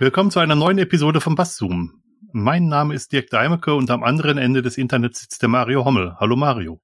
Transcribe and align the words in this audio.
Willkommen 0.00 0.30
zu 0.30 0.40
einer 0.40 0.54
neuen 0.54 0.78
Episode 0.78 1.20
von 1.20 1.34
Basszoom. 1.34 2.02
Mein 2.32 2.68
Name 2.68 2.94
ist 2.94 3.12
Dirk 3.12 3.28
Deimecke 3.28 3.74
und 3.74 3.90
am 3.90 4.02
anderen 4.02 4.38
Ende 4.38 4.62
des 4.62 4.78
Internets 4.78 5.20
sitzt 5.20 5.42
der 5.42 5.50
Mario 5.50 5.84
Hommel. 5.84 6.16
Hallo 6.18 6.36
Mario. 6.36 6.80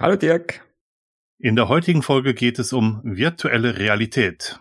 Hallo 0.00 0.16
Dirk. 0.16 0.68
In 1.38 1.54
der 1.54 1.68
heutigen 1.68 2.02
Folge 2.02 2.34
geht 2.34 2.58
es 2.58 2.72
um 2.72 3.02
virtuelle 3.04 3.78
Realität. 3.78 4.58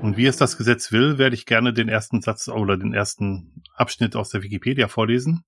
Und 0.00 0.16
wie 0.16 0.26
es 0.26 0.36
das 0.36 0.56
Gesetz 0.58 0.92
will, 0.92 1.18
werde 1.18 1.34
ich 1.34 1.44
gerne 1.44 1.72
den 1.72 1.88
ersten 1.88 2.22
Satz 2.22 2.46
oder 2.46 2.76
den 2.76 2.94
ersten 2.94 3.64
Abschnitt 3.74 4.14
aus 4.14 4.28
der 4.28 4.44
Wikipedia 4.44 4.86
vorlesen. 4.86 5.42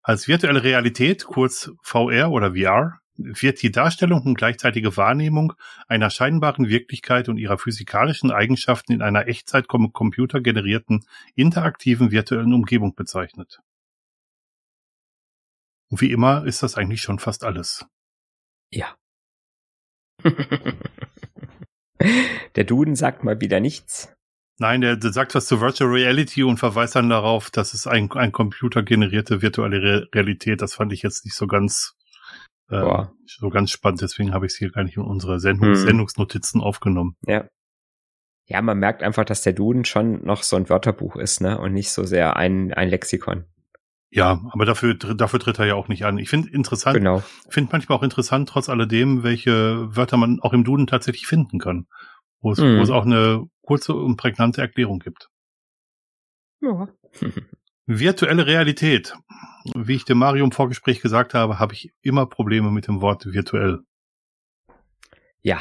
Als 0.00 0.26
virtuelle 0.26 0.64
Realität, 0.64 1.26
kurz 1.26 1.70
VR 1.82 2.30
oder 2.30 2.54
VR, 2.54 3.00
wird 3.24 3.62
die 3.62 3.70
Darstellung 3.70 4.22
und 4.22 4.34
gleichzeitige 4.34 4.96
Wahrnehmung 4.96 5.52
einer 5.88 6.10
scheinbaren 6.10 6.68
Wirklichkeit 6.68 7.28
und 7.28 7.36
ihrer 7.36 7.58
physikalischen 7.58 8.30
Eigenschaften 8.30 8.92
in 8.92 9.02
einer 9.02 9.28
Echtzeit 9.28 9.68
computergenerierten 9.68 11.04
interaktiven 11.34 12.10
virtuellen 12.10 12.52
Umgebung 12.52 12.94
bezeichnet. 12.94 13.60
Und 15.90 16.00
wie 16.00 16.12
immer 16.12 16.44
ist 16.46 16.62
das 16.62 16.76
eigentlich 16.76 17.02
schon 17.02 17.18
fast 17.18 17.44
alles. 17.44 17.86
Ja. 18.70 18.96
Der 22.56 22.64
Duden 22.64 22.96
sagt 22.96 23.24
mal 23.24 23.40
wieder 23.40 23.60
nichts. 23.60 24.12
Nein, 24.58 24.80
der, 24.82 24.96
der 24.96 25.12
sagt 25.12 25.34
was 25.34 25.46
zu 25.46 25.60
Virtual 25.62 25.90
Reality 25.90 26.42
und 26.42 26.58
verweist 26.58 26.94
dann 26.94 27.08
darauf, 27.08 27.50
dass 27.50 27.72
es 27.72 27.86
ein, 27.86 28.12
ein 28.12 28.30
computergenerierte 28.30 29.40
virtuelle 29.40 29.82
Re 29.82 30.08
Realität. 30.14 30.60
Das 30.60 30.74
fand 30.74 30.92
ich 30.92 31.00
jetzt 31.02 31.24
nicht 31.24 31.34
so 31.34 31.46
ganz 31.46 31.96
äh, 32.70 33.04
so 33.26 33.48
ganz 33.50 33.70
spannend. 33.70 34.00
Deswegen 34.00 34.32
habe 34.32 34.46
ich 34.46 34.52
es 34.52 34.58
hier 34.58 34.70
gar 34.70 34.84
nicht 34.84 34.96
in 34.96 35.02
unsere 35.02 35.40
Sendung, 35.40 35.70
hm. 35.70 35.76
Sendungsnotizen 35.76 36.60
aufgenommen. 36.60 37.16
Ja. 37.26 37.48
Ja, 38.46 38.60
man 38.62 38.78
merkt 38.78 39.02
einfach, 39.02 39.24
dass 39.24 39.42
der 39.42 39.52
Duden 39.52 39.84
schon 39.84 40.24
noch 40.24 40.42
so 40.42 40.56
ein 40.56 40.68
Wörterbuch 40.68 41.14
ist, 41.16 41.40
ne, 41.40 41.58
und 41.58 41.72
nicht 41.72 41.92
so 41.92 42.04
sehr 42.04 42.36
ein, 42.36 42.72
ein 42.74 42.88
Lexikon. 42.88 43.44
Ja, 44.10 44.40
aber 44.50 44.64
dafür, 44.64 44.94
dafür 44.94 45.38
tritt 45.38 45.60
er 45.60 45.66
ja 45.66 45.74
auch 45.76 45.86
nicht 45.86 46.04
an. 46.04 46.18
Ich 46.18 46.28
finde 46.28 46.50
interessant, 46.50 46.96
genau. 46.96 47.22
finde 47.48 47.70
manchmal 47.72 47.98
auch 47.98 48.02
interessant, 48.02 48.48
trotz 48.48 48.68
alledem, 48.68 49.22
welche 49.22 49.94
Wörter 49.94 50.16
man 50.16 50.40
auch 50.40 50.52
im 50.52 50.64
Duden 50.64 50.88
tatsächlich 50.88 51.28
finden 51.28 51.60
kann. 51.60 51.86
Wo 52.40 52.50
es, 52.50 52.58
mm. 52.58 52.78
wo 52.78 52.82
es 52.82 52.88
hm. 52.88 52.94
auch 52.94 53.04
eine 53.04 53.46
kurze 53.62 53.94
und 53.94 54.16
prägnante 54.16 54.62
Erklärung 54.62 54.98
gibt. 54.98 55.28
Ja. 56.60 56.88
Virtuelle 57.98 58.46
Realität. 58.46 59.14
Wie 59.74 59.96
ich 59.96 60.04
dem 60.04 60.18
Mario 60.18 60.44
im 60.44 60.52
Vorgespräch 60.52 61.00
gesagt 61.00 61.34
habe, 61.34 61.58
habe 61.58 61.74
ich 61.74 61.92
immer 62.02 62.26
Probleme 62.26 62.70
mit 62.70 62.86
dem 62.86 63.00
Wort 63.00 63.26
virtuell. 63.26 63.80
Ja. 65.42 65.60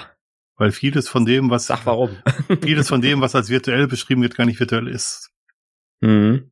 Weil 0.55 0.71
vieles 0.71 1.09
von 1.09 1.25
dem, 1.25 1.49
was. 1.49 1.67
Sag 1.67 1.85
warum. 1.85 2.17
vieles 2.61 2.87
von 2.87 3.01
dem, 3.01 3.21
was 3.21 3.35
als 3.35 3.49
virtuell 3.49 3.87
beschrieben 3.87 4.21
wird, 4.21 4.35
gar 4.35 4.45
nicht 4.45 4.59
virtuell 4.59 4.87
ist. 4.87 5.31
Mhm 6.01 6.51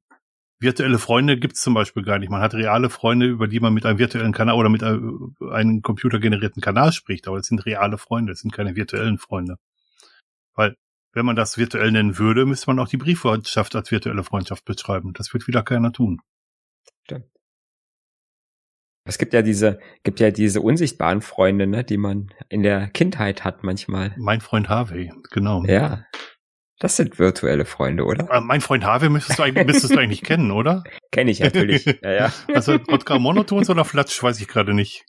virtuelle 0.60 0.98
Freunde 0.98 1.38
gibt 1.38 1.56
es 1.56 1.62
zum 1.62 1.74
Beispiel 1.74 2.04
gar 2.04 2.20
nicht. 2.20 2.30
Man 2.30 2.42
hat 2.42 2.54
reale 2.54 2.90
Freunde, 2.90 3.28
über 3.28 3.48
die 3.48 3.60
man 3.60 3.74
mit 3.74 3.86
einem 3.86 4.00
virtuellen 4.00 4.34
Kanal 4.34 4.56
oder 4.56 4.70
mit 4.70 4.84
einem, 4.84 5.36
einem 5.52 5.82
computergenerierten 5.82 6.62
Kanal 6.62 6.92
spricht, 6.92 7.28
aber 7.28 7.38
es 7.38 7.48
sind 7.48 7.66
reale 7.66 7.98
Freunde, 7.98 8.32
es 8.32 8.40
sind 8.40 8.52
keine 8.52 8.76
virtuellen 8.76 9.18
Freunde. 9.18 9.58
Weil, 10.56 10.76
wenn 11.18 11.26
man 11.26 11.36
das 11.36 11.58
virtuell 11.58 11.92
nennen 11.92 12.20
würde, 12.20 12.46
müsste 12.46 12.68
man 12.68 12.78
auch 12.78 12.88
die 12.88 12.98
Brieffreundschaft 12.98 13.76
als 13.76 13.90
virtuelle 13.90 14.24
Freundschaft 14.24 14.66
beschreiben. 14.66 15.14
Das 15.14 15.34
wird 15.34 15.48
wieder 15.48 15.64
keiner 15.64 15.92
tun. 15.92 16.22
Stimmt. 17.06 17.26
Es 19.04 19.18
gibt 19.18 19.34
ja 19.34 19.42
diese, 19.42 19.80
gibt 20.04 20.20
ja 20.20 20.30
diese 20.30 20.62
unsichtbaren 20.62 21.22
Freunde, 21.22 21.66
ne, 21.66 21.84
die 21.84 21.98
man 21.98 22.30
in 22.50 22.62
der 22.62 22.88
Kindheit 22.90 23.44
hat 23.44 23.64
manchmal. 23.64 24.14
Mein 24.18 24.42
Freund 24.42 24.70
Harvey, 24.70 25.12
genau. 25.32 25.64
Ja. 25.66 26.06
Das 26.78 26.98
sind 26.98 27.18
virtuelle 27.18 27.66
Freunde, 27.66 28.06
oder? 28.06 28.30
Äh, 28.30 28.42
mein 28.42 28.62
Freund 28.62 28.86
Harvey 28.86 29.10
müsstest 29.10 29.40
du 29.40 29.44
eigentlich, 29.44 29.66
müsstest 29.66 29.96
du 29.96 30.00
eigentlich 30.00 30.22
kennen, 30.22 30.52
oder? 30.52 30.84
Kenne 31.12 31.32
ich 31.32 31.40
natürlich. 31.40 31.86
Ja, 32.04 32.12
ja. 32.12 32.34
Also 32.54 32.74
Rodger 32.76 33.18
Monotons 33.18 33.72
oder 33.72 33.86
Flatsch, 33.86 34.22
weiß 34.22 34.40
ich 34.40 34.48
gerade 34.48 34.76
nicht. 34.76 35.04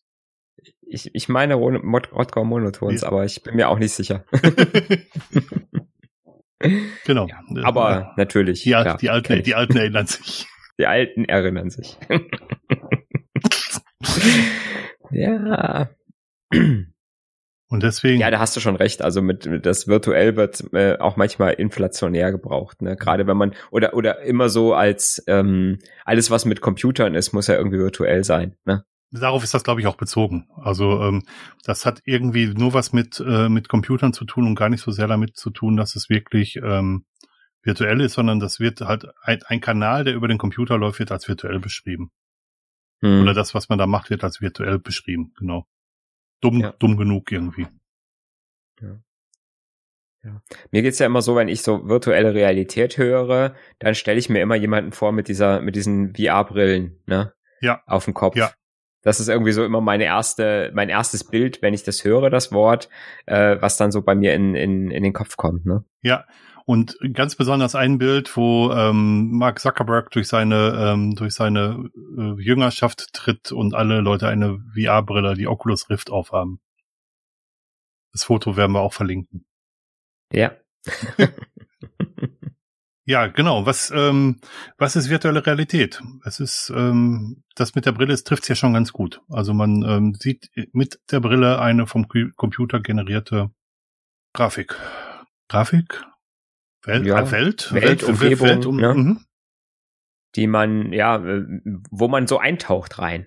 Ich, 0.86 1.14
ich 1.14 1.28
meine 1.28 1.56
Rodger 1.56 2.44
Monotons, 2.44 3.02
ja. 3.02 3.08
aber 3.08 3.26
ich 3.26 3.42
bin 3.42 3.56
mir 3.56 3.69
auch 3.69 3.78
nicht 3.78 3.92
sicher. 3.92 4.25
genau. 7.04 7.28
Ja, 7.28 7.42
aber 7.62 7.91
ja. 7.91 8.14
natürlich. 8.16 8.62
Die, 8.62 8.70
klar, 8.70 8.96
die, 8.96 9.10
Alten, 9.10 9.42
die 9.42 9.54
Alten 9.54 9.76
erinnern 9.76 10.06
sich. 10.06 10.46
Die 10.78 10.86
Alten 10.86 11.24
erinnern 11.24 11.70
sich. 11.70 11.98
ja. 15.10 15.91
Und 17.70 17.82
deswegen. 17.82 18.20
Ja, 18.20 18.30
da 18.30 18.38
hast 18.38 18.56
du 18.56 18.60
schon 18.60 18.76
recht. 18.76 19.02
Also 19.02 19.20
mit, 19.20 19.46
mit 19.46 19.66
das 19.66 19.88
virtuell 19.88 20.36
wird 20.36 20.64
äh, 20.72 20.96
auch 20.98 21.16
manchmal 21.16 21.54
inflationär 21.54 22.32
gebraucht. 22.32 22.82
Ne? 22.82 22.96
Gerade 22.96 23.26
wenn 23.26 23.36
man 23.36 23.54
oder 23.70 23.94
oder 23.94 24.22
immer 24.22 24.48
so 24.48 24.75
als 24.75 25.22
ähm, 25.26 25.78
alles, 26.04 26.30
was 26.30 26.44
mit 26.44 26.60
Computern 26.60 27.14
ist, 27.14 27.32
muss 27.32 27.46
ja 27.46 27.56
irgendwie 27.56 27.78
virtuell 27.78 28.25
sein. 28.25 28.56
Ne? 28.64 28.84
Darauf 29.10 29.42
ist 29.42 29.54
das, 29.54 29.64
glaube 29.64 29.80
ich, 29.80 29.86
auch 29.86 29.96
bezogen. 29.96 30.48
Also 30.56 31.02
ähm, 31.02 31.22
das 31.64 31.86
hat 31.86 32.02
irgendwie 32.04 32.48
nur 32.48 32.74
was 32.74 32.92
mit 32.92 33.20
äh, 33.26 33.48
mit 33.48 33.69
Computern 33.69 34.12
zu 34.12 34.24
tun 34.24 34.46
und 34.46 34.54
gar 34.54 34.69
nicht 34.69 34.82
so 34.82 34.91
sehr 34.91 35.06
damit 35.06 35.36
zu 35.36 35.50
tun, 35.50 35.76
dass 35.76 35.96
es 35.96 36.10
wirklich 36.10 36.56
ähm, 36.56 37.06
virtuell 37.62 38.00
ist, 38.00 38.14
sondern 38.14 38.38
das 38.38 38.60
wird 38.60 38.82
halt 38.82 39.06
ein, 39.22 39.42
ein 39.46 39.60
Kanal, 39.60 40.04
der 40.04 40.14
über 40.14 40.28
den 40.28 40.38
Computer 40.38 40.76
läuft, 40.76 40.98
wird 40.98 41.12
als 41.12 41.26
virtuell 41.26 41.58
beschrieben. 41.58 42.10
Hm. 43.00 43.22
Oder 43.22 43.32
das, 43.32 43.54
was 43.54 43.69
man 43.69 43.78
da 43.78 43.86
macht, 43.86 44.10
wird 44.10 44.24
als 44.24 44.41
virtuell 44.41 44.78
beschrieben. 44.78 45.32
Genau 45.38 45.66
dumm, 46.40 46.60
ja. 46.60 46.72
dumm 46.78 46.96
genug 46.96 47.30
irgendwie. 47.32 47.66
Ja. 48.80 49.00
Ja. 50.25 50.42
Mir 50.72 50.82
geht's 50.82 50.98
ja 50.98 51.06
immer 51.06 51.22
so, 51.22 51.36
wenn 51.36 51.48
ich 51.48 51.62
so 51.62 51.88
virtuelle 51.88 52.34
Realität 52.34 52.98
höre, 52.98 53.54
dann 53.78 53.94
stelle 53.94 54.19
ich 54.19 54.28
mir 54.28 54.42
immer 54.42 54.56
jemanden 54.56 54.92
vor 54.92 55.12
mit 55.12 55.28
dieser, 55.28 55.60
mit 55.60 55.76
diesen 55.76 56.14
VR-Brillen, 56.14 57.00
ne? 57.06 57.32
Ja. 57.60 57.82
Auf 57.86 58.04
dem 58.04 58.14
Kopf. 58.14 58.36
Ja. 58.36 58.52
Das 59.08 59.20
ist 59.20 59.28
irgendwie 59.28 59.52
so 59.52 59.64
immer 59.64 59.80
meine 59.80 60.04
erste, 60.04 60.70
mein 60.74 60.91
erstes 60.91 61.24
Bild, 61.24 61.62
wenn 61.62 61.72
ich 61.72 61.82
das 61.82 62.04
höre, 62.04 62.28
das 62.28 62.52
Wort, 62.52 62.91
äh, 63.24 63.56
was 63.58 63.78
dann 63.78 63.91
so 63.91 64.02
bei 64.02 64.14
mir 64.14 64.34
in, 64.34 64.54
in, 64.54 64.91
in 64.91 65.02
den 65.02 65.14
Kopf 65.14 65.38
kommt, 65.38 65.64
ne? 65.64 65.82
Ja. 66.02 66.26
Und 66.66 66.98
ganz 67.14 67.34
besonders 67.34 67.74
ein 67.74 67.96
Bild, 67.96 68.36
wo 68.36 68.70
ähm, 68.70 69.30
Mark 69.30 69.60
Zuckerberg 69.60 70.10
durch 70.10 70.28
seine 70.28 70.92
ähm, 70.92 71.14
durch 71.14 71.32
seine 71.32 71.88
äh, 72.19 72.38
Jüngerschaft 72.38 73.14
tritt 73.14 73.50
und 73.50 73.74
alle 73.74 74.02
Leute 74.02 74.28
eine 74.28 74.58
VR-Brille, 74.74 75.32
die 75.32 75.46
Oculus 75.46 75.88
Rift 75.88 76.10
aufhaben. 76.10 76.60
Das 78.12 78.25
Foto 78.25 78.58
werden 78.58 78.72
wir 78.72 78.82
auch 78.82 78.92
verlinken. 78.92 79.46
Ja. 80.30 80.52
ja, 83.08 83.26
genau. 83.26 83.64
Was 83.64 83.91
ähm, 83.91 84.38
was 84.76 84.94
ist 84.94 85.08
virtuelle 85.08 85.46
Realität? 85.46 86.02
Es 86.26 86.41
ist 86.41 86.70
ähm, 86.76 87.42
das 87.54 87.74
mit 87.74 87.86
der 87.86 87.92
Brille, 87.92 88.12
es 88.12 88.22
trifft 88.22 88.46
ja 88.50 88.54
schon 88.54 88.74
ganz 88.74 88.92
gut. 88.92 89.22
Also 89.30 89.54
man 89.54 89.82
ähm, 89.82 90.14
sieht 90.14 90.50
mit 90.72 91.00
der 91.10 91.20
Brille 91.20 91.58
eine 91.58 91.86
vom 91.86 92.06
Computer 92.36 92.80
generierte 92.80 93.50
Grafik. 94.34 94.76
Grafik? 95.48 96.04
Welt, 96.84 97.06
ja, 97.06 97.30
Welt, 97.30 97.72
Welt, 97.72 98.02
Umgebung, 98.02 98.46
Welt, 98.46 98.66
um, 98.66 98.76
ne? 98.76 98.94
Mhm. 98.94 99.25
die 100.36 100.46
man, 100.46 100.92
ja, 100.92 101.16
äh, 101.16 101.46
wo 101.90 102.08
man 102.08 102.26
so 102.26 102.38
eintaucht 102.38 102.98
rein. 102.98 103.26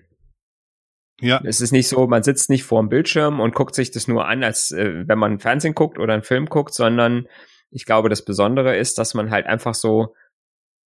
Ja. 1.20 1.40
Es 1.44 1.60
ist 1.60 1.72
nicht 1.72 1.88
so, 1.88 2.06
man 2.06 2.22
sitzt 2.22 2.50
nicht 2.50 2.62
vor 2.62 2.80
dem 2.80 2.88
Bildschirm 2.88 3.40
und 3.40 3.54
guckt 3.54 3.74
sich 3.74 3.90
das 3.90 4.06
nur 4.06 4.28
an, 4.28 4.44
als 4.44 4.70
äh, 4.70 5.08
wenn 5.08 5.18
man 5.18 5.40
Fernsehen 5.40 5.74
guckt 5.74 5.98
oder 5.98 6.14
einen 6.14 6.22
Film 6.22 6.46
guckt, 6.46 6.72
sondern 6.72 7.26
ich 7.72 7.86
glaube, 7.86 8.08
das 8.08 8.24
Besondere 8.24 8.76
ist, 8.76 8.98
dass 8.98 9.14
man 9.14 9.30
halt 9.30 9.46
einfach 9.46 9.74
so 9.74 10.14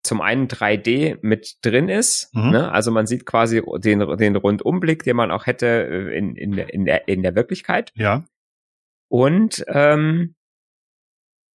zum 0.02 0.20
einen 0.20 0.46
3D 0.46 1.18
mit 1.20 1.58
drin 1.62 1.88
ist. 1.88 2.34
Mhm. 2.34 2.50
Ne? 2.50 2.72
Also 2.72 2.92
man 2.92 3.06
sieht 3.06 3.26
quasi 3.26 3.62
den, 3.78 4.16
den 4.16 4.36
Rundumblick, 4.36 5.02
den 5.02 5.16
man 5.16 5.30
auch 5.30 5.46
hätte 5.46 5.66
äh, 5.66 6.16
in, 6.16 6.36
in, 6.36 6.56
in, 6.56 6.84
der, 6.84 7.08
in 7.08 7.22
der 7.22 7.34
Wirklichkeit. 7.34 7.92
Ja. 7.96 8.24
Und 9.08 9.64
ähm, 9.68 10.34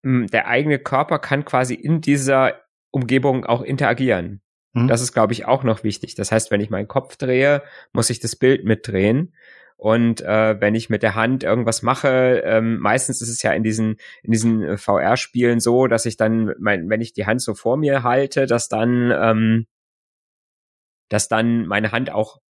der 0.03 0.47
eigene 0.47 0.79
Körper 0.79 1.19
kann 1.19 1.45
quasi 1.45 1.75
in 1.75 2.01
dieser 2.01 2.61
Umgebung 2.91 3.45
auch 3.45 3.61
interagieren. 3.61 4.41
Mhm. 4.73 4.87
Das 4.87 5.01
ist, 5.01 5.13
glaube 5.13 5.33
ich, 5.33 5.45
auch 5.45 5.63
noch 5.63 5.83
wichtig. 5.83 6.15
Das 6.15 6.31
heißt, 6.31 6.51
wenn 6.51 6.61
ich 6.61 6.69
meinen 6.69 6.87
Kopf 6.87 7.15
drehe, 7.15 7.63
muss 7.93 8.09
ich 8.09 8.19
das 8.19 8.35
Bild 8.35 8.65
mitdrehen. 8.65 9.33
Und 9.81 10.21
äh, 10.21 10.61
wenn 10.61 10.75
ich 10.75 10.91
mit 10.91 11.01
der 11.01 11.15
Hand 11.15 11.43
irgendwas 11.43 11.81
mache, 11.81 12.43
ähm, 12.45 12.77
meistens 12.77 13.19
ist 13.19 13.29
es 13.29 13.41
ja 13.41 13.51
in 13.51 13.63
diesen 13.63 13.95
in 14.21 14.31
diesen 14.31 14.61
äh, 14.61 14.77
VR-Spielen 14.77 15.59
so, 15.59 15.87
dass 15.87 16.05
ich 16.05 16.17
dann, 16.17 16.53
mein, 16.59 16.87
wenn 16.91 17.01
ich 17.01 17.13
die 17.13 17.25
Hand 17.25 17.41
so 17.41 17.55
vor 17.55 17.77
mir 17.77 18.03
halte, 18.03 18.45
dass 18.45 18.69
dann 18.69 19.11
ähm, 19.11 19.65
dass 21.09 21.27
dann 21.29 21.65
meine 21.65 21.91
Hand 21.91 22.11
auch 22.11 22.41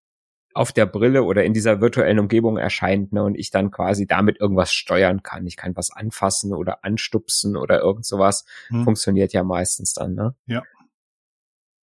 auf 0.53 0.73
der 0.73 0.85
Brille 0.85 1.23
oder 1.23 1.45
in 1.45 1.53
dieser 1.53 1.79
virtuellen 1.79 2.19
Umgebung 2.19 2.57
erscheint 2.57 3.13
ne, 3.13 3.23
und 3.23 3.35
ich 3.35 3.49
dann 3.49 3.71
quasi 3.71 4.05
damit 4.05 4.41
irgendwas 4.41 4.73
steuern 4.73 5.23
kann. 5.23 5.47
Ich 5.47 5.55
kann 5.55 5.73
was 5.77 5.89
anfassen 5.89 6.53
oder 6.53 6.83
anstupsen 6.83 7.55
oder 7.55 7.79
irgend 7.79 8.05
sowas. 8.05 8.43
Hm. 8.67 8.83
Funktioniert 8.83 9.31
ja 9.31 9.45
meistens 9.45 9.93
dann. 9.93 10.15
Ne? 10.15 10.35
Ja. 10.47 10.63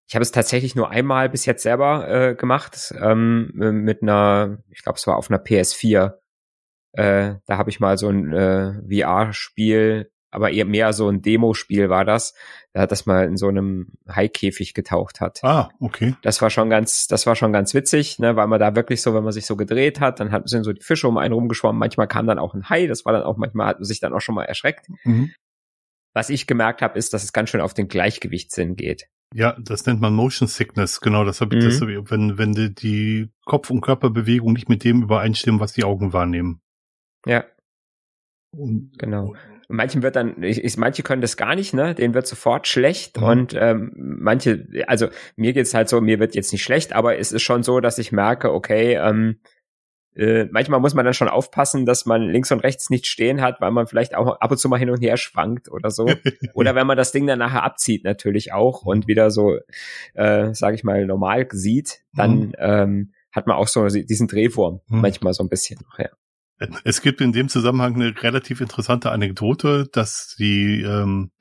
Ich 0.09 0.15
habe 0.15 0.23
es 0.23 0.31
tatsächlich 0.31 0.75
nur 0.75 0.89
einmal 0.89 1.29
bis 1.29 1.45
jetzt 1.45 1.61
selber 1.61 2.09
äh, 2.09 2.33
gemacht 2.35 2.95
ähm, 2.99 3.51
mit 3.53 4.01
einer, 4.01 4.57
ich 4.71 4.81
glaube, 4.81 4.97
es 4.97 5.05
war 5.05 5.17
auf 5.17 5.29
einer 5.29 5.39
PS4. 5.39 6.15
Äh, 6.93 7.35
da 7.45 7.57
habe 7.59 7.69
ich 7.69 7.79
mal 7.79 7.95
so 7.95 8.09
ein 8.09 8.33
äh, 8.33 8.73
VR-Spiel, 8.89 10.11
aber 10.31 10.49
eher 10.49 10.65
mehr 10.65 10.93
so 10.93 11.09
ein 11.09 11.21
Demospiel 11.21 11.89
war 11.89 12.05
das, 12.05 12.33
da 12.73 12.87
das 12.87 13.05
mal 13.05 13.25
in 13.25 13.37
so 13.37 13.49
einem 13.49 13.93
Haikäfig 14.09 14.73
getaucht 14.73 15.21
hat. 15.21 15.43
Ah, 15.43 15.69
okay. 15.79 16.15
Das 16.23 16.41
war 16.41 16.49
schon 16.49 16.71
ganz, 16.71 17.05
das 17.05 17.27
war 17.27 17.35
schon 17.35 17.53
ganz 17.53 17.75
witzig, 17.75 18.17
ne, 18.17 18.35
weil 18.35 18.47
man 18.47 18.59
da 18.59 18.75
wirklich 18.75 19.03
so, 19.03 19.13
wenn 19.13 19.23
man 19.23 19.31
sich 19.31 19.45
so 19.45 19.55
gedreht 19.55 19.99
hat, 19.99 20.19
dann 20.19 20.31
hat, 20.31 20.49
sind 20.49 20.63
so 20.63 20.73
die 20.73 20.81
Fische 20.81 21.07
um 21.07 21.19
einen 21.19 21.35
rumgeschwommen. 21.35 21.77
Manchmal 21.77 22.07
kam 22.07 22.25
dann 22.25 22.39
auch 22.39 22.55
ein 22.55 22.67
Hai. 22.67 22.87
Das 22.87 23.05
war 23.05 23.13
dann 23.13 23.21
auch 23.21 23.37
manchmal 23.37 23.67
hat 23.67 23.77
man 23.77 23.85
sich 23.85 23.99
dann 23.99 24.13
auch 24.13 24.21
schon 24.21 24.33
mal 24.33 24.45
erschreckt. 24.45 24.87
Mhm. 25.03 25.31
Was 26.15 26.31
ich 26.31 26.47
gemerkt 26.47 26.81
habe, 26.81 26.97
ist, 26.97 27.13
dass 27.13 27.23
es 27.23 27.31
ganz 27.31 27.51
schön 27.51 27.61
auf 27.61 27.75
den 27.75 27.87
Gleichgewichtssinn 27.87 28.75
geht. 28.75 29.07
Ja, 29.33 29.55
das 29.59 29.85
nennt 29.85 30.01
man 30.01 30.13
Motion 30.13 30.47
Sickness, 30.47 31.01
genau. 31.01 31.23
Das 31.23 31.39
habe 31.41 31.55
ich, 31.55 31.63
mhm. 31.63 31.69
das, 31.69 31.81
wenn 31.81 32.37
wenn 32.37 32.53
die, 32.53 32.73
die 32.73 33.29
Kopf- 33.45 33.69
und 33.69 33.81
Körperbewegung 33.81 34.53
nicht 34.53 34.69
mit 34.69 34.83
dem 34.83 35.03
übereinstimmen, 35.03 35.59
was 35.59 35.73
die 35.73 35.83
Augen 35.83 36.13
wahrnehmen. 36.13 36.61
Ja. 37.25 37.45
Und, 38.51 38.97
genau. 38.97 39.35
Und 39.67 39.75
manchen 39.75 40.01
wird 40.01 40.15
dann, 40.15 40.41
ich, 40.41 40.63
ich, 40.63 40.77
manche 40.77 41.03
können 41.03 41.21
das 41.21 41.37
gar 41.37 41.53
nicht, 41.53 41.75
ne? 41.75 41.93
Denen 41.93 42.15
wird 42.15 42.25
sofort 42.25 42.67
schlecht 42.67 43.17
mhm. 43.17 43.23
und 43.23 43.53
ähm, 43.53 43.91
manche, 43.95 44.67
also 44.87 45.09
mir 45.35 45.53
geht's 45.53 45.75
halt 45.75 45.89
so, 45.89 46.01
mir 46.01 46.19
wird 46.19 46.33
jetzt 46.33 46.51
nicht 46.51 46.63
schlecht, 46.63 46.93
aber 46.93 47.19
es 47.19 47.31
ist 47.31 47.43
schon 47.43 47.61
so, 47.61 47.79
dass 47.79 47.99
ich 47.99 48.11
merke, 48.11 48.51
okay, 48.51 48.95
ähm, 48.95 49.39
äh, 50.19 50.49
manchmal 50.51 50.81
muss 50.81 50.93
man 50.93 51.05
dann 51.05 51.13
schon 51.13 51.29
aufpassen, 51.29 51.85
dass 51.85 52.05
man 52.05 52.23
links 52.23 52.51
und 52.51 52.59
rechts 52.59 52.89
nicht 52.89 53.07
stehen 53.07 53.39
hat, 53.39 53.61
weil 53.61 53.71
man 53.71 53.87
vielleicht 53.87 54.15
auch 54.15 54.39
ab 54.41 54.51
und 54.51 54.57
zu 54.57 54.67
mal 54.67 54.77
hin 54.77 54.89
und 54.89 54.99
her 54.99 55.15
schwankt 55.15 55.71
oder 55.71 55.91
so. 55.91 56.07
oder 56.53 56.75
wenn 56.75 56.85
man 56.85 56.97
das 56.97 57.13
Ding 57.13 57.25
dann 57.25 57.39
nachher 57.39 57.63
abzieht 57.63 58.03
natürlich 58.03 58.51
auch 58.51 58.81
und 58.81 59.07
wieder 59.07 59.31
so, 59.31 59.57
äh, 60.15 60.53
sage 60.53 60.75
ich 60.75 60.83
mal, 60.83 61.05
normal 61.05 61.47
sieht, 61.51 62.01
dann 62.13 62.47
mhm. 62.47 62.53
ähm, 62.57 63.11
hat 63.31 63.47
man 63.47 63.55
auch 63.55 63.69
so 63.69 63.87
diesen 63.87 64.27
Drehwurm 64.27 64.81
mhm. 64.87 65.01
manchmal 65.01 65.33
so 65.33 65.41
ein 65.41 65.49
bisschen 65.49 65.79
noch, 65.85 65.97
ja. 65.99 66.09
Es 66.83 67.01
gibt 67.01 67.21
in 67.21 67.31
dem 67.31 67.47
Zusammenhang 67.47 67.95
eine 67.95 68.21
relativ 68.21 68.59
interessante 68.59 69.11
Anekdote, 69.11 69.87
dass 69.93 70.35
die 70.37 70.81
ähm, 70.81 71.31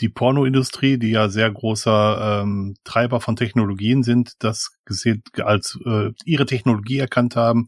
die 0.00 0.08
Pornoindustrie, 0.08 0.96
die 0.96 1.10
ja 1.10 1.28
sehr 1.28 1.50
großer 1.50 2.40
ähm, 2.42 2.76
Treiber 2.82 3.20
von 3.20 3.36
Technologien 3.36 4.02
sind, 4.02 4.32
das 4.38 4.78
gesehen 4.86 5.22
als 5.42 5.78
äh, 5.84 6.12
ihre 6.24 6.46
Technologie 6.46 6.98
erkannt 6.98 7.36
haben 7.36 7.66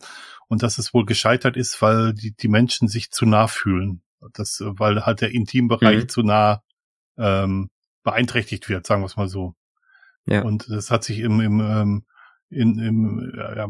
und 0.49 0.63
dass 0.63 0.79
es 0.79 0.93
wohl 0.93 1.07
gescheitert 1.07 1.57
ist, 1.57 1.81
weil 1.81 2.15
die, 2.15 2.35
die 2.35 2.49
Menschen 2.49 2.89
sich 2.89 3.11
zu 3.11 3.27
nah 3.27 3.47
fühlen. 3.47 4.03
Das, 4.33 4.61
weil 4.65 5.07
halt 5.07 5.21
der 5.21 5.31
Intimbereich 5.31 6.05
mhm. 6.05 6.09
zu 6.09 6.23
nah 6.23 6.63
ähm, 7.17 7.69
beeinträchtigt 8.03 8.69
wird, 8.69 8.87
sagen 8.87 9.03
wir 9.03 9.07
es 9.07 9.17
mal 9.17 9.29
so. 9.29 9.55
Ja. 10.27 10.43
Und 10.43 10.69
das 10.71 10.91
hat 10.91 11.05
sich 11.05 11.21
im, 11.21 11.41
im, 11.41 11.61
ähm, 11.61 12.05
in, 12.51 12.79
im, 12.79 13.33
ja, 13.37 13.67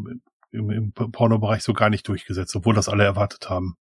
im, 0.51 0.71
im 0.71 0.93
Pornobereich 0.93 1.63
so 1.63 1.73
gar 1.73 1.91
nicht 1.91 2.09
durchgesetzt, 2.09 2.55
obwohl 2.57 2.75
das 2.75 2.89
alle 2.89 3.05
erwartet 3.05 3.51
haben. 3.51 3.77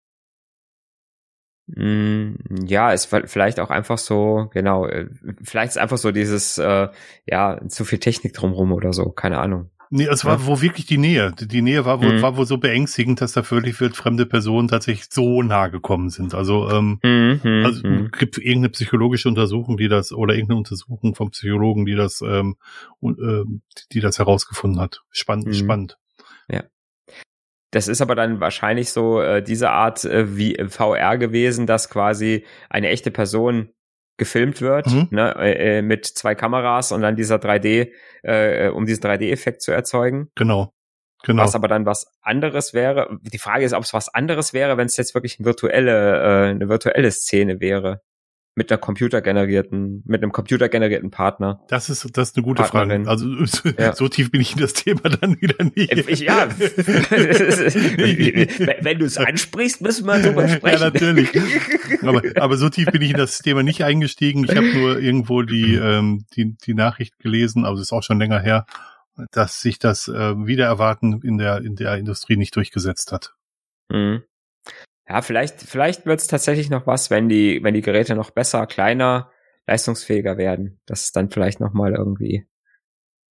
Mm, 1.67 2.35
ja, 2.65 2.91
ist 2.91 3.13
vielleicht 3.25 3.59
auch 3.59 3.69
einfach 3.69 3.97
so, 3.97 4.49
genau, 4.53 4.85
äh, 4.85 5.09
vielleicht 5.43 5.71
ist 5.71 5.77
einfach 5.77 5.97
so 5.97 6.11
dieses, 6.11 6.57
äh, 6.57 6.87
ja, 7.25 7.59
zu 7.67 7.83
viel 7.83 7.99
Technik 7.99 8.33
drumrum 8.33 8.71
oder 8.71 8.93
so, 8.93 9.09
keine 9.11 9.39
Ahnung. 9.39 9.69
Nee, 9.89 10.07
es 10.07 10.25
war 10.25 10.39
ja. 10.39 10.45
wo 10.45 10.61
wirklich 10.61 10.85
die 10.85 10.97
Nähe. 10.97 11.33
Die 11.39 11.61
Nähe 11.61 11.85
war 11.85 12.01
wohl, 12.01 12.17
mhm. 12.17 12.21
war 12.21 12.35
wohl 12.37 12.45
so 12.45 12.57
beängstigend, 12.57 13.21
dass 13.21 13.31
da 13.31 13.43
völlig 13.43 13.79
wird 13.79 13.95
fremde 13.95 14.25
Personen 14.25 14.67
tatsächlich 14.67 15.07
so 15.09 15.41
nah 15.43 15.67
gekommen 15.67 16.09
sind. 16.09 16.33
Also, 16.33 16.69
ähm, 16.69 16.99
mhm, 17.03 17.39
mhm 17.43 17.65
also 17.65 17.87
mhm. 17.87 18.11
gibt 18.11 18.37
irgendeine 18.37 18.69
psychologische 18.69 19.29
Untersuchung, 19.29 19.77
die 19.77 19.87
das, 19.87 20.11
oder 20.11 20.33
irgendeine 20.33 20.57
Untersuchung 20.57 21.15
vom 21.15 21.31
Psychologen, 21.31 21.85
die 21.85 21.95
das, 21.95 22.21
ähm, 22.21 22.57
äh, 23.01 23.43
die 23.91 23.99
das 23.99 24.19
herausgefunden 24.19 24.81
hat. 24.81 25.03
Spannend, 25.11 25.47
mhm. 25.47 25.53
spannend. 25.53 25.97
Ja. 26.49 26.63
Das 27.71 27.87
ist 27.87 28.01
aber 28.01 28.15
dann 28.15 28.39
wahrscheinlich 28.39 28.91
so 28.91 29.21
äh, 29.21 29.41
diese 29.41 29.69
Art 29.69 30.03
äh, 30.05 30.37
wie 30.37 30.57
VR 30.67 31.17
gewesen, 31.17 31.67
dass 31.67 31.89
quasi 31.89 32.45
eine 32.69 32.89
echte 32.89 33.11
Person 33.11 33.69
gefilmt 34.17 34.61
wird, 34.61 34.87
mhm. 34.87 35.07
ne, 35.11 35.35
äh, 35.37 35.77
äh 35.77 35.81
mit 35.81 36.05
zwei 36.05 36.35
Kameras 36.35 36.91
und 36.91 37.01
dann 37.01 37.15
dieser 37.15 37.37
3D, 37.37 37.91
äh, 38.23 38.69
um 38.69 38.85
diesen 38.85 39.03
3D-Effekt 39.03 39.61
zu 39.61 39.71
erzeugen. 39.71 40.29
Genau. 40.35 40.73
Genau. 41.23 41.43
Was 41.43 41.55
aber 41.55 41.67
dann 41.67 41.85
was 41.85 42.13
anderes 42.21 42.73
wäre. 42.73 43.17
Die 43.21 43.39
Frage 43.39 43.65
ist, 43.65 43.73
ob 43.73 43.83
es 43.83 43.93
was 43.93 44.07
anderes 44.13 44.53
wäre, 44.53 44.77
wenn 44.77 44.85
es 44.85 44.97
jetzt 44.97 45.15
wirklich 45.15 45.39
eine 45.39 45.45
virtuelle, 45.45 46.21
äh, 46.21 46.49
eine 46.49 46.69
virtuelle 46.69 47.11
Szene 47.11 47.59
wäre 47.59 48.01
mit 48.57 48.71
einer 48.71 48.79
computergenerierten, 48.79 50.01
mit 50.07 50.23
einem 50.23 50.31
computergenerierten 50.31 51.11
Partner. 51.11 51.61
Das 51.67 51.91
ist, 51.91 52.17
das 52.17 52.29
ist 52.29 52.37
eine 52.37 52.43
gute 52.43 52.63
Partnerin. 52.63 53.05
Frage. 53.05 53.37
Also 53.45 53.69
ja. 53.77 53.93
so 53.93 54.07
tief 54.07 54.31
bin 54.31 54.41
ich 54.41 54.53
in 54.53 54.59
das 54.59 54.73
Thema 54.73 55.01
dann 55.03 55.39
wieder 55.39 55.63
nicht. 55.63 55.91
Äh, 55.91 56.03
ich, 56.07 56.21
ja, 56.21 56.47
wenn 58.81 58.97
du 58.97 59.05
es 59.05 59.19
ansprichst, 59.19 59.81
müssen 59.81 60.07
wir 60.07 60.19
drüber 60.19 60.49
sprechen. 60.49 60.79
Ja, 60.79 60.89
natürlich. 60.89 61.29
Aber, 62.01 62.23
aber 62.35 62.57
so 62.57 62.69
tief 62.69 62.87
bin 62.87 63.03
ich 63.03 63.11
in 63.11 63.17
das 63.17 63.37
Thema 63.39 63.61
nicht 63.61 63.83
eingestiegen. 63.83 64.43
Ich 64.43 64.55
habe 64.55 64.73
nur 64.73 64.97
irgendwo 64.99 65.43
die, 65.43 65.75
ähm, 65.75 66.25
die, 66.35 66.57
die 66.57 66.73
Nachricht 66.73 67.19
gelesen, 67.19 67.63
also 67.63 67.83
ist 67.83 67.93
auch 67.93 68.01
schon 68.01 68.17
länger 68.17 68.39
her, 68.39 68.65
dass 69.31 69.61
sich 69.61 69.77
das 69.77 70.07
äh, 70.07 70.35
Wiedererwarten 70.47 71.21
in 71.21 71.37
der, 71.37 71.61
in 71.61 71.75
der 71.75 71.95
Industrie 71.97 72.37
nicht 72.37 72.55
durchgesetzt 72.55 73.11
hat. 73.11 73.35
Mhm. 73.89 74.23
Ja, 75.09 75.21
vielleicht, 75.21 75.61
vielleicht 75.61 76.05
wird 76.05 76.19
es 76.19 76.27
tatsächlich 76.27 76.69
noch 76.69 76.85
was, 76.85 77.09
wenn 77.09 77.29
die, 77.29 77.63
wenn 77.63 77.73
die 77.73 77.81
Geräte 77.81 78.15
noch 78.15 78.31
besser, 78.31 78.67
kleiner, 78.67 79.31
leistungsfähiger 79.65 80.37
werden, 80.37 80.79
dass 80.85 81.03
es 81.03 81.11
dann 81.11 81.29
vielleicht 81.29 81.59
noch 81.59 81.73
mal 81.73 81.93
irgendwie 81.93 82.47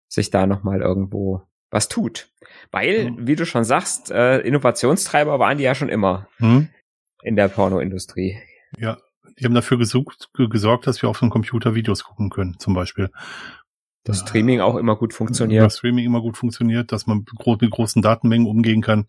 sich 0.08 0.30
da 0.30 0.46
noch 0.46 0.62
mal 0.62 0.80
irgendwo 0.80 1.42
was 1.70 1.88
tut. 1.88 2.28
Weil, 2.70 3.10
mhm. 3.10 3.26
wie 3.26 3.36
du 3.36 3.44
schon 3.44 3.64
sagst, 3.64 4.10
äh, 4.10 4.38
Innovationstreiber 4.38 5.38
waren 5.38 5.58
die 5.58 5.64
ja 5.64 5.74
schon 5.74 5.88
immer 5.88 6.28
mhm. 6.38 6.68
in 7.22 7.36
der 7.36 7.48
Pornoindustrie. 7.48 8.38
Ja, 8.78 8.98
die 9.38 9.44
haben 9.44 9.54
dafür 9.54 9.78
gesucht, 9.78 10.30
gesorgt, 10.32 10.86
dass 10.86 11.02
wir 11.02 11.08
auf 11.08 11.18
dem 11.18 11.30
Computer 11.30 11.74
Videos 11.74 12.04
gucken 12.04 12.30
können, 12.30 12.58
zum 12.58 12.74
Beispiel. 12.74 13.10
Das 14.06 14.20
Streaming 14.20 14.60
auch 14.60 14.76
immer 14.76 14.94
gut 14.94 15.12
funktioniert. 15.12 15.64
Das 15.64 15.78
Streaming 15.78 16.04
immer 16.04 16.20
gut 16.20 16.36
funktioniert, 16.36 16.92
dass 16.92 17.08
man 17.08 17.26
mit 17.38 17.70
großen 17.70 18.02
Datenmengen 18.02 18.46
umgehen 18.46 18.80
kann. 18.80 19.06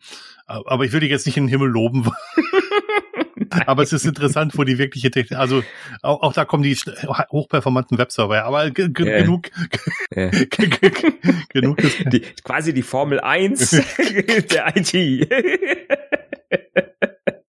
Aber 0.47 0.85
ich 0.85 0.91
will 0.91 1.01
dich 1.01 1.11
jetzt 1.11 1.27
nicht 1.27 1.37
in 1.37 1.43
den 1.43 1.49
Himmel 1.49 1.69
loben. 1.69 2.09
aber 3.67 3.83
es 3.83 3.93
ist 3.93 4.05
interessant, 4.05 4.57
wo 4.57 4.63
die 4.63 4.79
wirkliche 4.79 5.11
Technik, 5.11 5.39
also 5.39 5.63
auch, 6.01 6.23
auch 6.23 6.33
da 6.33 6.45
kommen 6.45 6.63
die 6.63 6.75
hochperformanten 6.75 7.99
Webserver, 7.99 8.43
aber 8.43 8.65
äh. 8.65 8.71
genug, 8.71 9.51
äh. 10.09 10.31
genug 11.49 11.77
des 11.77 11.97
die, 12.05 12.21
quasi 12.43 12.73
die 12.73 12.81
Formel 12.81 13.19
1 13.19 13.69
der 14.51 14.75
IT. 14.75 15.29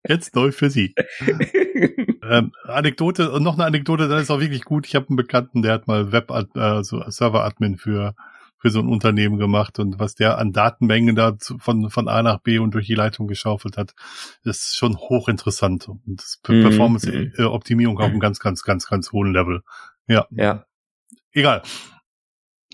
Jetzt 0.09 0.35
neu 0.35 0.53
für 0.53 0.71
Sie. 0.71 0.95
ähm, 2.23 2.53
Anekdote 2.65 3.31
und 3.31 3.43
noch 3.43 3.55
eine 3.55 3.67
Anekdote, 3.67 4.09
das 4.09 4.23
ist 4.23 4.31
auch 4.31 4.41
wirklich 4.41 4.65
gut. 4.65 4.87
Ich 4.87 4.95
habe 4.95 5.09
einen 5.09 5.17
Bekannten, 5.17 5.63
der 5.63 5.75
hat 5.75 5.87
mal 5.87 6.13
Web, 6.13 6.31
also 6.31 7.05
Server-Admin 7.09 7.77
für 7.77 8.15
für 8.59 8.71
so 8.71 8.81
ein 8.81 8.89
Unternehmen 8.89 9.39
gemacht 9.39 9.79
und 9.79 9.99
was 9.99 10.15
der 10.15 10.39
an 10.39 10.53
Datenmengen 10.53 11.15
da 11.15 11.37
von, 11.59 11.91
von 11.91 12.09
A 12.09 12.23
nach 12.23 12.41
B 12.41 12.59
und 12.59 12.75
durch 12.75 12.87
die 12.87 12.95
Leitung 12.95 13.29
geschaufelt 13.29 13.77
hat, 13.77 13.95
ist 14.43 14.77
schon 14.77 14.97
hochinteressant 14.97 15.89
und 15.89 16.21
mhm. 16.49 16.63
Performance-Optimierung 16.63 17.95
mhm. 17.95 18.01
auf 18.01 18.11
einem 18.11 18.21
ganz, 18.21 18.41
ganz, 18.41 18.63
ganz, 18.65 18.89
ganz 18.89 19.13
hohen 19.13 19.33
Level. 19.33 19.63
Ja. 20.09 20.27
Ja. 20.31 20.65
Egal. 21.33 21.63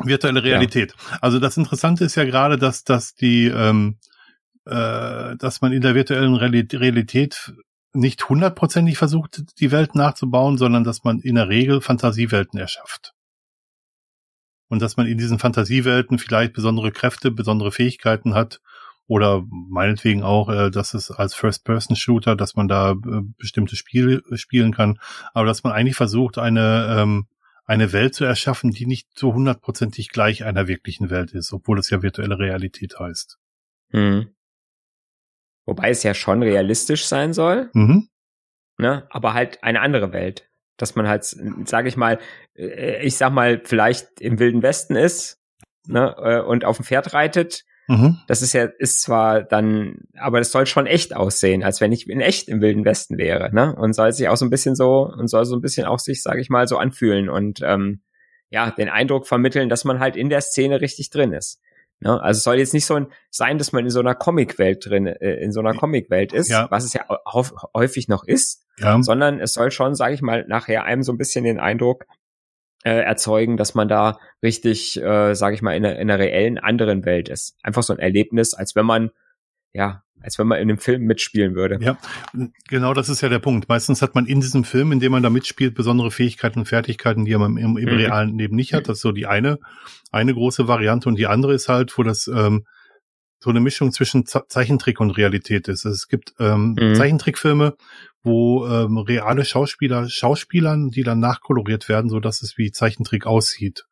Virtuelle 0.03 0.43
Realität. 0.43 0.95
Ja. 1.11 1.19
Also 1.21 1.39
das 1.39 1.57
Interessante 1.57 2.05
ist 2.05 2.15
ja 2.15 2.25
gerade, 2.25 2.57
dass, 2.57 2.85
dass 2.85 3.15
die, 3.15 3.47
ähm, 3.47 3.99
äh, 4.67 5.37
dass 5.37 5.61
man 5.61 5.73
in 5.73 5.83
der 5.83 5.95
virtuellen 5.95 6.37
Realität 6.37 7.55
nicht 7.93 8.29
hundertprozentig 8.29 8.99
versucht, 8.99 9.61
die 9.61 9.71
Welt 9.71 9.95
nachzubauen, 9.95 10.59
sondern 10.59 10.85
dass 10.85 11.05
man 11.05 11.21
in 11.21 11.37
der 11.37 11.49
Regel 11.49 11.81
Fantasiewelten 11.81 12.59
erschafft 12.59 13.15
und 14.69 14.83
dass 14.83 14.97
man 14.97 15.07
in 15.07 15.19
diesen 15.19 15.39
Fantasiewelten 15.39 16.19
vielleicht 16.19 16.53
besondere 16.53 16.91
Kräfte, 16.91 17.31
besondere 17.31 17.71
Fähigkeiten 17.71 18.35
hat 18.35 18.61
oder 19.07 19.45
meinetwegen 19.49 20.23
auch, 20.23 20.49
äh, 20.49 20.71
dass 20.71 20.95
es 20.95 21.11
als 21.11 21.35
First-Person-Shooter, 21.35 22.37
dass 22.37 22.57
man 22.57 22.69
da 22.69 22.93
äh, 22.93 23.21
bestimmte 23.39 23.77
Spiele 23.77 24.23
spielen 24.33 24.73
kann, 24.73 24.99
aber 25.33 25.47
dass 25.47 25.63
man 25.63 25.73
eigentlich 25.73 25.97
versucht, 25.97 26.39
eine 26.39 26.97
ähm, 26.99 27.27
eine 27.67 27.93
Welt 27.93 28.15
zu 28.15 28.25
erschaffen, 28.25 28.73
die 28.73 28.87
nicht 28.87 29.09
so 29.19 29.33
hundertprozentig 29.33 30.11
gleich 30.11 30.45
einer 30.45 30.69
wirklichen 30.69 31.09
Welt 31.09 31.33
ist, 31.33 31.53
obwohl 31.53 31.79
es 31.79 31.89
ja 31.89 32.03
virtuelle 32.03 32.39
Realität 32.39 32.99
heißt. 32.99 33.39
Hm. 33.91 34.29
Wobei 35.67 35.91
es 35.91 36.03
ja 36.03 36.15
schon 36.15 36.43
realistisch 36.43 37.07
sein 37.07 37.33
soll, 37.33 37.71
mhm. 37.73 38.09
ne? 38.79 39.07
aber 39.11 39.35
halt 39.35 39.63
eine 39.63 39.81
andere 39.81 40.13
Welt 40.13 40.49
dass 40.77 40.95
man 40.95 41.09
halt, 41.09 41.25
sage 41.25 41.89
ich 41.89 41.97
mal, 41.97 42.19
äh, 42.57 43.05
ich 43.05 43.17
sag 43.17 43.33
mal, 43.33 43.61
vielleicht 43.65 44.21
im 44.21 44.39
Wilden 44.39 44.63
Westen 44.63 44.97
ist 44.97 45.39
ne, 45.87 46.15
äh, 46.19 46.41
und 46.41 46.65
auf 46.65 46.77
dem 46.77 46.85
Pferd 46.85 47.15
reitet. 47.15 47.65
Mhm. 47.87 48.19
Das 48.29 48.41
ist 48.41 48.55
ja, 48.55 48.65
ist 48.79 49.03
zwar 49.03 49.43
dann, 49.43 49.99
aber 50.19 50.39
das 50.39 50.51
soll 50.51 50.67
schon 50.67 50.87
echt 50.87 51.15
aussehen, 51.15 51.63
als 51.63 51.81
wenn 51.81 51.93
ich 51.93 52.09
in 52.09 52.21
echt 52.21 52.49
im 52.49 52.63
Wilden 52.63 52.85
Westen 52.85 53.19
wäre, 53.19 53.55
ne? 53.55 53.77
Und 53.77 53.93
soll 53.93 54.11
sich 54.13 54.29
auch 54.29 54.39
so 54.39 54.47
ein 54.47 54.51
bisschen 54.51 54.75
so 54.75 55.07
und 55.07 55.29
soll 55.29 55.45
so 55.45 55.55
ein 55.55 55.61
bisschen 55.61 55.85
auch 55.85 55.99
sich, 55.99 56.23
sage 56.23 56.41
ich 56.41 56.49
mal, 56.49 56.67
so 56.67 56.79
anfühlen 56.79 57.29
und 57.29 57.61
ähm, 57.63 58.01
ja, 58.49 58.71
den 58.71 58.89
Eindruck 58.89 59.27
vermitteln, 59.27 59.69
dass 59.69 59.85
man 59.85 60.01
halt 60.01 60.17
in 60.17 60.31
der 60.31 60.41
Szene 60.41 60.81
richtig 60.81 61.11
drin 61.11 61.33
ist. 61.33 61.61
Ne? 62.01 62.21
Also 62.21 62.39
es 62.39 62.45
soll 62.45 62.59
jetzt 62.59 62.75
nicht 62.75 62.87
so 62.87 62.95
ein, 62.95 63.07
sein, 63.31 63.59
dass 63.59 63.73
man 63.73 63.85
in 63.85 63.91
so 63.91 64.01
einer 64.01 64.15
Comicwelt 64.15 64.85
drin, 64.87 65.07
äh, 65.07 65.35
in 65.37 65.53
so 65.53 65.61
einer 65.61 65.75
Comicwelt 65.75 66.33
ist, 66.33 66.49
ja. 66.49 66.71
was 66.71 66.85
es 66.85 66.93
ja 66.93 67.07
häufig 67.75 68.09
noch 68.09 68.25
ist, 68.25 68.65
ja. 68.79 69.01
sondern 69.03 69.41
es 69.41 69.55
soll 69.55 69.71
schon, 69.71 69.95
sage 69.95 70.15
ich 70.15 70.23
mal, 70.23 70.45
nachher 70.47 70.85
einem 70.85 71.03
so 71.03 71.13
ein 71.13 71.19
bisschen 71.19 71.45
den 71.45 71.59
Eindruck 71.59 72.07
äh, 72.85 73.01
erzeugen, 73.03 73.57
dass 73.57 73.75
man 73.75 73.89
da 73.89 74.19
richtig, 74.43 75.01
äh, 75.01 75.35
sage 75.35 75.55
ich 75.55 75.63
mal, 75.63 75.75
in 75.75 75.85
einer, 75.85 75.99
in 75.99 76.11
einer 76.11 76.19
reellen 76.19 76.59
anderen 76.59 77.05
Welt 77.05 77.29
ist. 77.29 77.57
Einfach 77.63 77.83
so 77.83 77.93
ein 77.93 77.99
Erlebnis, 77.99 78.55
als 78.55 78.77
wenn 78.77 78.87
man 78.87 79.11
ja 79.73 80.05
als 80.25 80.39
wenn 80.39 80.47
man 80.47 80.59
in 80.59 80.71
einem 80.71 80.79
Film 80.79 81.03
mitspielen 81.03 81.55
würde. 81.55 81.79
Ja, 81.81 81.99
genau 82.69 82.95
das 82.95 83.11
ist 83.11 83.21
ja 83.21 83.29
der 83.29 83.41
Punkt. 83.41 83.69
Meistens 83.69 84.01
hat 84.01 84.15
man 84.15 84.25
in 84.25 84.41
diesem 84.41 84.65
Film, 84.65 84.91
in 84.91 84.99
dem 84.99 85.13
man 85.13 85.23
da 85.23 85.29
mitspielt, 85.29 85.75
besondere 85.75 86.11
Fähigkeiten 86.11 86.61
und 86.61 86.65
Fertigkeiten, 86.65 87.27
die 87.27 87.37
man 87.37 87.59
im, 87.59 87.77
im 87.77 87.85
mhm. 87.85 87.97
realen 87.97 88.39
Leben 88.39 88.57
nicht 88.57 88.73
hat. 88.73 88.89
Das 88.89 88.99
ist 88.99 89.03
so 89.03 89.13
die 89.13 89.27
eine, 89.27 89.59
eine 90.11 90.33
große 90.33 90.67
Variante. 90.67 91.09
Und 91.11 91.19
die 91.19 91.27
andere 91.27 91.53
ist 91.53 91.69
halt, 91.69 91.97
wo 91.99 92.03
das 92.03 92.27
ähm, 92.27 92.65
so 93.39 93.51
eine 93.51 93.61
Mischung 93.61 93.93
zwischen 93.93 94.25
Zeichentrick 94.25 94.99
und 95.01 95.11
Realität 95.11 95.69
ist. 95.69 95.85
Es 95.85 96.09
gibt 96.09 96.33
ähm, 96.41 96.75
mhm. 96.81 96.95
Zeichentrickfilme, 96.95 97.77
wo 98.23 98.67
ähm, 98.67 98.97
reale 98.97 99.45
Schauspieler 99.45 100.09
Schauspielern, 100.09 100.89
die 100.89 101.03
dann 101.03 101.21
nachkoloriert 101.21 101.91
werden, 101.91 102.09
so 102.09 102.19
dass 102.19 102.41
es 102.41 102.57
wie 102.57 102.73
Zeichentrick 102.73 103.27
aussieht. 103.27 103.85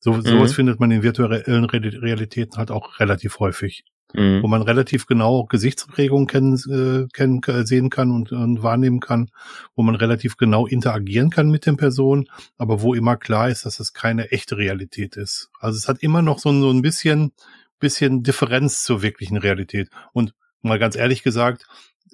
So, 0.00 0.14
mhm. 0.14 0.22
sowas 0.22 0.52
findet 0.52 0.80
man 0.80 0.90
in 0.90 1.04
virtuellen 1.04 1.64
Realitäten 1.64 2.58
halt 2.58 2.72
auch 2.72 2.98
relativ 2.98 3.38
häufig 3.38 3.84
mhm. 4.14 4.42
wo 4.42 4.48
man 4.48 4.62
relativ 4.62 5.06
genau 5.06 5.44
Gesichtsprägungen 5.44 6.26
kennen, 6.26 6.54
äh, 6.70 7.08
kennen, 7.12 7.40
äh, 7.46 7.64
sehen 7.64 7.90
kann 7.90 8.10
und, 8.10 8.32
und 8.32 8.62
wahrnehmen 8.62 9.00
kann, 9.00 9.30
wo 9.74 9.82
man 9.82 9.94
relativ 9.94 10.36
genau 10.36 10.66
interagieren 10.66 11.30
kann 11.30 11.50
mit 11.50 11.66
den 11.66 11.76
Personen, 11.76 12.26
aber 12.58 12.82
wo 12.82 12.94
immer 12.94 13.16
klar 13.16 13.48
ist, 13.48 13.66
dass 13.66 13.80
es 13.80 13.92
keine 13.92 14.30
echte 14.30 14.56
Realität 14.56 15.16
ist. 15.16 15.50
Also 15.60 15.76
es 15.76 15.88
hat 15.88 16.02
immer 16.02 16.22
noch 16.22 16.38
so, 16.38 16.52
so 16.52 16.70
ein 16.70 16.82
bisschen, 16.82 17.32
bisschen 17.78 18.22
Differenz 18.22 18.84
zur 18.84 19.02
wirklichen 19.02 19.36
Realität. 19.36 19.90
Und 20.12 20.34
mal 20.62 20.78
ganz 20.78 20.96
ehrlich 20.96 21.22
gesagt, 21.22 21.66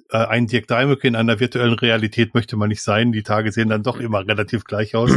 äh, 0.09 0.17
ein 0.17 0.47
Dirk 0.47 0.67
Daimöke 0.67 1.07
in 1.07 1.15
einer 1.15 1.39
virtuellen 1.39 1.73
Realität 1.73 2.33
möchte 2.33 2.55
man 2.55 2.69
nicht 2.69 2.83
sein. 2.83 3.11
Die 3.11 3.23
Tage 3.23 3.51
sehen 3.51 3.69
dann 3.69 3.83
doch 3.83 3.99
immer 3.99 4.27
relativ 4.27 4.63
gleich 4.63 4.95
aus. 4.95 5.11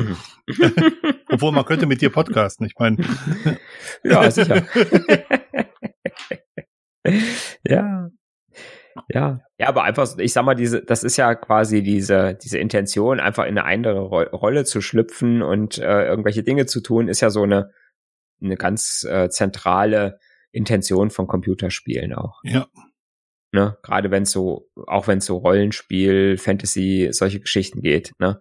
Obwohl 1.29 1.53
man 1.53 1.65
könnte 1.65 1.87
mit 1.87 2.01
dir 2.01 2.11
podcasten. 2.11 2.67
Ich 2.67 2.75
meine. 2.79 2.97
ja, 4.05 4.31
sicher. 4.31 4.65
ja. 7.67 8.11
Ja, 9.09 9.41
ja, 9.59 9.69
aber 9.69 9.85
einfach, 9.85 10.17
ich 10.19 10.33
sag 10.33 10.45
mal, 10.45 10.55
diese, 10.55 10.83
das 10.83 11.05
ist 11.05 11.19
ja 11.19 11.35
quasi 11.35 11.83
diese, 11.83 12.35
diese 12.35 12.59
Intention, 12.59 13.21
einfach 13.21 13.45
in 13.45 13.59
eine 13.59 13.65
andere 13.65 14.01
Ro 14.01 14.23
Rolle 14.23 14.65
zu 14.65 14.81
schlüpfen 14.81 15.43
und 15.43 15.77
äh, 15.77 16.07
irgendwelche 16.07 16.43
Dinge 16.43 16.65
zu 16.65 16.81
tun, 16.81 17.09
ist 17.09 17.21
ja 17.21 17.29
so 17.29 17.43
eine, 17.43 17.71
eine 18.41 18.57
ganz 18.57 19.07
äh, 19.09 19.29
zentrale 19.29 20.19
Intention 20.51 21.11
von 21.11 21.27
Computerspielen 21.27 22.15
auch. 22.15 22.41
Ja. 22.43 22.69
Ne? 23.53 23.77
Gerade 23.83 24.11
wenn 24.11 24.25
es 24.25 24.33
so, 24.33 24.71
auch 24.87 25.07
wenn 25.09 25.19
es 25.19 25.27
so 25.27 25.37
Rollenspiel, 25.37 26.39
Fantasy, 26.39 27.09
solche 27.11 27.41
Geschichten 27.41 27.83
geht, 27.83 28.13
ne? 28.19 28.41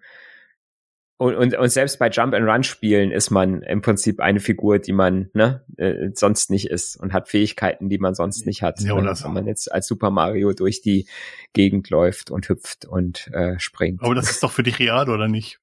Und, 1.17 1.35
und, 1.35 1.55
und 1.55 1.69
selbst 1.69 1.97
bei 1.97 2.09
Jump-and-Run-Spielen 2.09 3.11
ist 3.11 3.29
man 3.29 3.61
im 3.61 3.81
Prinzip 3.81 4.19
eine 4.19 4.41
Figur, 4.41 4.79
die 4.79 4.91
man 4.91 5.29
ne, 5.33 5.63
äh, 5.77 6.09
sonst 6.13 6.49
nicht 6.49 6.69
ist 6.69 6.97
und 6.97 7.13
hat 7.13 7.29
Fähigkeiten, 7.29 7.87
die 7.87 7.99
man 7.99 8.15
sonst 8.15 8.45
nicht 8.45 8.61
hat. 8.61 8.81
Ja, 8.81 8.99
ne? 8.99 9.13
Wenn 9.23 9.33
man 9.33 9.47
jetzt 9.47 9.71
als 9.71 9.87
Super 9.87 10.11
Mario 10.11 10.51
durch 10.51 10.81
die 10.81 11.07
Gegend 11.53 11.89
läuft 11.89 12.31
und 12.31 12.49
hüpft 12.49 12.83
und 12.85 13.29
äh, 13.33 13.57
springt. 13.59 14.03
Aber 14.03 14.13
das 14.13 14.29
ist 14.29 14.43
doch 14.43 14.51
für 14.51 14.63
dich 14.63 14.77
real, 14.79 15.09
oder 15.09 15.29
nicht? 15.29 15.61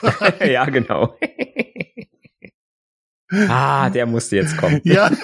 ja, 0.40 0.64
genau. 0.64 1.18
ah, 3.48 3.90
der 3.90 4.06
musste 4.06 4.36
jetzt 4.36 4.56
kommen. 4.56 4.80
Ja. 4.84 5.10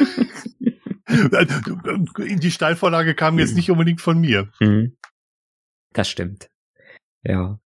Die 2.18 2.50
Steilvorlage 2.52 3.14
kam 3.14 3.38
jetzt 3.38 3.56
nicht 3.56 3.70
unbedingt 3.70 4.00
von 4.00 4.20
mir. 4.20 4.48
Mhm. 4.60 4.96
Das 5.92 6.08
stimmt. 6.08 6.50
Ja. 7.24 7.58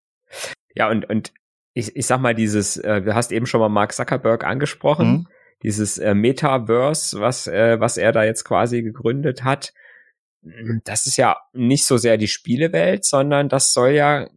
Ja, 0.75 0.89
und, 0.89 1.09
und 1.11 1.33
ich, 1.75 1.97
ich 1.97 2.07
sag 2.07 2.21
mal, 2.21 2.35
dieses, 2.35 2.77
äh, 2.77 3.03
du 3.03 3.15
hast 3.15 3.33
eben 3.33 3.47
schon 3.47 3.61
mal 3.61 3.69
Mark 3.69 3.93
Zuckerberg 3.93 4.45
angesprochen, 4.45 5.09
mhm. 5.09 5.27
dieses 5.63 5.99
äh, 5.99 6.15
Metaverse, 6.15 7.21
was, 7.21 7.49
äh, 7.49 7.79
was 7.81 7.97
er 7.97 8.13
da 8.13 8.25
jetzt 8.25 8.45
quasi 8.45 8.83
gegründet 8.83 9.45
hat. 9.45 9.75
Das 10.85 11.07
ist 11.07 11.17
ja 11.17 11.37
nicht 11.53 11.85
so 11.85 11.97
sehr 11.97 12.17
die 12.17 12.29
Spielewelt, 12.29 13.05
sondern 13.05 13.49
das 13.49 13.73
soll 13.73 13.91
ja, 13.91 14.29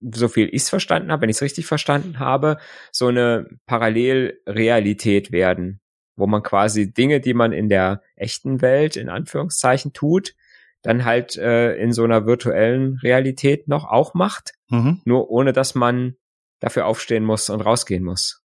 so 0.00 0.28
viel 0.28 0.48
ich 0.48 0.62
es 0.62 0.70
verstanden 0.70 1.12
habe, 1.12 1.22
wenn 1.22 1.28
ich 1.28 1.36
es 1.36 1.42
richtig 1.42 1.66
verstanden 1.66 2.18
habe, 2.18 2.56
so 2.90 3.08
eine 3.08 3.46
Parallelrealität 3.66 5.32
werden, 5.32 5.80
wo 6.16 6.26
man 6.26 6.42
quasi 6.42 6.92
Dinge, 6.92 7.20
die 7.20 7.34
man 7.34 7.52
in 7.52 7.68
der 7.68 8.02
echten 8.16 8.62
Welt 8.62 8.96
in 8.96 9.08
Anführungszeichen 9.08 9.92
tut, 9.92 10.34
dann 10.82 11.04
halt 11.04 11.36
äh, 11.36 11.74
in 11.76 11.92
so 11.92 12.04
einer 12.04 12.26
virtuellen 12.26 12.98
Realität 13.02 13.68
noch 13.68 13.84
auch 13.84 14.14
macht, 14.14 14.54
mhm. 14.68 15.00
nur 15.04 15.30
ohne 15.30 15.52
dass 15.52 15.74
man 15.74 16.16
dafür 16.62 16.86
aufstehen 16.86 17.24
muss 17.24 17.50
und 17.50 17.60
rausgehen 17.60 18.04
muss. 18.04 18.40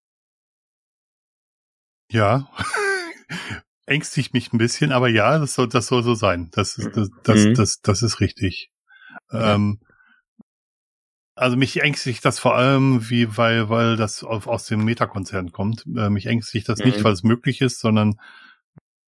Ja. 2.12 2.52
Ängstigt 3.86 4.34
mich 4.34 4.52
ein 4.52 4.58
bisschen, 4.58 4.92
aber 4.92 5.08
ja, 5.08 5.38
das 5.38 5.54
soll, 5.54 5.70
das 5.70 5.88
soll 5.88 6.04
so 6.04 6.16
sein. 6.16 6.50
Das 6.52 6.78
ist, 6.78 6.98
das, 6.98 7.10
das, 7.24 7.46
mhm. 7.46 7.54
das, 7.54 7.80
das, 7.82 8.02
ist 8.02 8.20
richtig. 8.20 8.70
Ja. 9.32 9.56
Ähm, 9.56 9.80
also 11.36 11.56
mich 11.56 11.82
ängstigt 11.82 12.26
das 12.26 12.40
vor 12.40 12.56
allem, 12.56 13.10
wie, 13.10 13.38
weil, 13.38 13.70
weil 13.70 13.96
das 13.96 14.24
auf, 14.24 14.48
aus 14.48 14.66
dem 14.66 14.84
Meta-Konzern 14.84 15.52
kommt. 15.52 15.86
Äh, 15.86 16.10
mich 16.10 16.26
ängstigt 16.26 16.68
das 16.68 16.80
mhm. 16.80 16.86
nicht, 16.88 17.04
weil 17.04 17.14
es 17.14 17.24
möglich 17.24 17.62
ist, 17.62 17.80
sondern 17.80 18.20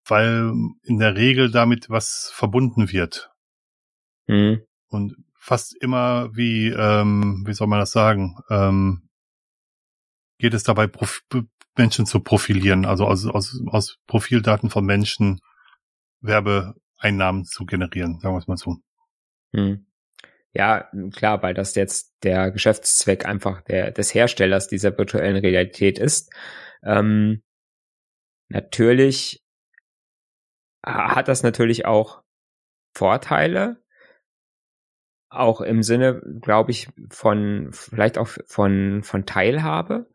weil 0.04 0.52
in 0.82 0.98
der 0.98 1.16
Regel 1.16 1.50
damit 1.50 1.88
was 1.88 2.30
verbunden 2.32 2.92
wird. 2.92 3.30
Mhm. 4.26 4.62
Und 4.88 5.16
fast 5.38 5.74
immer 5.76 6.34
wie, 6.34 6.68
ähm, 6.68 7.44
wie 7.46 7.54
soll 7.54 7.66
man 7.66 7.80
das 7.80 7.92
sagen, 7.92 8.36
ähm, 8.50 9.08
geht 10.38 10.54
es 10.54 10.62
dabei, 10.62 10.86
Prof 10.86 11.22
Menschen 11.76 12.06
zu 12.06 12.20
profilieren, 12.20 12.84
also 12.84 13.06
aus, 13.06 13.24
aus, 13.26 13.62
aus 13.66 13.98
Profildaten 14.08 14.68
von 14.68 14.84
Menschen 14.84 15.40
Werbeeinnahmen 16.20 17.44
zu 17.44 17.66
generieren, 17.66 18.18
sagen 18.18 18.34
wir 18.34 18.38
es 18.38 18.48
mal 18.48 18.56
so. 18.56 18.78
Hm. 19.54 19.86
Ja, 20.52 20.90
klar, 21.14 21.42
weil 21.42 21.54
das 21.54 21.76
jetzt 21.76 22.14
der 22.24 22.50
Geschäftszweck 22.50 23.26
einfach 23.26 23.62
der, 23.62 23.92
des 23.92 24.12
Herstellers 24.12 24.66
dieser 24.66 24.96
virtuellen 24.96 25.36
Realität 25.36 25.98
ist. 25.98 26.32
Ähm, 26.82 27.42
natürlich 28.48 29.44
hat 30.84 31.28
das 31.28 31.42
natürlich 31.42 31.84
auch 31.84 32.22
Vorteile, 32.96 33.80
auch 35.30 35.60
im 35.60 35.82
Sinne, 35.82 36.22
glaube 36.40 36.70
ich, 36.70 36.88
von 37.10 37.68
vielleicht 37.72 38.18
auch 38.18 38.28
von 38.46 39.02
von 39.02 39.26
Teilhabe, 39.26 40.08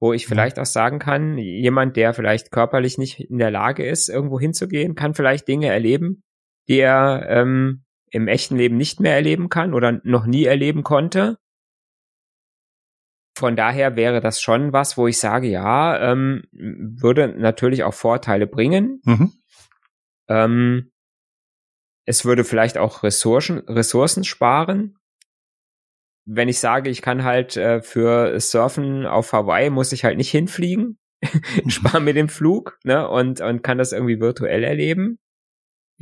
wo 0.00 0.12
ich 0.12 0.26
mhm. 0.26 0.28
vielleicht 0.30 0.58
auch 0.58 0.66
sagen 0.66 0.98
kann, 0.98 1.38
jemand, 1.38 1.96
der 1.96 2.14
vielleicht 2.14 2.50
körperlich 2.50 2.98
nicht 2.98 3.20
in 3.20 3.38
der 3.38 3.50
Lage 3.50 3.86
ist, 3.86 4.08
irgendwo 4.08 4.40
hinzugehen, 4.40 4.94
kann 4.94 5.14
vielleicht 5.14 5.48
Dinge 5.48 5.68
erleben, 5.68 6.22
die 6.68 6.78
er 6.78 7.26
ähm, 7.28 7.84
im 8.10 8.28
echten 8.28 8.56
Leben 8.56 8.76
nicht 8.76 9.00
mehr 9.00 9.14
erleben 9.14 9.48
kann 9.48 9.74
oder 9.74 10.00
noch 10.04 10.26
nie 10.26 10.44
erleben 10.44 10.82
konnte. 10.82 11.36
Von 13.36 13.56
daher 13.56 13.96
wäre 13.96 14.20
das 14.20 14.40
schon 14.40 14.72
was, 14.72 14.96
wo 14.96 15.08
ich 15.08 15.18
sage, 15.18 15.48
ja, 15.48 16.12
ähm, 16.12 16.44
würde 16.52 17.34
natürlich 17.36 17.82
auch 17.82 17.94
Vorteile 17.94 18.46
bringen. 18.46 19.00
Mhm. 19.04 19.32
Ähm, 20.28 20.92
es 22.06 22.24
würde 22.24 22.44
vielleicht 22.44 22.78
auch 22.78 23.02
Ressourcen, 23.02 23.60
Ressourcen 23.60 24.24
sparen. 24.24 24.98
Wenn 26.26 26.48
ich 26.48 26.58
sage, 26.58 26.90
ich 26.90 27.02
kann 27.02 27.24
halt 27.24 27.56
äh, 27.56 27.82
für 27.82 28.38
Surfen 28.40 29.06
auf 29.06 29.32
Hawaii, 29.32 29.70
muss 29.70 29.92
ich 29.92 30.04
halt 30.04 30.16
nicht 30.16 30.30
hinfliegen, 30.30 30.98
spare 31.68 32.00
mir 32.00 32.14
den 32.14 32.28
Flug 32.28 32.78
ne, 32.84 33.08
und, 33.08 33.40
und 33.40 33.62
kann 33.62 33.78
das 33.78 33.92
irgendwie 33.92 34.20
virtuell 34.20 34.64
erleben. 34.64 35.18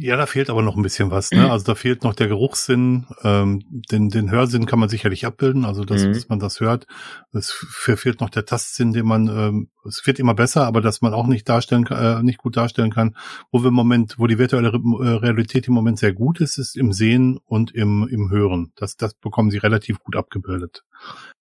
Ja, 0.02 0.16
da 0.16 0.26
fehlt 0.26 0.50
aber 0.50 0.62
noch 0.62 0.76
ein 0.76 0.82
bisschen 0.82 1.12
was. 1.12 1.30
Ne? 1.30 1.48
Also 1.48 1.64
da 1.64 1.76
fehlt 1.76 2.02
noch 2.02 2.14
der 2.14 2.26
Geruchssinn. 2.26 3.06
Ähm, 3.22 3.62
den, 3.70 4.08
den 4.08 4.32
Hörsinn 4.32 4.66
kann 4.66 4.80
man 4.80 4.88
sicherlich 4.88 5.24
abbilden, 5.24 5.64
also 5.64 5.84
dass, 5.84 6.04
mhm. 6.04 6.12
dass 6.12 6.28
man 6.28 6.40
das 6.40 6.58
hört. 6.58 6.88
Es 7.32 7.52
fehlt 7.52 8.20
noch 8.20 8.28
der 8.28 8.44
Tastsinn, 8.44 8.92
den 8.92 9.06
man. 9.06 9.28
Ähm, 9.28 9.68
es 9.86 10.04
wird 10.04 10.18
immer 10.18 10.34
besser, 10.34 10.66
aber 10.66 10.80
dass 10.80 11.02
man 11.02 11.14
auch 11.14 11.28
nicht 11.28 11.48
darstellen, 11.48 11.86
äh, 11.86 12.20
nicht 12.22 12.38
gut 12.38 12.56
darstellen 12.56 12.90
kann. 12.90 13.16
Wo 13.52 13.60
wir 13.60 13.68
im 13.68 13.74
Moment, 13.74 14.18
wo 14.18 14.26
die 14.26 14.38
virtuelle 14.38 14.70
äh, 14.70 15.08
Realität 15.08 15.68
im 15.68 15.74
Moment 15.74 16.00
sehr 16.00 16.12
gut 16.12 16.40
ist, 16.40 16.58
ist 16.58 16.76
im 16.76 16.92
Sehen 16.92 17.38
und 17.44 17.72
im 17.72 18.08
im 18.08 18.28
Hören. 18.28 18.72
Das 18.74 18.96
das 18.96 19.14
bekommen 19.14 19.52
sie 19.52 19.58
relativ 19.58 20.00
gut 20.00 20.16
abgebildet. 20.16 20.82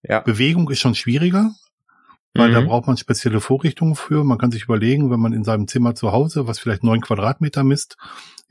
Ja. 0.03 0.19
Bewegung 0.19 0.69
ist 0.69 0.79
schon 0.79 0.93
schwieriger 0.93 1.51
weil 2.33 2.49
mhm. 2.49 2.53
da 2.53 2.61
braucht 2.61 2.87
man 2.87 2.97
spezielle 2.97 3.41
Vorrichtungen 3.41 3.95
für. 3.95 4.23
Man 4.23 4.37
kann 4.37 4.51
sich 4.51 4.63
überlegen, 4.63 5.11
wenn 5.11 5.19
man 5.19 5.33
in 5.33 5.43
seinem 5.43 5.67
Zimmer 5.67 5.95
zu 5.95 6.11
Hause, 6.11 6.47
was 6.47 6.59
vielleicht 6.59 6.83
neun 6.83 7.01
Quadratmeter 7.01 7.63
misst, 7.63 7.97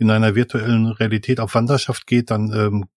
in 0.00 0.10
einer 0.10 0.34
virtuellen 0.34 0.86
Realität 0.86 1.40
auf 1.40 1.54
Wanderschaft 1.54 2.06
geht, 2.06 2.30
dann 2.30 2.52
ähm, 2.52 2.88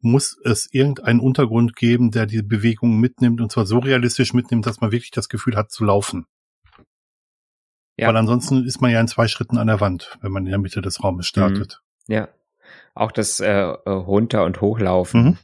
muss 0.00 0.38
es 0.44 0.68
irgendeinen 0.72 1.18
Untergrund 1.18 1.74
geben, 1.74 2.12
der 2.12 2.26
die 2.26 2.42
Bewegungen 2.42 3.00
mitnimmt 3.00 3.40
und 3.40 3.50
zwar 3.50 3.66
so 3.66 3.80
realistisch 3.80 4.32
mitnimmt, 4.32 4.64
dass 4.66 4.80
man 4.80 4.92
wirklich 4.92 5.10
das 5.10 5.28
Gefühl 5.28 5.56
hat 5.56 5.72
zu 5.72 5.84
laufen. 5.84 6.26
Ja. 7.96 8.08
Weil 8.08 8.16
ansonsten 8.16 8.64
ist 8.64 8.80
man 8.80 8.90
ja 8.92 9.00
in 9.00 9.08
zwei 9.08 9.26
Schritten 9.26 9.58
an 9.58 9.66
der 9.66 9.80
Wand, 9.80 10.16
wenn 10.20 10.30
man 10.32 10.44
in 10.44 10.50
der 10.50 10.60
Mitte 10.60 10.80
des 10.80 11.02
Raumes 11.02 11.26
startet. 11.26 11.80
Mhm. 12.06 12.14
Ja. 12.14 12.28
Auch 12.94 13.10
das 13.10 13.40
äh, 13.40 13.50
äh 13.50 13.90
runter 13.90 14.44
und 14.44 14.60
hochlaufen. 14.60 15.24
Mhm. 15.24 15.38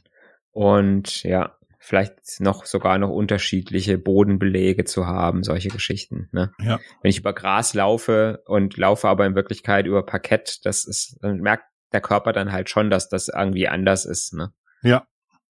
Und 0.51 1.23
ja, 1.23 1.57
vielleicht 1.83 2.39
noch 2.39 2.65
sogar 2.65 2.99
noch 2.99 3.09
unterschiedliche 3.09 3.97
Bodenbelege 3.97 4.85
zu 4.85 5.07
haben, 5.07 5.43
solche 5.43 5.69
Geschichten. 5.69 6.29
Ne? 6.31 6.53
Ja. 6.59 6.79
Wenn 7.01 7.09
ich 7.09 7.17
über 7.17 7.33
Gras 7.33 7.73
laufe 7.73 8.43
und 8.45 8.77
laufe 8.77 9.07
aber 9.07 9.25
in 9.25 9.33
Wirklichkeit 9.33 9.87
über 9.87 10.05
Parkett, 10.05 10.63
das 10.63 10.85
ist, 10.85 11.17
dann 11.21 11.39
merkt 11.39 11.65
der 11.91 12.01
Körper 12.01 12.33
dann 12.33 12.51
halt 12.51 12.69
schon, 12.69 12.91
dass 12.91 13.09
das 13.09 13.29
irgendwie 13.29 13.67
anders 13.67 14.05
ist. 14.05 14.33
Ne? 14.33 14.53
Ja. 14.83 15.07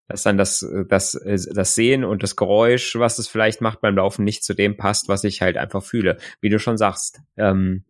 Dass 0.08 0.22
dann 0.22 0.38
das, 0.38 0.66
das, 0.88 1.20
das 1.22 1.74
Sehen 1.74 2.02
und 2.02 2.22
das 2.22 2.34
Geräusch, 2.34 2.96
was 2.96 3.18
es 3.18 3.28
vielleicht 3.28 3.60
macht 3.60 3.82
beim 3.82 3.96
Laufen, 3.96 4.24
nicht 4.24 4.42
zu 4.42 4.54
dem 4.54 4.78
passt, 4.78 5.08
was 5.08 5.24
ich 5.24 5.42
halt 5.42 5.58
einfach 5.58 5.82
fühle. 5.82 6.16
Wie 6.40 6.48
du 6.48 6.58
schon 6.58 6.78
sagst, 6.78 7.20
ähm, 7.36 7.84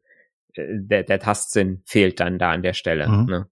der, 0.56 1.04
der 1.04 1.20
Tastsinn 1.20 1.82
fehlt 1.86 2.18
dann 2.18 2.40
da 2.40 2.50
an 2.50 2.62
der 2.62 2.74
Stelle. 2.74 3.08
Mhm. 3.08 3.24
Ne? 3.26 3.48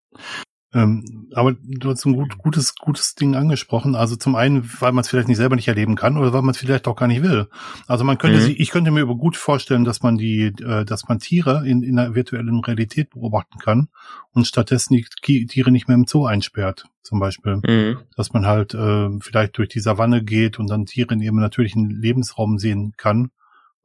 Ähm, 0.73 1.29
aber 1.35 1.57
du 1.61 1.91
hast 1.91 2.05
ein 2.05 2.15
gut, 2.15 2.39
gutes, 2.39 2.77
gutes 2.77 3.15
Ding 3.17 3.35
angesprochen. 3.35 3.97
Also 3.97 4.15
zum 4.15 4.37
einen, 4.37 4.71
weil 4.79 4.93
man 4.93 5.03
es 5.03 5.09
vielleicht 5.09 5.27
nicht 5.27 5.37
selber 5.37 5.57
nicht 5.57 5.67
erleben 5.67 5.97
kann 5.97 6.17
oder 6.17 6.33
weil 6.33 6.43
man 6.43 6.51
es 6.51 6.59
vielleicht 6.59 6.87
auch 6.87 6.95
gar 6.95 7.09
nicht 7.09 7.23
will. 7.23 7.49
Also 7.89 8.05
man 8.05 8.19
könnte 8.19 8.39
mhm. 8.39 8.43
sich, 8.43 8.61
ich 8.61 8.71
könnte 8.71 8.93
mir 8.93 9.01
über 9.01 9.17
gut 9.17 9.37
vorstellen, 9.37 9.85
dass 9.85 10.03
man 10.03 10.17
die, 10.17 10.47
äh, 10.47 10.85
dass 10.85 11.09
man 11.09 11.19
Tiere 11.19 11.67
in, 11.67 11.83
in 11.83 11.99
einer 11.99 12.15
virtuellen 12.15 12.61
Realität 12.61 13.11
beobachten 13.11 13.59
kann 13.59 13.89
und 14.33 14.47
stattdessen 14.47 14.95
die 14.95 15.47
Tiere 15.47 15.73
nicht 15.73 15.89
mehr 15.89 15.97
im 15.97 16.07
Zoo 16.07 16.27
einsperrt, 16.27 16.87
zum 17.03 17.19
Beispiel. 17.19 17.61
Mhm. 17.67 17.99
Dass 18.17 18.33
man 18.33 18.47
halt 18.47 18.75
äh, 18.75 19.09
vielleicht 19.21 19.59
durch 19.59 19.71
die 19.71 19.81
Savanne 19.81 20.23
geht 20.23 20.61
und 20.61 20.71
dann 20.71 20.87
Tiere 20.87 21.15
in 21.15 21.21
ihrem 21.21 21.41
natürlichen 21.41 21.91
Lebensraum 21.91 22.59
sehen 22.59 22.95
kann 22.97 23.31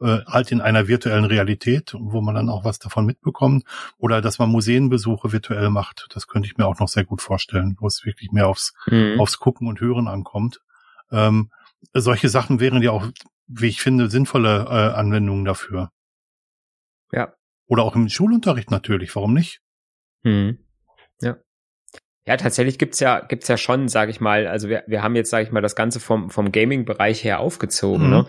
äh, 0.01 0.19
halt 0.25 0.51
in 0.51 0.61
einer 0.61 0.87
virtuellen 0.87 1.25
Realität, 1.25 1.93
wo 1.97 2.21
man 2.21 2.35
dann 2.35 2.49
auch 2.49 2.65
was 2.65 2.79
davon 2.79 3.05
mitbekommt. 3.05 3.63
Oder 3.97 4.21
dass 4.21 4.39
man 4.39 4.49
Museenbesuche 4.49 5.31
virtuell 5.31 5.69
macht. 5.69 6.07
Das 6.13 6.27
könnte 6.27 6.47
ich 6.47 6.57
mir 6.57 6.65
auch 6.65 6.79
noch 6.79 6.87
sehr 6.87 7.05
gut 7.05 7.21
vorstellen, 7.21 7.77
wo 7.79 7.87
es 7.87 8.05
wirklich 8.05 8.31
mehr 8.31 8.47
aufs, 8.47 8.73
mhm. 8.87 9.19
aufs 9.19 9.39
Gucken 9.39 9.67
und 9.67 9.79
Hören 9.79 10.07
ankommt. 10.07 10.61
Ähm, 11.11 11.51
solche 11.93 12.29
Sachen 12.29 12.59
wären 12.59 12.81
ja 12.81 12.91
auch, 12.91 13.07
wie 13.47 13.67
ich 13.67 13.81
finde, 13.81 14.09
sinnvolle 14.09 14.65
äh, 14.65 14.95
Anwendungen 14.95 15.45
dafür. 15.45 15.91
Ja. 17.11 17.33
Oder 17.67 17.83
auch 17.83 17.95
im 17.95 18.09
Schulunterricht 18.09 18.71
natürlich, 18.71 19.15
warum 19.15 19.33
nicht? 19.33 19.61
Mhm. 20.23 20.64
Ja. 22.27 22.37
Tatsächlich 22.37 22.79
gibt's 22.79 22.99
ja 22.99 23.19
gibt's 23.19 23.47
ja 23.47 23.57
schon, 23.57 23.87
sage 23.87 24.09
ich 24.09 24.19
mal, 24.19 24.47
also 24.47 24.67
wir, 24.67 24.83
wir 24.87 25.03
haben 25.03 25.15
jetzt, 25.15 25.29
sage 25.29 25.43
ich 25.43 25.51
mal, 25.51 25.61
das 25.61 25.75
Ganze 25.75 25.99
vom 25.99 26.31
vom 26.31 26.51
Gaming-Bereich 26.51 27.23
her 27.23 27.39
aufgezogen, 27.39 28.05
mhm. 28.05 28.11
ne? 28.11 28.25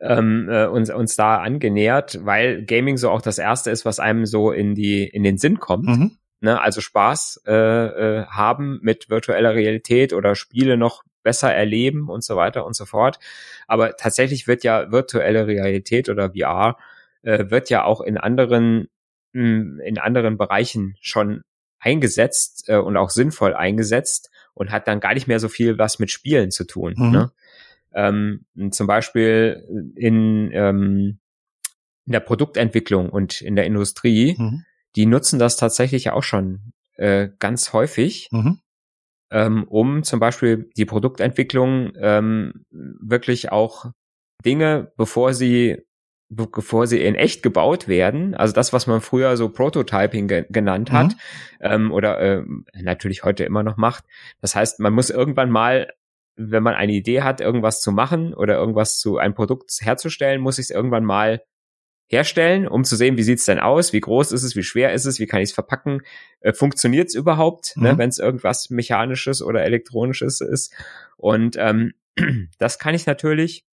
ähm, 0.00 0.48
äh, 0.50 0.66
uns 0.66 0.90
uns 0.90 1.16
da 1.16 1.38
angenähert, 1.38 2.18
weil 2.24 2.64
Gaming 2.64 2.98
so 2.98 3.10
auch 3.10 3.22
das 3.22 3.38
erste 3.38 3.70
ist, 3.70 3.86
was 3.86 4.00
einem 4.00 4.26
so 4.26 4.52
in 4.52 4.74
die 4.74 5.04
in 5.06 5.22
den 5.22 5.38
Sinn 5.38 5.60
kommt. 5.60 5.86
Mhm. 5.86 6.18
Ne? 6.40 6.60
Also 6.60 6.80
Spaß 6.80 7.42
äh, 7.46 7.52
äh, 7.52 8.26
haben 8.26 8.80
mit 8.82 9.10
virtueller 9.10 9.54
Realität 9.54 10.12
oder 10.12 10.34
Spiele 10.34 10.76
noch 10.76 11.02
besser 11.22 11.52
erleben 11.52 12.08
und 12.08 12.22
so 12.22 12.36
weiter 12.36 12.64
und 12.64 12.76
so 12.76 12.84
fort. 12.84 13.18
Aber 13.66 13.96
tatsächlich 13.96 14.46
wird 14.46 14.62
ja 14.62 14.92
virtuelle 14.92 15.46
Realität 15.46 16.08
oder 16.08 16.32
VR 16.32 16.76
äh, 17.22 17.50
wird 17.50 17.70
ja 17.70 17.84
auch 17.84 18.00
in 18.00 18.18
anderen 18.18 18.88
hm, 19.32 19.80
in 19.84 19.98
anderen 19.98 20.38
Bereichen 20.38 20.96
schon 21.00 21.42
eingesetzt 21.80 22.64
äh, 22.68 22.76
und 22.76 22.96
auch 22.96 23.10
sinnvoll 23.10 23.54
eingesetzt 23.54 24.30
und 24.54 24.70
hat 24.70 24.88
dann 24.88 25.00
gar 25.00 25.14
nicht 25.14 25.28
mehr 25.28 25.40
so 25.40 25.48
viel 25.48 25.78
was 25.78 25.98
mit 25.98 26.10
Spielen 26.10 26.50
zu 26.50 26.64
tun. 26.64 26.94
Mhm. 26.96 27.10
Ne? 27.10 27.32
Ähm, 27.94 28.70
zum 28.70 28.86
Beispiel 28.86 29.64
in, 29.96 30.50
ähm, 30.52 31.18
in 32.06 32.12
der 32.12 32.20
Produktentwicklung 32.20 33.10
und 33.10 33.40
in 33.40 33.56
der 33.56 33.66
Industrie, 33.66 34.36
mhm. 34.38 34.64
die 34.96 35.06
nutzen 35.06 35.38
das 35.38 35.56
tatsächlich 35.56 36.10
auch 36.10 36.22
schon 36.22 36.72
äh, 36.94 37.28
ganz 37.38 37.72
häufig, 37.72 38.28
mhm. 38.30 38.60
ähm, 39.30 39.64
um 39.64 40.02
zum 40.02 40.20
Beispiel 40.20 40.70
die 40.76 40.84
Produktentwicklung 40.84 41.92
ähm, 41.96 42.64
wirklich 42.70 43.52
auch 43.52 43.86
Dinge, 44.44 44.92
bevor 44.96 45.34
sie 45.34 45.84
bevor 46.28 46.86
sie 46.86 47.00
in 47.00 47.14
echt 47.14 47.42
gebaut 47.42 47.88
werden, 47.88 48.34
also 48.34 48.52
das, 48.52 48.72
was 48.72 48.86
man 48.86 49.00
früher 49.00 49.36
so 49.36 49.48
Prototyping 49.48 50.28
ge 50.28 50.44
genannt 50.50 50.92
hat, 50.92 51.08
mhm. 51.08 51.14
ähm, 51.60 51.92
oder 51.92 52.20
äh, 52.20 52.44
natürlich 52.74 53.24
heute 53.24 53.44
immer 53.44 53.62
noch 53.62 53.76
macht. 53.76 54.04
Das 54.40 54.54
heißt, 54.54 54.80
man 54.80 54.92
muss 54.92 55.08
irgendwann 55.10 55.50
mal, 55.50 55.90
wenn 56.36 56.62
man 56.62 56.74
eine 56.74 56.92
Idee 56.92 57.22
hat, 57.22 57.40
irgendwas 57.40 57.80
zu 57.80 57.92
machen 57.92 58.34
oder 58.34 58.56
irgendwas 58.56 58.98
zu 58.98 59.16
ein 59.16 59.34
Produkt 59.34 59.72
herzustellen, 59.80 60.40
muss 60.40 60.58
ich 60.58 60.64
es 60.64 60.70
irgendwann 60.70 61.04
mal 61.04 61.42
herstellen, 62.10 62.66
um 62.66 62.84
zu 62.84 62.96
sehen, 62.96 63.16
wie 63.16 63.22
sieht's 63.22 63.44
denn 63.44 63.58
aus, 63.58 63.92
wie 63.92 64.00
groß 64.00 64.32
ist 64.32 64.42
es, 64.42 64.56
wie 64.56 64.62
schwer 64.62 64.92
ist 64.92 65.04
es, 65.04 65.20
wie 65.20 65.26
kann 65.26 65.40
ich 65.40 65.50
es 65.50 65.54
verpacken, 65.54 66.02
äh, 66.40 66.52
funktioniert 66.52 67.08
es 67.08 67.14
überhaupt, 67.14 67.76
ne, 67.76 67.82
mhm. 67.82 67.92
ne, 67.92 67.98
wenn 67.98 68.08
es 68.08 68.18
irgendwas 68.18 68.70
mechanisches 68.70 69.42
oder 69.42 69.62
elektronisches 69.62 70.40
ist. 70.40 70.74
Und 71.16 71.56
ähm, 71.58 71.92
das 72.58 72.78
kann 72.78 72.94
ich 72.94 73.06
natürlich 73.06 73.67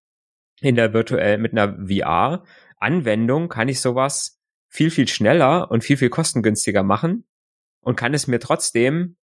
in 0.61 0.75
der 0.75 0.93
virtuell 0.93 1.37
mit 1.37 1.51
einer 1.51 1.77
VR-Anwendung 1.87 3.49
kann 3.49 3.67
ich 3.67 3.81
sowas 3.81 4.41
viel, 4.67 4.91
viel 4.91 5.07
schneller 5.07 5.71
und 5.71 5.83
viel, 5.83 5.97
viel 5.97 6.09
kostengünstiger 6.09 6.83
machen 6.83 7.25
und 7.81 7.95
kann 7.95 8.13
es 8.13 8.27
mir 8.27 8.39
trotzdem 8.39 9.15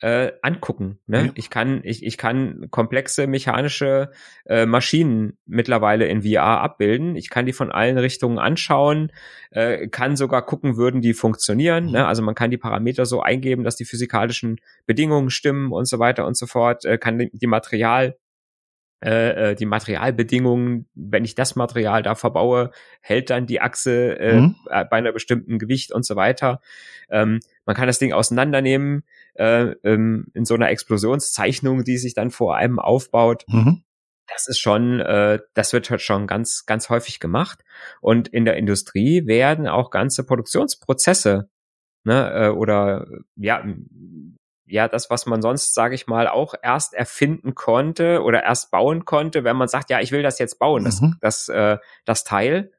äh, 0.00 0.32
angucken. 0.42 0.98
Ne? 1.06 1.26
Ja. 1.26 1.32
Ich 1.34 1.50
kann 1.50 1.80
ich, 1.84 2.04
ich 2.04 2.18
kann 2.18 2.66
komplexe 2.70 3.26
mechanische 3.26 4.10
äh, 4.44 4.66
Maschinen 4.66 5.38
mittlerweile 5.46 6.06
in 6.06 6.22
VR 6.22 6.60
abbilden. 6.60 7.16
Ich 7.16 7.30
kann 7.30 7.46
die 7.46 7.52
von 7.52 7.70
allen 7.70 7.96
Richtungen 7.96 8.38
anschauen, 8.38 9.12
äh, 9.50 9.88
kann 9.88 10.16
sogar 10.16 10.44
gucken, 10.44 10.76
würden 10.76 11.00
die 11.00 11.14
funktionieren. 11.14 11.86
Mhm. 11.86 11.92
Ne? 11.92 12.06
Also 12.06 12.22
man 12.22 12.34
kann 12.34 12.50
die 12.50 12.58
Parameter 12.58 13.06
so 13.06 13.22
eingeben, 13.22 13.64
dass 13.64 13.76
die 13.76 13.84
physikalischen 13.84 14.60
Bedingungen 14.86 15.30
stimmen 15.30 15.72
und 15.72 15.86
so 15.86 15.98
weiter 15.98 16.26
und 16.26 16.36
so 16.36 16.46
fort. 16.46 16.84
Äh, 16.84 16.98
kann 16.98 17.18
die, 17.18 17.30
die 17.32 17.46
Material 17.46 18.16
äh, 19.04 19.50
äh, 19.50 19.54
die 19.54 19.66
Materialbedingungen, 19.66 20.86
wenn 20.94 21.24
ich 21.24 21.34
das 21.34 21.56
Material 21.56 22.02
da 22.02 22.14
verbaue, 22.14 22.70
hält 23.00 23.28
dann 23.28 23.46
die 23.46 23.60
Achse 23.60 24.18
äh, 24.18 24.40
mhm. 24.40 24.56
Äh, 24.70 24.84
bei 24.86 24.96
einer 24.96 25.12
bestimmten 25.12 25.58
Gewicht 25.58 25.92
und 25.92 26.06
so 26.06 26.16
weiter. 26.16 26.60
Ähm, 27.10 27.40
man 27.66 27.76
kann 27.76 27.86
das 27.86 27.98
Ding 27.98 28.12
auseinandernehmen 28.12 29.04
äh, 29.34 29.74
ähm, 29.84 30.28
in 30.32 30.44
so 30.44 30.54
einer 30.54 30.70
Explosionszeichnung, 30.70 31.84
die 31.84 31.98
sich 31.98 32.14
dann 32.14 32.30
vor 32.30 32.56
einem 32.56 32.78
aufbaut. 32.78 33.44
Mhm. 33.46 33.82
Das 34.26 34.48
ist 34.48 34.58
schon, 34.58 35.00
äh, 35.00 35.38
das 35.52 35.74
wird 35.74 35.90
halt 35.90 36.00
schon 36.00 36.26
ganz, 36.26 36.64
ganz 36.64 36.88
häufig 36.88 37.20
gemacht. 37.20 37.62
Und 38.00 38.28
in 38.28 38.46
der 38.46 38.56
Industrie 38.56 39.26
werden 39.26 39.68
auch 39.68 39.90
ganze 39.90 40.24
Produktionsprozesse 40.24 41.50
ne, 42.04 42.32
äh, 42.32 42.48
oder 42.48 43.06
ja, 43.36 43.62
ja, 44.66 44.88
das, 44.88 45.10
was 45.10 45.26
man 45.26 45.42
sonst, 45.42 45.74
sage 45.74 45.94
ich 45.94 46.06
mal, 46.06 46.28
auch 46.28 46.54
erst 46.62 46.94
erfinden 46.94 47.54
konnte 47.54 48.22
oder 48.22 48.42
erst 48.42 48.70
bauen 48.70 49.04
konnte, 49.04 49.44
wenn 49.44 49.56
man 49.56 49.68
sagt, 49.68 49.90
ja, 49.90 50.00
ich 50.00 50.12
will 50.12 50.22
das 50.22 50.38
jetzt 50.38 50.58
bauen, 50.58 50.84
das, 50.84 51.00
mhm. 51.00 51.16
das, 51.20 51.48
äh, 51.48 51.78
das 52.04 52.24
Teil. 52.24 52.72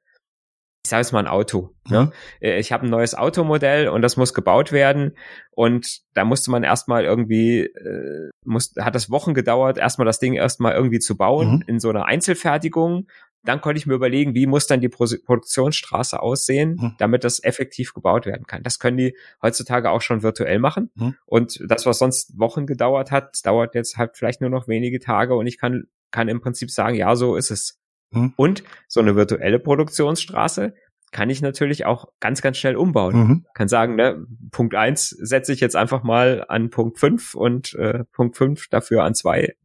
Ich 0.84 0.90
sage 0.90 1.02
jetzt 1.02 1.14
mal 1.14 1.20
ein 1.20 1.28
Auto. 1.28 1.76
Mhm. 1.86 1.92
Ne? 1.92 2.12
Ich 2.60 2.72
habe 2.72 2.86
ein 2.86 2.92
neues 2.92 3.16
Automodell 3.16 3.88
und 3.88 4.04
das 4.04 4.18
muss 4.18 4.36
gebaut 4.36 4.72
werden. 4.72 5.18
Und 5.52 6.02
da 6.14 6.26
musste 6.26 6.52
man 6.52 6.64
erstmal 6.64 7.06
irgendwie, 7.06 7.62
äh, 7.62 8.30
muss, 8.44 8.74
hat 8.80 8.94
das 8.94 9.10
Wochen 9.10 9.34
gedauert, 9.34 9.78
erstmal 9.78 10.06
das 10.06 10.20
Ding 10.20 10.34
erstmal 10.34 10.74
irgendwie 10.74 11.00
zu 11.00 11.18
bauen 11.18 11.56
mhm. 11.56 11.64
in 11.68 11.80
so 11.80 11.90
einer 11.90 12.06
Einzelfertigung 12.06 13.08
dann 13.46 13.62
konnte 13.62 13.78
ich 13.78 13.86
mir 13.86 13.94
überlegen, 13.94 14.34
wie 14.34 14.48
muss 14.48 14.68
dann 14.68 14.82
die 14.82 14.90
Pro 14.90 15.06
Produktionsstraße 15.06 16.22
aussehen, 16.22 16.80
hm. 16.80 16.96
damit 16.98 17.24
das 17.24 17.44
effektiv 17.44 17.94
gebaut 17.94 18.26
werden 18.26 18.48
kann. 18.48 18.64
Das 18.64 18.80
können 18.80 18.98
die 18.98 19.16
heutzutage 19.42 19.90
auch 19.92 20.02
schon 20.02 20.24
virtuell 20.24 20.60
machen. 20.60 20.92
Hm. 20.98 21.16
Und 21.26 21.60
das, 21.68 21.86
was 21.86 22.00
sonst 22.00 22.38
Wochen 22.38 22.66
gedauert 22.66 23.12
hat, 23.12 23.46
dauert 23.46 23.76
jetzt 23.76 23.98
halt 23.98 24.18
vielleicht 24.18 24.42
nur 24.42 24.50
noch 24.50 24.68
wenige 24.68 25.00
Tage 25.00 25.36
und 25.36 25.48
ich 25.48 25.58
kann, 25.58 25.86
kann 26.12 26.28
im 26.28 26.42
Prinzip 26.42 26.72
sagen, 26.72 26.96
ja, 26.96 27.16
so 27.16 27.36
ist 27.36 27.52
es. 27.52 27.80
Hm. 28.12 28.34
Und 28.36 28.64
so 28.88 29.00
eine 29.00 29.16
virtuelle 29.16 29.60
Produktionsstraße 29.60 30.74
kann 31.12 31.30
ich 31.30 31.42
natürlich 31.42 31.86
auch 31.86 32.08
ganz, 32.20 32.42
ganz 32.42 32.58
schnell 32.58 32.76
umbauen. 32.76 33.16
Mhm. 33.16 33.46
Kann 33.54 33.70
sagen, 33.70 33.96
ne, 33.96 34.26
Punkt 34.52 34.76
eins 34.76 35.10
setze 35.10 35.54
ich 35.54 35.62
jetzt 35.62 35.78
einfach 35.78 36.04
mal 36.04 36.44
an 36.50 36.70
Punkt 36.70 37.00
fünf 37.00 37.36
und 37.36 37.74
äh, 37.76 38.04
Punkt 38.12 38.36
fünf 38.36 38.68
dafür 38.68 39.04
an 39.06 39.16
zwei 39.16 39.56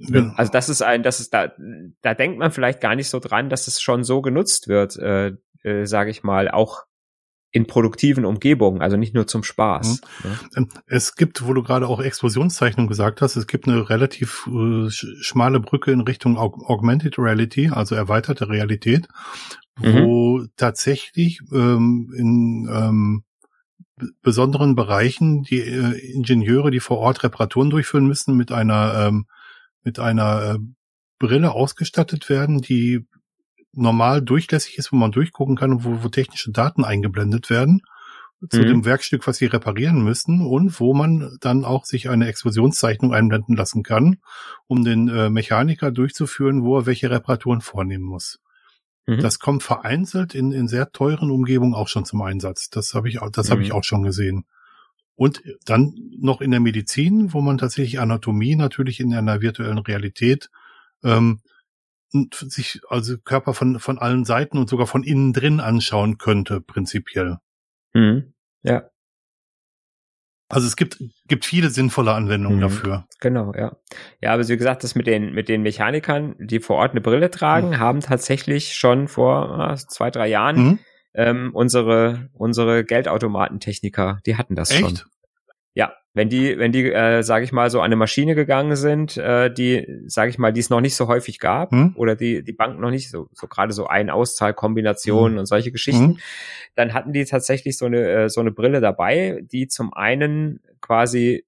ja. 0.00 0.32
Also 0.36 0.50
das 0.52 0.68
ist 0.68 0.82
ein, 0.82 1.02
das 1.02 1.20
ist 1.20 1.34
da, 1.34 1.52
da 2.02 2.14
denkt 2.14 2.38
man 2.38 2.50
vielleicht 2.50 2.80
gar 2.80 2.94
nicht 2.94 3.08
so 3.08 3.18
dran, 3.18 3.50
dass 3.50 3.66
es 3.66 3.80
schon 3.80 4.02
so 4.02 4.22
genutzt 4.22 4.68
wird, 4.68 4.96
äh, 4.96 5.32
äh, 5.62 5.84
sage 5.84 6.10
ich 6.10 6.22
mal, 6.22 6.50
auch 6.50 6.84
in 7.52 7.66
produktiven 7.66 8.24
Umgebungen, 8.24 8.80
also 8.80 8.96
nicht 8.96 9.12
nur 9.12 9.26
zum 9.26 9.42
Spaß. 9.42 10.00
Mhm. 10.22 10.62
Ne? 10.62 10.68
Es 10.86 11.16
gibt, 11.16 11.46
wo 11.46 11.52
du 11.52 11.62
gerade 11.62 11.88
auch 11.88 12.00
Explosionszeichnung 12.00 12.86
gesagt 12.86 13.22
hast, 13.22 13.36
es 13.36 13.48
gibt 13.48 13.66
eine 13.66 13.90
relativ 13.90 14.46
äh, 14.46 14.88
schmale 14.88 15.58
Brücke 15.58 15.90
in 15.90 16.00
Richtung 16.00 16.38
Aug 16.38 16.62
Augmented 16.68 17.18
Reality, 17.18 17.70
also 17.70 17.96
erweiterte 17.96 18.48
Realität, 18.48 19.08
mhm. 19.80 20.04
wo 20.04 20.44
tatsächlich 20.56 21.40
ähm, 21.52 22.12
in 22.16 22.68
ähm, 22.72 23.24
besonderen 24.22 24.76
Bereichen 24.76 25.42
die 25.42 25.58
äh, 25.58 26.14
Ingenieure, 26.14 26.70
die 26.70 26.80
vor 26.80 26.98
Ort 26.98 27.24
Reparaturen 27.24 27.70
durchführen 27.70 28.06
müssen, 28.06 28.36
mit 28.36 28.52
einer 28.52 29.08
ähm, 29.08 29.26
mit 29.82 29.98
einer 29.98 30.54
äh, 30.54 30.58
Brille 31.18 31.52
ausgestattet 31.52 32.28
werden, 32.28 32.60
die 32.60 33.06
normal 33.72 34.22
durchlässig 34.22 34.78
ist, 34.78 34.92
wo 34.92 34.96
man 34.96 35.12
durchgucken 35.12 35.56
kann 35.56 35.72
und 35.72 35.84
wo, 35.84 36.02
wo 36.02 36.08
technische 36.08 36.50
Daten 36.50 36.84
eingeblendet 36.84 37.50
werden 37.50 37.82
zu 38.48 38.60
mhm. 38.60 38.66
dem 38.66 38.84
Werkstück, 38.86 39.26
was 39.26 39.36
sie 39.36 39.46
reparieren 39.46 40.02
müssen 40.02 40.40
und 40.40 40.80
wo 40.80 40.94
man 40.94 41.36
dann 41.40 41.64
auch 41.64 41.84
sich 41.84 42.08
eine 42.08 42.26
Explosionszeichnung 42.26 43.12
einblenden 43.12 43.54
lassen 43.54 43.82
kann, 43.82 44.16
um 44.66 44.82
den 44.82 45.08
äh, 45.08 45.28
Mechaniker 45.28 45.90
durchzuführen, 45.90 46.62
wo 46.62 46.78
er 46.78 46.86
welche 46.86 47.10
Reparaturen 47.10 47.60
vornehmen 47.60 48.04
muss. 48.04 48.38
Mhm. 49.06 49.20
Das 49.20 49.40
kommt 49.40 49.62
vereinzelt 49.62 50.34
in, 50.34 50.52
in 50.52 50.68
sehr 50.68 50.90
teuren 50.90 51.30
Umgebungen 51.30 51.74
auch 51.74 51.88
schon 51.88 52.06
zum 52.06 52.22
Einsatz. 52.22 52.70
Das 52.70 52.94
habe 52.94 53.10
ich, 53.10 53.18
das 53.32 53.48
mhm. 53.48 53.52
habe 53.52 53.62
ich 53.62 53.72
auch 53.72 53.84
schon 53.84 54.02
gesehen. 54.02 54.44
Und 55.20 55.42
dann 55.66 55.92
noch 56.18 56.40
in 56.40 56.50
der 56.50 56.60
Medizin, 56.60 57.34
wo 57.34 57.42
man 57.42 57.58
tatsächlich 57.58 58.00
Anatomie 58.00 58.56
natürlich 58.56 59.00
in 59.00 59.12
einer 59.12 59.42
virtuellen 59.42 59.76
Realität 59.76 60.48
ähm, 61.04 61.42
sich 62.10 62.80
also 62.88 63.18
Körper 63.18 63.52
von, 63.52 63.80
von 63.80 63.98
allen 63.98 64.24
Seiten 64.24 64.56
und 64.56 64.70
sogar 64.70 64.86
von 64.86 65.02
innen 65.02 65.34
drin 65.34 65.60
anschauen 65.60 66.16
könnte, 66.16 66.62
prinzipiell. 66.62 67.36
Mhm. 67.92 68.32
Ja. 68.62 68.88
Also 70.48 70.66
es 70.66 70.76
gibt, 70.76 71.04
gibt 71.28 71.44
viele 71.44 71.68
sinnvolle 71.68 72.14
Anwendungen 72.14 72.56
mhm. 72.56 72.62
dafür. 72.62 73.06
Genau, 73.20 73.52
ja. 73.52 73.76
Ja, 74.22 74.32
aber 74.32 74.48
wie 74.48 74.56
gesagt, 74.56 74.84
das 74.84 74.94
mit 74.94 75.06
den, 75.06 75.34
mit 75.34 75.50
den 75.50 75.60
Mechanikern, 75.60 76.34
die 76.38 76.60
vor 76.60 76.76
Ort 76.76 76.92
eine 76.92 77.02
Brille 77.02 77.30
tragen, 77.30 77.68
mhm. 77.68 77.78
haben 77.78 78.00
tatsächlich 78.00 78.74
schon 78.74 79.06
vor 79.06 79.72
äh, 79.72 79.76
zwei, 79.76 80.10
drei 80.10 80.28
Jahren 80.28 80.56
mhm. 80.56 80.78
Ähm, 81.14 81.50
unsere, 81.54 82.28
unsere 82.32 82.84
Geldautomatentechniker, 82.84 84.20
die 84.26 84.36
hatten 84.36 84.54
das 84.54 84.70
Echt? 84.70 84.80
schon. 84.80 84.98
Ja, 85.74 85.94
wenn 86.14 86.28
die, 86.28 86.58
wenn 86.58 86.72
die, 86.72 86.92
äh, 86.92 87.22
sage 87.22 87.44
ich 87.44 87.52
mal, 87.52 87.70
so 87.70 87.78
an 87.78 87.86
eine 87.86 87.96
Maschine 87.96 88.34
gegangen 88.34 88.74
sind, 88.74 89.16
äh, 89.16 89.52
die, 89.52 89.86
sage 90.06 90.30
ich 90.30 90.38
mal, 90.38 90.52
die 90.52 90.60
es 90.60 90.70
noch 90.70 90.80
nicht 90.80 90.96
so 90.96 91.06
häufig 91.06 91.38
gab 91.38 91.70
hm? 91.70 91.94
oder 91.96 92.16
die 92.16 92.42
die 92.42 92.52
Bank 92.52 92.80
noch 92.80 92.90
nicht 92.90 93.10
so, 93.10 93.28
so 93.32 93.46
gerade 93.46 93.72
so 93.72 93.86
ein 93.86 94.10
Auszahlkombinationen 94.10 95.34
hm. 95.34 95.38
und 95.38 95.46
solche 95.46 95.70
Geschichten, 95.70 96.08
hm? 96.08 96.18
dann 96.74 96.92
hatten 96.92 97.12
die 97.12 97.24
tatsächlich 97.24 97.78
so 97.78 97.86
eine 97.86 98.08
äh, 98.08 98.28
so 98.28 98.40
eine 98.40 98.50
Brille 98.50 98.80
dabei, 98.80 99.40
die 99.42 99.68
zum 99.68 99.94
einen 99.94 100.60
quasi 100.80 101.44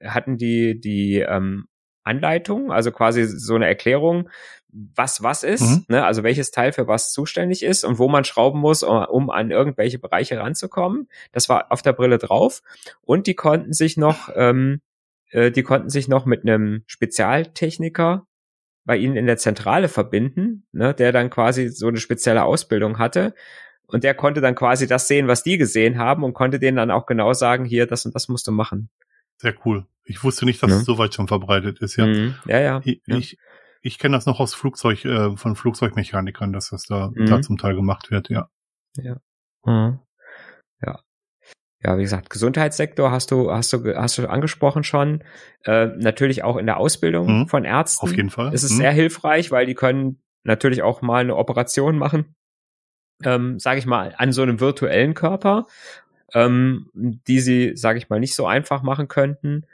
hatten 0.00 0.38
die 0.38 0.80
die 0.80 1.18
ähm, 1.18 1.66
Anleitung, 2.04 2.70
also 2.70 2.92
quasi 2.92 3.24
so 3.24 3.56
eine 3.56 3.66
Erklärung, 3.66 4.28
was 4.74 5.22
was 5.22 5.44
ist, 5.44 5.62
mhm. 5.62 5.84
ne? 5.88 6.04
also 6.04 6.22
welches 6.24 6.50
Teil 6.50 6.72
für 6.72 6.88
was 6.88 7.12
zuständig 7.12 7.62
ist 7.62 7.84
und 7.84 7.98
wo 7.98 8.08
man 8.08 8.24
schrauben 8.24 8.60
muss, 8.60 8.82
um 8.82 9.30
an 9.30 9.50
irgendwelche 9.50 9.98
Bereiche 9.98 10.38
ranzukommen. 10.38 11.08
Das 11.32 11.48
war 11.48 11.70
auf 11.70 11.82
der 11.82 11.92
Brille 11.92 12.18
drauf 12.18 12.62
und 13.02 13.26
die 13.26 13.34
konnten 13.34 13.72
sich 13.72 13.96
noch, 13.96 14.30
ähm, 14.34 14.80
äh, 15.30 15.50
die 15.50 15.62
konnten 15.62 15.90
sich 15.90 16.08
noch 16.08 16.26
mit 16.26 16.42
einem 16.42 16.82
Spezialtechniker 16.86 18.26
bei 18.84 18.96
ihnen 18.96 19.16
in 19.16 19.26
der 19.26 19.38
Zentrale 19.38 19.88
verbinden, 19.88 20.66
ne? 20.72 20.92
der 20.92 21.12
dann 21.12 21.30
quasi 21.30 21.68
so 21.68 21.88
eine 21.88 21.98
spezielle 21.98 22.44
Ausbildung 22.44 22.98
hatte. 22.98 23.34
Und 23.86 24.02
der 24.02 24.14
konnte 24.14 24.40
dann 24.40 24.54
quasi 24.54 24.86
das 24.86 25.08
sehen, 25.08 25.28
was 25.28 25.42
die 25.42 25.56
gesehen 25.56 25.98
haben 25.98 26.24
und 26.24 26.34
konnte 26.34 26.58
denen 26.58 26.76
dann 26.76 26.90
auch 26.90 27.06
genau 27.06 27.32
sagen, 27.32 27.64
hier, 27.64 27.86
das 27.86 28.04
und 28.06 28.14
das 28.14 28.28
musst 28.28 28.46
du 28.46 28.52
machen. 28.52 28.88
Sehr 29.36 29.54
cool. 29.64 29.86
Ich 30.04 30.22
wusste 30.24 30.44
nicht, 30.44 30.62
dass 30.62 30.70
ja. 30.70 30.76
es 30.78 30.84
so 30.84 30.98
weit 30.98 31.14
schon 31.14 31.28
verbreitet 31.28 31.80
ist, 31.80 31.96
ja. 31.96 32.06
Mhm. 32.06 32.34
Ja, 32.46 32.60
ja. 32.60 32.80
Ich, 32.84 33.02
ja. 33.06 33.16
ich, 33.16 33.38
ich 33.84 33.98
kenne 33.98 34.16
das 34.16 34.26
noch 34.26 34.40
aus 34.40 34.54
Flugzeug, 34.54 35.04
äh, 35.04 35.36
von 35.36 35.56
Flugzeugmechanikern, 35.56 36.52
dass 36.52 36.70
das 36.70 36.84
da, 36.84 37.10
mhm. 37.14 37.26
da 37.26 37.42
zum 37.42 37.58
Teil 37.58 37.76
gemacht 37.76 38.10
wird, 38.10 38.30
ja. 38.30 38.48
Ja. 38.96 39.16
Mhm. 39.64 40.00
Ja. 40.82 41.00
Ja, 41.82 41.98
wie 41.98 42.02
gesagt, 42.02 42.30
Gesundheitssektor 42.30 43.10
hast 43.10 43.30
du, 43.30 43.50
hast 43.52 43.72
du, 43.72 43.94
hast 43.94 44.16
du 44.16 44.28
angesprochen 44.28 44.84
schon. 44.84 45.22
Äh, 45.64 45.88
natürlich 45.98 46.42
auch 46.42 46.56
in 46.56 46.66
der 46.66 46.78
Ausbildung 46.78 47.40
mhm. 47.40 47.48
von 47.48 47.64
Ärzten. 47.64 48.06
Auf 48.06 48.16
jeden 48.16 48.30
Fall. 48.30 48.54
Ist 48.54 48.62
es 48.62 48.72
mhm. 48.72 48.76
sehr 48.78 48.92
hilfreich, 48.92 49.50
weil 49.50 49.66
die 49.66 49.74
können 49.74 50.22
natürlich 50.44 50.82
auch 50.82 51.02
mal 51.02 51.20
eine 51.20 51.36
Operation 51.36 51.98
machen, 51.98 52.34
ähm, 53.22 53.58
sage 53.58 53.78
ich 53.78 53.86
mal, 53.86 54.14
an 54.16 54.32
so 54.32 54.42
einem 54.42 54.60
virtuellen 54.60 55.14
Körper 55.14 55.66
ähm, 56.34 56.90
die 56.94 57.40
sie, 57.40 57.76
sage 57.76 57.98
ich 57.98 58.08
mal, 58.08 58.20
nicht 58.20 58.34
so 58.34 58.46
einfach 58.46 58.82
machen 58.82 59.08
könnten, 59.08 59.66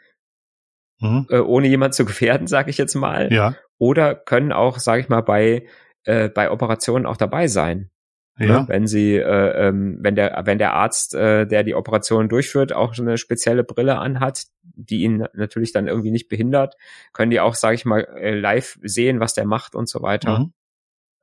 mhm. 1.00 1.26
äh, 1.30 1.38
ohne 1.38 1.66
jemand 1.66 1.94
zu 1.94 2.04
gefährden, 2.06 2.46
sage 2.46 2.70
ich 2.70 2.78
jetzt 2.78 2.94
mal. 2.94 3.32
Ja. 3.32 3.56
Oder 3.80 4.14
können 4.14 4.52
auch, 4.52 4.78
sage 4.78 5.00
ich 5.00 5.08
mal, 5.08 5.22
bei 5.22 5.66
äh, 6.04 6.28
bei 6.28 6.50
Operationen 6.50 7.06
auch 7.06 7.16
dabei 7.16 7.48
sein. 7.48 7.90
Ne? 8.38 8.46
Ja. 8.46 8.60
Ne? 8.60 8.68
Wenn 8.68 8.86
sie, 8.86 9.16
äh, 9.16 9.68
ähm, 9.68 9.98
wenn 10.00 10.14
der, 10.14 10.42
wenn 10.44 10.58
der 10.58 10.74
Arzt, 10.74 11.14
äh, 11.14 11.46
der 11.46 11.62
die 11.64 11.74
Operation 11.74 12.28
durchführt, 12.28 12.72
auch 12.72 12.94
so 12.94 13.02
eine 13.02 13.18
spezielle 13.18 13.64
Brille 13.64 13.98
anhat, 13.98 14.44
die 14.62 15.02
ihn 15.02 15.26
natürlich 15.34 15.72
dann 15.72 15.88
irgendwie 15.88 16.10
nicht 16.10 16.28
behindert, 16.28 16.76
können 17.12 17.30
die 17.30 17.40
auch, 17.40 17.54
sage 17.54 17.74
ich 17.74 17.84
mal, 17.84 18.06
äh, 18.16 18.34
live 18.34 18.78
sehen, 18.82 19.20
was 19.20 19.34
der 19.34 19.46
macht 19.46 19.74
und 19.74 19.88
so 19.88 20.02
weiter. 20.02 20.40
Mhm. 20.40 20.52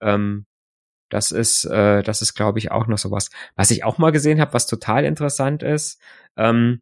Ähm, 0.02 0.46
das 1.10 1.32
ist, 1.32 1.66
äh, 1.66 2.04
das 2.04 2.22
ist, 2.22 2.34
glaube 2.34 2.60
ich, 2.60 2.72
auch 2.72 2.88
noch 2.88 2.98
sowas. 2.98 3.30
Was 3.56 3.72
ich 3.72 3.84
auch 3.84 3.98
mal 3.98 4.12
gesehen 4.12 4.42
habe, 4.42 4.54
was 4.54 4.68
total 4.68 5.06
interessant 5.06 5.64
ist, 5.64 6.02
ähm, 6.36 6.82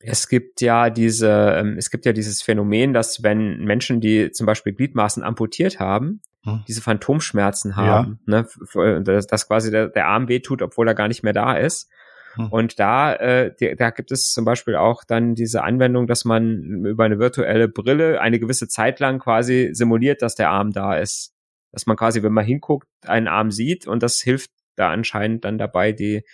es 0.00 0.28
gibt 0.28 0.60
ja 0.60 0.90
diese, 0.90 1.56
ähm, 1.58 1.76
es 1.76 1.90
gibt 1.90 2.06
ja 2.06 2.12
dieses 2.12 2.42
Phänomen, 2.42 2.92
dass 2.92 3.22
wenn 3.22 3.64
Menschen, 3.64 4.00
die 4.00 4.30
zum 4.30 4.46
Beispiel 4.46 4.72
Gliedmaßen 4.72 5.22
amputiert 5.22 5.80
haben, 5.80 6.20
hm. 6.44 6.64
diese 6.68 6.82
Phantomschmerzen 6.82 7.76
haben, 7.76 8.20
ja. 8.26 8.42
ne, 8.42 9.02
dass, 9.02 9.26
dass 9.26 9.48
quasi 9.48 9.70
der, 9.70 9.88
der 9.88 10.06
Arm 10.06 10.28
wehtut, 10.28 10.62
obwohl 10.62 10.86
er 10.86 10.94
gar 10.94 11.08
nicht 11.08 11.22
mehr 11.22 11.32
da 11.32 11.54
ist. 11.54 11.90
Hm. 12.34 12.46
Und 12.52 12.78
da, 12.78 13.12
äh, 13.14 13.54
die, 13.58 13.74
da 13.74 13.90
gibt 13.90 14.12
es 14.12 14.32
zum 14.32 14.44
Beispiel 14.44 14.76
auch 14.76 15.02
dann 15.04 15.34
diese 15.34 15.64
Anwendung, 15.64 16.06
dass 16.06 16.24
man 16.24 16.84
über 16.84 17.04
eine 17.04 17.18
virtuelle 17.18 17.68
Brille 17.68 18.20
eine 18.20 18.38
gewisse 18.38 18.68
Zeit 18.68 19.00
lang 19.00 19.18
quasi 19.18 19.70
simuliert, 19.72 20.22
dass 20.22 20.36
der 20.36 20.50
Arm 20.50 20.72
da 20.72 20.96
ist 20.96 21.34
dass 21.72 21.86
man 21.86 21.96
quasi, 21.96 22.22
wenn 22.22 22.32
man 22.32 22.44
hinguckt, 22.44 22.88
einen 23.06 23.28
Arm 23.28 23.50
sieht 23.50 23.86
und 23.86 24.02
das 24.02 24.20
hilft 24.20 24.50
da 24.76 24.90
anscheinend 24.90 25.44
dann 25.44 25.58
dabei, 25.58 25.92
die, 25.92 26.24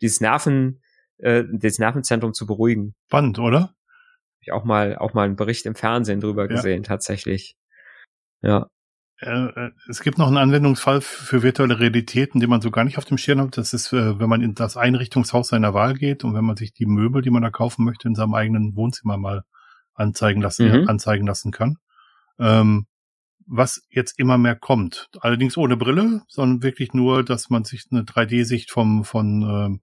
dieses 0.00 0.20
Nerven, 0.20 0.81
äh, 1.22 1.44
das 1.50 1.78
Nervenzentrum 1.78 2.34
zu 2.34 2.46
beruhigen. 2.46 2.94
Spannend, 3.06 3.38
oder? 3.38 3.60
Hab 3.60 4.40
ich 4.40 4.52
auch 4.52 4.64
mal, 4.64 4.96
auch 4.96 5.14
mal 5.14 5.24
einen 5.24 5.36
Bericht 5.36 5.66
im 5.66 5.74
Fernsehen 5.74 6.20
drüber 6.20 6.42
ja. 6.42 6.48
gesehen, 6.48 6.82
tatsächlich. 6.82 7.56
Ja. 8.42 8.66
Äh, 9.20 9.46
äh, 9.46 9.70
es 9.88 10.02
gibt 10.02 10.18
noch 10.18 10.26
einen 10.26 10.36
Anwendungsfall 10.36 11.00
für 11.00 11.42
virtuelle 11.42 11.78
Realitäten, 11.78 12.40
den 12.40 12.50
man 12.50 12.60
so 12.60 12.70
gar 12.72 12.84
nicht 12.84 12.98
auf 12.98 13.04
dem 13.04 13.18
Schirm 13.18 13.40
hat. 13.40 13.56
Das 13.56 13.72
ist, 13.72 13.92
äh, 13.92 14.18
wenn 14.18 14.28
man 14.28 14.42
in 14.42 14.54
das 14.54 14.76
Einrichtungshaus 14.76 15.48
seiner 15.48 15.74
Wahl 15.74 15.94
geht 15.94 16.24
und 16.24 16.34
wenn 16.34 16.44
man 16.44 16.56
sich 16.56 16.72
die 16.72 16.86
Möbel, 16.86 17.22
die 17.22 17.30
man 17.30 17.42
da 17.42 17.50
kaufen 17.50 17.84
möchte, 17.84 18.08
in 18.08 18.16
seinem 18.16 18.34
eigenen 18.34 18.74
Wohnzimmer 18.74 19.16
mal 19.16 19.44
anzeigen 19.94 20.42
lassen, 20.42 20.82
mhm. 20.82 20.88
anzeigen 20.88 21.26
lassen 21.26 21.52
kann. 21.52 21.76
Ähm, 22.38 22.86
was 23.46 23.86
jetzt 23.90 24.18
immer 24.18 24.38
mehr 24.38 24.56
kommt. 24.56 25.08
Allerdings 25.20 25.56
ohne 25.56 25.76
Brille, 25.76 26.22
sondern 26.28 26.62
wirklich 26.62 26.92
nur, 26.92 27.24
dass 27.24 27.50
man 27.50 27.64
sich 27.64 27.86
eine 27.90 28.02
3D-Sicht 28.02 28.70
vom, 28.70 29.04
von, 29.04 29.42
ähm, 29.42 29.80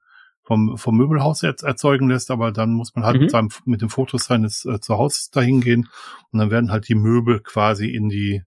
vom, 0.50 0.80
vom 0.80 0.98
Möbelhaus 0.98 1.44
erzeugen 1.44 2.10
lässt, 2.10 2.32
aber 2.32 2.52
dann 2.52 2.74
muss 2.74 2.96
man 2.96 3.06
halt 3.06 3.18
mhm. 3.18 3.22
mit, 3.22 3.32
seinem, 3.32 3.50
mit 3.66 3.82
dem 3.84 3.90
Fotos 3.90 4.26
seines 4.26 4.66
äh, 4.66 4.80
Zuhauses 4.80 5.30
dahin 5.30 5.62
gehen 5.62 5.88
und 6.32 6.40
dann 6.40 6.50
werden 6.50 6.72
halt 6.72 6.90
die 6.90 6.96
Möbel 6.96 7.40
quasi 7.40 7.88
in 7.88 8.10
die, 8.10 8.42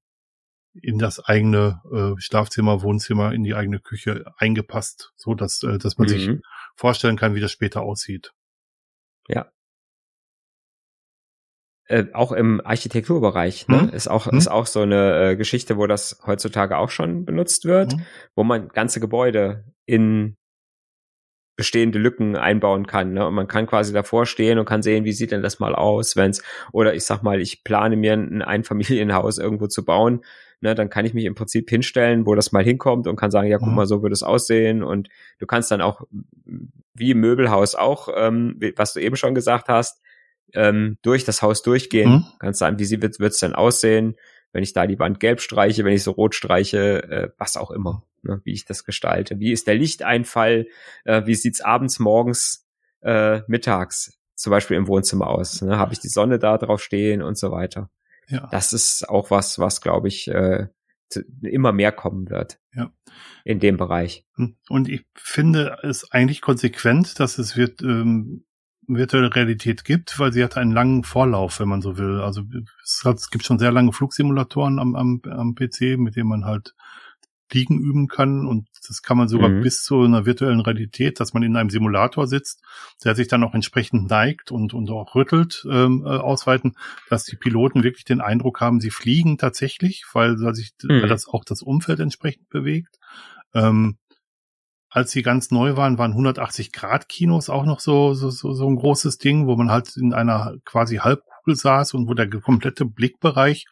in 0.75 0.99
das 0.99 1.25
eigene 1.25 1.81
äh, 1.93 2.21
Schlafzimmer, 2.21 2.83
Wohnzimmer, 2.83 3.33
in 3.33 3.45
die 3.45 3.55
eigene 3.55 3.79
Küche 3.79 4.25
eingepasst, 4.37 5.13
so 5.15 5.35
dass, 5.35 5.63
äh, 5.63 5.79
dass 5.79 5.97
man 5.97 6.09
mhm. 6.09 6.11
sich 6.11 6.31
vorstellen 6.75 7.17
kann, 7.17 7.37
wie 7.37 7.41
das 7.41 7.53
später 7.53 7.83
aussieht. 7.83 8.33
Ja, 9.29 9.47
äh, 11.87 12.07
auch 12.15 12.33
im 12.33 12.61
Architekturbereich 12.65 13.69
ne? 13.69 13.83
Mhm. 13.83 13.89
ist 13.91 14.09
auch 14.09 14.31
mhm. 14.31 14.39
ist 14.39 14.49
auch 14.49 14.67
so 14.67 14.81
eine 14.81 15.31
äh, 15.31 15.37
Geschichte, 15.37 15.77
wo 15.77 15.87
das 15.87 16.21
heutzutage 16.27 16.79
auch 16.79 16.91
schon 16.91 17.25
benutzt 17.25 17.65
wird, 17.65 17.95
mhm. 17.95 18.07
wo 18.35 18.43
man 18.43 18.69
ganze 18.69 18.99
Gebäude 18.99 19.65
in 19.87 20.37
bestehende 21.63 22.01
Lücken 22.01 22.35
einbauen 22.35 22.89
kann. 22.89 23.13
Ne? 23.13 23.25
Und 23.25 23.35
man 23.35 23.47
kann 23.47 23.69
quasi 23.69 23.93
davor 23.93 24.27
stehen 24.27 24.59
und 24.59 24.65
kann 24.65 24.83
sehen, 24.83 25.05
wie 25.05 25.13
sieht 25.13 25.31
denn 25.31 25.43
das 25.43 25.61
mal 25.61 25.77
aus, 25.77 26.17
wenn's 26.17 26.43
oder 26.73 26.93
ich 26.93 27.05
sag 27.05 27.23
mal, 27.23 27.41
ich 27.41 27.63
plane 27.63 27.95
mir 27.95 28.15
ein 28.15 28.43
Einfamilienhaus 28.43 29.39
irgendwo 29.39 29.69
zu 29.69 29.85
bauen, 29.85 30.25
ne, 30.61 30.75
dann 30.75 30.91
kann 30.91 31.05
ich 31.05 31.15
mich 31.15 31.25
im 31.25 31.37
Prinzip 31.37 31.71
hinstellen, 31.71 32.27
wo 32.27 32.35
das 32.35 32.51
mal 32.51 32.65
hinkommt 32.65 33.07
und 33.07 33.15
kann 33.15 33.31
sagen, 33.31 33.47
ja, 33.47 33.59
guck 33.59 33.69
mhm. 33.69 33.77
mal, 33.77 33.87
so 33.87 34.03
würde 34.03 34.13
es 34.13 34.25
aussehen. 34.25 34.83
Und 34.83 35.09
du 35.39 35.47
kannst 35.47 35.71
dann 35.71 35.81
auch, 35.81 36.03
wie 36.95 37.13
im 37.13 37.21
Möbelhaus 37.21 37.77
auch, 37.77 38.09
ähm, 38.13 38.59
was 38.75 38.93
du 38.95 39.01
eben 39.01 39.15
schon 39.15 39.37
gesagt 39.37 39.69
hast, 39.69 40.03
ähm, 40.55 40.99
durch 41.03 41.25
das 41.25 41.43
Haus 41.43 41.63
durchgehen. 41.63 42.11
Mhm. 42.11 42.25
Kannst 42.41 42.59
sagen, 42.59 42.77
wie 42.81 42.91
wird 42.91 43.21
es 43.21 43.39
denn 43.39 43.55
aussehen, 43.55 44.17
wenn 44.53 44.63
ich 44.63 44.73
da 44.73 44.87
die 44.87 44.99
Wand 44.99 45.21
gelb 45.21 45.41
streiche, 45.41 45.85
wenn 45.85 45.95
ich 45.95 46.03
so 46.03 46.13
rot 46.13 46.35
streiche, 46.35 47.03
äh, 47.05 47.31
was 47.39 47.57
auch 47.57 47.71
immer, 47.71 48.05
ne, 48.23 48.41
wie 48.45 48.53
ich 48.53 48.65
das 48.65 48.85
gestalte. 48.85 49.41
Wie 49.41 49.53
ist 49.53 49.67
der 49.67 49.75
Lichteinfall? 49.75 50.67
Äh, 51.05 51.27
wie 51.27 51.35
sieht's 51.35 51.61
abends, 51.61 51.99
morgens, 51.99 52.67
äh, 53.01 53.41
mittags 53.49 54.19
zum 54.35 54.51
Beispiel 54.51 54.77
im 54.77 54.89
Wohnzimmer 54.89 55.29
aus? 55.29 55.63
Ne? 55.63 55.79
Habe 55.79 55.93
ich 55.93 56.01
die 56.01 56.09
Sonne 56.09 56.39
da 56.39 56.59
drauf 56.59 56.83
stehen 56.83 57.23
und 57.23 57.39
so 57.39 57.51
weiter. 57.51 57.91
Ja. 58.29 58.49
Das 58.51 58.73
ist 58.73 59.09
auch 59.09 59.31
was, 59.31 59.59
was 59.59 59.81
glaube 59.81 60.09
ich 60.09 60.29
äh, 60.29 60.69
immer 61.43 61.73
mehr 61.73 61.93
kommen 61.93 62.31
wird. 62.31 62.59
Ja. 62.75 62.93
In 63.45 63.61
dem 63.61 63.77
Bereich. 63.77 64.25
Und 64.69 64.89
ich 64.89 65.05
finde 65.15 65.79
es 65.83 66.11
eigentlich 66.11 66.41
konsequent, 66.41 67.21
dass 67.21 67.39
es 67.39 67.57
wird 67.57 67.83
ähm, 67.83 68.45
virtuelle 68.87 69.35
Realität 69.35 69.85
gibt, 69.85 70.19
weil 70.19 70.33
sie 70.33 70.43
hat 70.43 70.57
einen 70.57 70.73
langen 70.73 71.05
Vorlauf, 71.05 71.61
wenn 71.61 71.69
man 71.69 71.83
so 71.83 71.99
will. 71.99 72.21
Also 72.21 72.43
es, 72.83 73.03
hat, 73.05 73.17
es 73.17 73.31
gibt 73.31 73.45
schon 73.45 73.59
sehr 73.59 73.73
lange 73.73 73.93
Flugsimulatoren 73.93 74.79
am, 74.79 74.95
am, 74.97 75.21
am 75.25 75.55
PC, 75.55 75.99
mit 75.99 76.17
denen 76.17 76.29
man 76.29 76.45
halt 76.45 76.75
Fliegen 77.53 77.79
üben 77.79 78.09
kann 78.09 78.47
und 78.47 78.67
das 78.89 79.03
kann 79.03 79.19
man 79.19 79.29
sogar 79.29 79.51
mhm. 79.51 79.61
bis 79.61 79.83
zu 79.83 80.01
einer 80.01 80.25
virtuellen 80.25 80.61
Realität, 80.61 81.21
dass 81.21 81.35
man 81.35 81.43
in 81.43 81.55
einem 81.55 81.69
Simulator 81.69 82.27
sitzt, 82.27 82.63
der 83.05 83.15
sich 83.15 83.29
dann 83.29 83.45
auch 83.45 83.53
entsprechend 83.53 84.09
neigt 84.09 84.51
und, 84.51 84.73
und 84.73 84.89
auch 84.89 85.15
rüttelt, 85.15 85.67
ähm, 85.71 86.03
äh, 86.07 86.09
ausweiten, 86.09 86.77
dass 87.11 87.25
die 87.25 87.37
Piloten 87.37 87.83
wirklich 87.83 88.07
den 88.07 88.23
Eindruck 88.23 88.63
haben, 88.63 88.81
sie 88.81 88.89
fliegen 88.89 89.37
tatsächlich, 89.37 90.07
weil, 90.15 90.41
weil 90.41 90.55
sich 90.55 90.73
mhm. 90.83 91.03
weil 91.03 91.09
das 91.09 91.29
auch 91.29 91.45
das 91.45 91.61
Umfeld 91.61 92.01
entsprechend 92.01 92.49
bewegt. 92.49 92.99
Ähm, 93.53 93.99
als 94.93 95.11
sie 95.11 95.23
ganz 95.23 95.51
neu 95.51 95.77
waren, 95.77 95.97
waren 95.97 96.13
180 96.13 96.71
Grad 96.71 97.09
Kinos 97.09 97.49
auch 97.49 97.65
noch 97.65 97.81
so, 97.81 98.13
so, 98.13 98.29
so, 98.29 98.53
so 98.53 98.69
ein 98.69 98.77
großes 98.77 99.17
Ding, 99.17 99.47
wo 99.47 99.57
man 99.57 99.71
halt 99.71 99.97
in 99.97 100.13
einer 100.13 100.57
quasi 100.67 100.97
Halbkugel 100.97 101.57
saß 101.57 101.95
und 101.95 102.09
wo 102.09 102.15
der 102.15 102.29
komplette 102.29 102.85
Blickbereich 102.85 103.65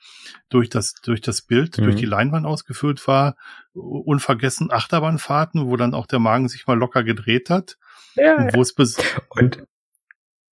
durch 0.48 0.70
das, 0.70 0.94
durch 1.02 1.20
das 1.20 1.42
Bild, 1.42 1.76
mhm. 1.76 1.85
durch 1.85 1.96
die 1.96 2.06
Leinwand 2.06 2.46
ausgefüllt 2.46 3.06
war. 3.06 3.37
Unvergessen 3.74 4.72
Achterbahnfahrten, 4.72 5.66
wo 5.66 5.76
dann 5.76 5.92
auch 5.92 6.06
der 6.06 6.20
Magen 6.20 6.48
sich 6.48 6.66
mal 6.66 6.78
locker 6.78 7.04
gedreht 7.04 7.50
hat. 7.50 7.76
Ja. 8.14 8.48
Wo 8.54 8.62
es 8.62 8.74
bis 8.74 8.96
und 9.28 9.62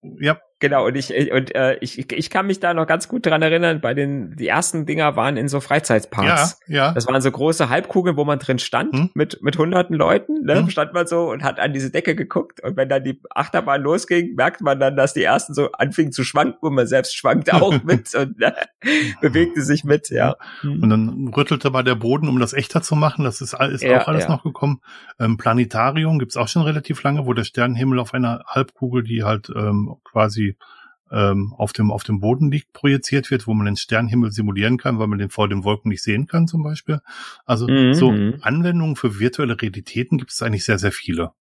ja. 0.01 0.39
Genau, 0.61 0.87
und 0.87 0.95
ich, 0.95 1.09
und 1.31 1.55
äh, 1.55 1.77
ich, 1.79 2.11
ich 2.11 2.29
kann 2.29 2.45
mich 2.45 2.59
da 2.59 2.73
noch 2.73 2.85
ganz 2.85 3.07
gut 3.07 3.25
dran 3.25 3.41
erinnern, 3.41 3.79
bei 3.79 3.93
den, 3.93 4.35
die 4.35 4.47
ersten 4.47 4.85
Dinger 4.85 5.15
waren 5.15 5.37
in 5.37 5.47
so 5.47 5.61
Freizeitparks. 5.61 6.59
Ja, 6.67 6.75
ja. 6.87 6.91
Das 6.91 7.07
waren 7.07 7.21
so 7.21 7.31
große 7.31 7.69
Halbkugeln, 7.69 8.17
wo 8.17 8.25
man 8.25 8.39
drin 8.39 8.59
stand, 8.59 8.93
hm? 8.93 9.09
mit, 9.13 9.41
mit 9.41 9.57
hunderten 9.57 9.95
Leuten, 9.95 10.43
ne? 10.43 10.55
Hm? 10.55 10.69
stand 10.69 10.93
man 10.93 11.07
so 11.07 11.29
und 11.29 11.43
hat 11.43 11.61
an 11.61 11.71
diese 11.71 11.91
Decke 11.91 12.13
geguckt. 12.13 12.61
Und 12.61 12.75
wenn 12.75 12.89
dann 12.89 13.05
die 13.05 13.21
Achterbahn 13.29 13.81
losging, 13.81 14.35
merkt 14.35 14.59
man 14.59 14.81
dann, 14.81 14.97
dass 14.97 15.13
die 15.13 15.23
ersten 15.23 15.53
so 15.53 15.71
anfingen 15.71 16.11
zu 16.11 16.25
schwanken 16.25 16.59
und 16.59 16.75
man 16.75 16.87
selbst 16.87 17.15
schwankte 17.15 17.53
auch 17.61 17.81
mit 17.83 18.13
und 18.13 18.41
äh, 18.41 18.51
bewegte 19.21 19.61
sich 19.61 19.85
mit, 19.85 20.09
ja. 20.09 20.35
Hm. 20.59 20.83
Und 20.83 20.89
dann 20.89 21.33
rüttelte 21.33 21.69
mal 21.69 21.83
der 21.83 21.95
Boden, 21.95 22.27
um 22.27 22.37
das 22.37 22.51
echter 22.51 22.81
zu 22.81 22.97
machen. 22.97 23.23
Das 23.23 23.39
ist, 23.39 23.53
ist 23.53 23.83
ja, 23.83 24.01
auch 24.01 24.09
alles 24.09 24.25
ja. 24.25 24.31
noch 24.31 24.43
gekommen. 24.43 24.81
Ähm, 25.21 25.37
Planetarium 25.37 26.19
gibt's 26.19 26.35
auch 26.35 26.49
schon 26.49 26.63
relativ 26.63 27.01
lange, 27.03 27.25
wo 27.25 27.31
der 27.31 27.45
Sternenhimmel 27.45 27.99
auf 27.99 28.13
einer 28.13 28.43
Halbkugel, 28.45 29.03
die 29.03 29.23
halt 29.23 29.49
ähm, 29.55 29.95
quasi 30.03 30.48
ähm, 31.11 31.53
auf 31.57 31.73
dem 31.73 31.91
auf 31.91 32.03
dem 32.03 32.19
Boden 32.19 32.51
liegt, 32.51 32.71
projiziert 32.73 33.31
wird, 33.31 33.47
wo 33.47 33.53
man 33.53 33.65
den 33.65 33.77
Sternenhimmel 33.77 34.31
simulieren 34.31 34.77
kann, 34.77 34.99
weil 34.99 35.07
man 35.07 35.19
den 35.19 35.29
vor 35.29 35.49
den 35.49 35.63
Wolken 35.63 35.89
nicht 35.89 36.03
sehen 36.03 36.27
kann, 36.27 36.47
zum 36.47 36.63
Beispiel. 36.63 36.99
Also 37.45 37.67
mhm. 37.67 37.93
so 37.93 38.09
Anwendungen 38.41 38.95
für 38.95 39.19
virtuelle 39.19 39.59
Realitäten 39.59 40.17
gibt 40.17 40.31
es 40.31 40.41
eigentlich 40.41 40.65
sehr 40.65 40.77
sehr 40.77 40.91
viele. 40.91 41.31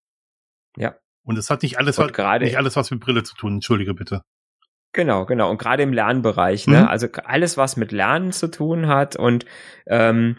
Ja. 0.77 0.95
Und 1.23 1.37
es 1.37 1.51
hat 1.51 1.63
nicht 1.63 1.79
alles, 1.79 1.99
was, 1.99 2.11
nicht 2.41 2.57
alles 2.57 2.77
was 2.77 2.91
mit 2.91 3.01
Brille 3.01 3.23
zu 3.23 3.35
tun. 3.35 3.55
Entschuldige 3.55 3.93
bitte. 3.93 4.23
Genau, 4.93 5.27
genau. 5.27 5.51
Und 5.51 5.59
gerade 5.59 5.83
im 5.83 5.93
Lernbereich, 5.93 6.67
ne? 6.67 6.77
mhm. 6.77 6.83
ne? 6.85 6.91
Also 6.91 7.09
alles, 7.25 7.59
was 7.59 7.77
mit 7.77 7.93
Lernen 7.93 8.33
zu 8.33 8.51
tun 8.51 8.87
hat 8.87 9.17
und 9.17 9.45
ähm, 9.87 10.39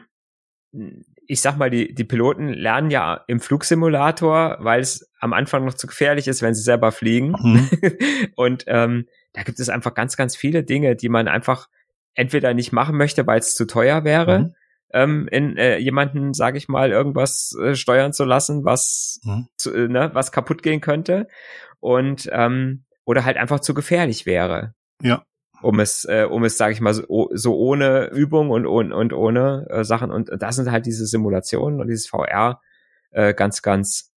ich 1.29 1.41
sag 1.41 1.57
mal, 1.57 1.69
die, 1.69 1.93
die 1.93 2.03
Piloten 2.03 2.49
lernen 2.49 2.89
ja 2.89 3.23
im 3.27 3.39
Flugsimulator, 3.39 4.57
weil 4.61 4.81
es 4.81 5.11
am 5.19 5.33
Anfang 5.33 5.63
noch 5.63 5.75
zu 5.75 5.85
gefährlich 5.85 6.27
ist, 6.27 6.41
wenn 6.41 6.55
sie 6.55 6.63
selber 6.63 6.91
fliegen. 6.91 7.35
Mhm. 7.39 7.69
und 8.35 8.63
ähm, 8.65 9.05
da 9.33 9.43
gibt 9.43 9.59
es 9.59 9.69
einfach 9.69 9.93
ganz, 9.93 10.17
ganz 10.17 10.35
viele 10.35 10.63
Dinge, 10.63 10.95
die 10.95 11.07
man 11.07 11.27
einfach 11.27 11.69
entweder 12.15 12.55
nicht 12.55 12.71
machen 12.71 12.97
möchte, 12.97 13.27
weil 13.27 13.37
es 13.37 13.53
zu 13.53 13.67
teuer 13.67 14.03
wäre, 14.03 14.39
mhm. 14.39 14.55
ähm, 14.91 15.27
in 15.31 15.55
äh, 15.55 15.77
jemanden, 15.77 16.33
sage 16.33 16.57
ich 16.57 16.67
mal, 16.67 16.89
irgendwas 16.89 17.55
äh, 17.61 17.75
steuern 17.75 18.11
zu 18.11 18.25
lassen, 18.25 18.65
was 18.65 19.19
mhm. 19.23 19.47
zu, 19.55 19.71
äh, 19.71 19.87
ne, 19.87 20.09
was 20.13 20.31
kaputt 20.31 20.63
gehen 20.63 20.81
könnte 20.81 21.27
und 21.79 22.27
ähm, 22.33 22.85
oder 23.05 23.23
halt 23.23 23.37
einfach 23.37 23.59
zu 23.59 23.75
gefährlich 23.75 24.25
wäre. 24.25 24.73
Ja 24.99 25.23
um 25.61 25.79
es, 25.79 26.05
äh, 26.05 26.25
um 26.29 26.43
es, 26.43 26.57
sage 26.57 26.73
ich 26.73 26.81
mal, 26.81 26.93
so, 26.93 27.29
so 27.33 27.57
ohne 27.57 28.07
Übung 28.07 28.49
und, 28.49 28.65
und, 28.65 28.91
und 28.91 29.13
ohne 29.13 29.67
äh, 29.69 29.83
Sachen. 29.83 30.11
Und 30.11 30.29
das 30.37 30.55
sind 30.55 30.71
halt 30.71 30.85
diese 30.85 31.05
Simulationen 31.05 31.79
und 31.81 31.87
dieses 31.87 32.07
VR 32.07 32.61
äh, 33.11 33.33
ganz, 33.33 33.61
ganz 33.61 34.13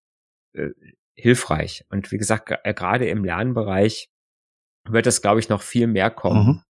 äh, 0.55 0.71
hilfreich. 1.15 1.85
Und 1.91 2.11
wie 2.13 2.19
gesagt, 2.19 2.53
äh, 2.65 2.75
gerade 2.75 3.09
im 3.09 3.25
Lernbereich 3.25 4.11
wird 4.85 5.07
es, 5.07 5.23
glaube 5.23 5.41
ich, 5.41 5.49
noch 5.49 5.63
viel 5.63 5.87
mehr 5.87 6.11
kommen, 6.11 6.47
mhm. 6.47 6.63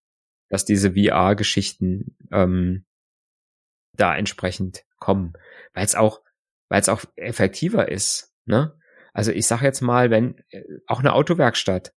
dass 0.49 0.65
diese 0.65 0.93
VR-Geschichten 0.93 2.15
ähm, 2.31 2.85
da 3.95 4.15
entsprechend 4.15 4.83
kommen, 4.99 5.33
weil 5.73 5.85
es 5.85 5.95
auch, 5.95 6.21
weil 6.69 6.81
es 6.81 6.89
auch 6.89 7.03
effektiver 7.15 7.89
ist. 7.89 8.33
Ne? 8.45 8.77
Also 9.13 9.31
ich 9.31 9.45
sage 9.47 9.65
jetzt 9.65 9.81
mal, 9.81 10.09
wenn 10.09 10.37
äh, 10.49 10.63
auch 10.87 10.99
eine 10.99 11.13
Autowerkstatt, 11.13 11.93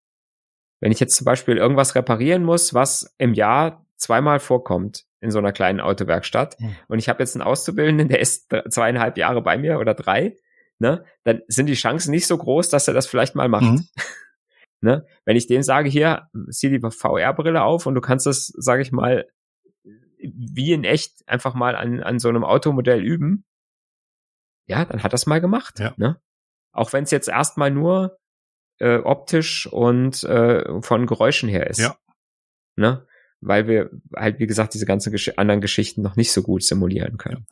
wenn 0.80 0.92
ich 0.92 1.00
jetzt 1.00 1.16
zum 1.16 1.24
Beispiel 1.24 1.56
irgendwas 1.56 1.94
reparieren 1.94 2.44
muss, 2.44 2.74
was 2.74 3.14
im 3.18 3.34
Jahr 3.34 3.86
zweimal 3.96 4.40
vorkommt 4.40 5.04
in 5.20 5.30
so 5.30 5.38
einer 5.38 5.52
kleinen 5.52 5.80
Autowerkstatt 5.80 6.60
mhm. 6.60 6.76
und 6.88 6.98
ich 6.98 7.08
habe 7.08 7.22
jetzt 7.22 7.34
einen 7.34 7.42
Auszubildenden, 7.42 8.08
der 8.08 8.20
ist 8.20 8.54
zweieinhalb 8.68 9.16
Jahre 9.16 9.42
bei 9.42 9.56
mir 9.56 9.78
oder 9.78 9.94
drei, 9.94 10.36
ne, 10.78 11.04
dann 11.24 11.42
sind 11.48 11.66
die 11.66 11.74
Chancen 11.74 12.10
nicht 12.10 12.26
so 12.26 12.36
groß, 12.36 12.68
dass 12.68 12.88
er 12.88 12.94
das 12.94 13.06
vielleicht 13.06 13.34
mal 13.34 13.48
macht. 13.48 13.62
Mhm. 13.62 13.88
ne? 14.80 15.06
Wenn 15.24 15.36
ich 15.36 15.46
dem 15.46 15.62
sage, 15.62 15.88
hier, 15.88 16.28
zieh 16.50 16.70
die 16.70 16.80
VR-Brille 16.80 17.62
auf 17.62 17.86
und 17.86 17.94
du 17.94 18.00
kannst 18.00 18.26
das, 18.26 18.46
sage 18.46 18.82
ich 18.82 18.92
mal, 18.92 19.26
wie 20.18 20.72
in 20.72 20.84
echt 20.84 21.28
einfach 21.28 21.54
mal 21.54 21.76
an, 21.76 22.02
an 22.02 22.18
so 22.18 22.28
einem 22.28 22.44
Automodell 22.44 23.02
üben, 23.02 23.44
ja, 24.66 24.84
dann 24.84 25.02
hat 25.02 25.12
das 25.12 25.26
mal 25.26 25.40
gemacht. 25.40 25.78
Ja. 25.78 25.94
Ne? 25.96 26.20
Auch 26.72 26.92
wenn 26.92 27.04
es 27.04 27.10
jetzt 27.10 27.28
erstmal 27.28 27.70
nur 27.70 28.18
äh, 28.78 28.98
optisch 28.98 29.66
und 29.66 30.22
äh, 30.24 30.82
von 30.82 31.06
Geräuschen 31.06 31.48
her 31.48 31.68
ist. 31.68 31.80
Ja. 31.80 31.96
Ne? 32.76 33.06
Weil 33.40 33.68
wir 33.68 33.90
halt, 34.14 34.38
wie 34.38 34.46
gesagt, 34.46 34.74
diese 34.74 34.86
ganzen 34.86 35.12
Gesch 35.12 35.32
anderen 35.36 35.60
Geschichten 35.60 36.02
noch 36.02 36.16
nicht 36.16 36.32
so 36.32 36.42
gut 36.42 36.62
simulieren 36.62 37.16
können. 37.16 37.46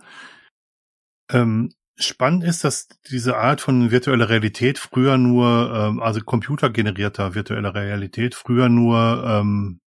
Ähm, 1.30 1.72
spannend 1.96 2.44
ist, 2.44 2.64
dass 2.64 2.88
diese 3.10 3.36
Art 3.36 3.60
von 3.60 3.90
virtueller 3.90 4.28
Realität 4.28 4.78
früher 4.78 5.16
nur, 5.16 5.72
ähm, 5.74 6.00
also 6.00 6.20
computergenerierter 6.20 7.34
virtueller 7.34 7.74
Realität, 7.74 8.34
früher 8.34 8.68
nur 8.68 9.24
ähm, 9.26 9.80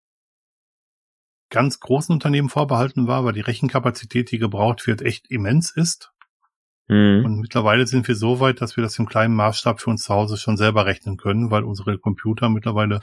ganz 1.50 1.80
großen 1.80 2.12
Unternehmen 2.12 2.48
vorbehalten 2.48 3.06
war, 3.06 3.24
weil 3.24 3.32
die 3.32 3.40
Rechenkapazität, 3.40 4.30
die 4.30 4.38
gebraucht 4.38 4.86
wird, 4.86 5.02
echt 5.02 5.30
immens 5.30 5.70
ist. 5.70 6.12
Mhm. 6.88 7.24
Und 7.24 7.40
mittlerweile 7.40 7.86
sind 7.86 8.08
wir 8.08 8.16
so 8.16 8.40
weit, 8.40 8.60
dass 8.60 8.76
wir 8.76 8.82
das 8.82 8.98
im 8.98 9.06
kleinen 9.06 9.34
Maßstab 9.34 9.80
für 9.80 9.90
uns 9.90 10.02
zu 10.02 10.14
Hause 10.14 10.36
schon 10.36 10.56
selber 10.56 10.86
rechnen 10.86 11.16
können, 11.16 11.50
weil 11.50 11.64
unsere 11.64 11.98
Computer 11.98 12.48
mittlerweile 12.48 13.00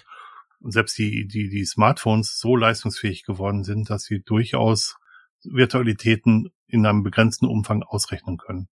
und 0.60 0.72
selbst 0.72 0.98
die, 0.98 1.28
die, 1.28 1.50
die 1.50 1.66
Smartphones 1.66 2.40
so 2.40 2.56
leistungsfähig 2.56 3.24
geworden 3.24 3.64
sind, 3.64 3.90
dass 3.90 4.04
sie 4.04 4.22
durchaus 4.22 4.98
Virtualitäten 5.44 6.52
in 6.66 6.86
einem 6.86 7.04
begrenzten 7.04 7.46
Umfang 7.46 7.84
ausrechnen 7.84 8.38
können. 8.38 8.68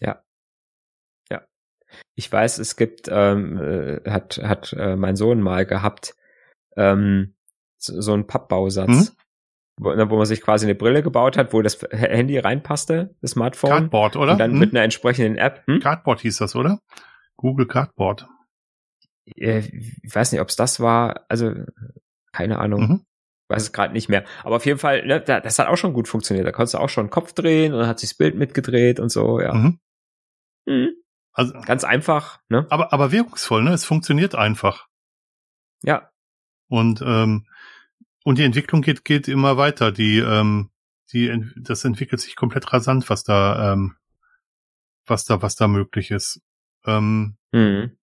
Ja. 0.00 0.22
Ja. 1.30 1.46
Ich 2.14 2.30
weiß, 2.30 2.58
es 2.58 2.76
gibt, 2.76 3.08
ähm, 3.10 3.56
äh, 3.56 4.10
hat, 4.10 4.38
hat 4.42 4.74
äh, 4.74 4.96
mein 4.96 5.16
Sohn 5.16 5.40
mal 5.40 5.64
gehabt, 5.64 6.14
ähm, 6.76 7.34
so, 7.78 7.98
so 8.02 8.12
einen 8.12 8.26
Pappbausatz. 8.26 8.88
Mhm 8.88 9.27
wo, 9.78 9.90
wo 9.90 10.16
man 10.16 10.26
sich 10.26 10.40
quasi 10.40 10.66
eine 10.66 10.74
Brille 10.74 11.02
gebaut 11.02 11.36
hat, 11.36 11.52
wo 11.52 11.62
das 11.62 11.80
Handy 11.90 12.38
reinpasste, 12.38 13.14
das 13.20 13.32
Smartphone. 13.32 13.70
Cardboard, 13.70 14.16
oder? 14.16 14.32
Und 14.32 14.38
dann 14.38 14.52
hm? 14.52 14.58
mit 14.58 14.72
einer 14.72 14.82
entsprechenden 14.82 15.36
App. 15.36 15.62
Hm? 15.66 15.80
Cardboard 15.80 16.20
hieß 16.20 16.38
das, 16.38 16.56
oder? 16.56 16.80
Google 17.36 17.66
Cardboard. 17.66 18.28
Äh, 19.36 19.58
ich 20.02 20.14
weiß 20.14 20.32
nicht, 20.32 20.40
ob 20.40 20.48
es 20.48 20.56
das 20.56 20.80
war. 20.80 21.24
Also, 21.28 21.54
keine 22.32 22.58
Ahnung. 22.58 22.80
Mhm. 22.80 23.00
Weiß 23.48 23.62
es 23.62 23.72
gerade 23.72 23.94
nicht 23.94 24.08
mehr. 24.08 24.24
Aber 24.44 24.56
auf 24.56 24.66
jeden 24.66 24.78
Fall, 24.78 25.06
ne, 25.06 25.20
das 25.20 25.58
hat 25.58 25.68
auch 25.68 25.76
schon 25.76 25.94
gut 25.94 26.06
funktioniert. 26.06 26.46
Da 26.46 26.52
konntest 26.52 26.74
du 26.74 26.78
auch 26.78 26.90
schon 26.90 27.06
den 27.06 27.10
Kopf 27.10 27.32
drehen 27.32 27.72
und 27.72 27.80
dann 27.80 27.88
hat 27.88 27.98
sich 27.98 28.10
das 28.10 28.18
Bild 28.18 28.34
mitgedreht 28.34 29.00
und 29.00 29.10
so, 29.10 29.40
ja. 29.40 29.54
Mhm. 29.54 29.78
Mhm. 30.66 30.90
Also, 31.32 31.54
Ganz 31.64 31.84
einfach, 31.84 32.40
ne? 32.48 32.66
Aber, 32.68 32.92
aber 32.92 33.12
wirkungsvoll, 33.12 33.62
ne? 33.62 33.72
Es 33.72 33.84
funktioniert 33.84 34.34
einfach. 34.34 34.88
Ja. 35.82 36.10
Und 36.68 37.00
ähm, 37.00 37.46
und 38.28 38.36
die 38.36 38.44
Entwicklung 38.44 38.82
geht, 38.82 39.06
geht 39.06 39.26
immer 39.26 39.56
weiter. 39.56 39.90
Die, 39.90 40.18
ähm, 40.18 40.68
die, 41.14 41.50
das 41.56 41.86
entwickelt 41.86 42.20
sich 42.20 42.36
komplett 42.36 42.70
rasant, 42.74 43.08
was 43.08 43.24
da, 43.24 43.72
ähm, 43.72 43.96
was 45.06 45.24
da, 45.24 45.40
was 45.40 45.56
da 45.56 45.66
möglich 45.66 46.10
ist. 46.10 46.42
Ähm, 46.84 47.38
mhm. 47.52 47.96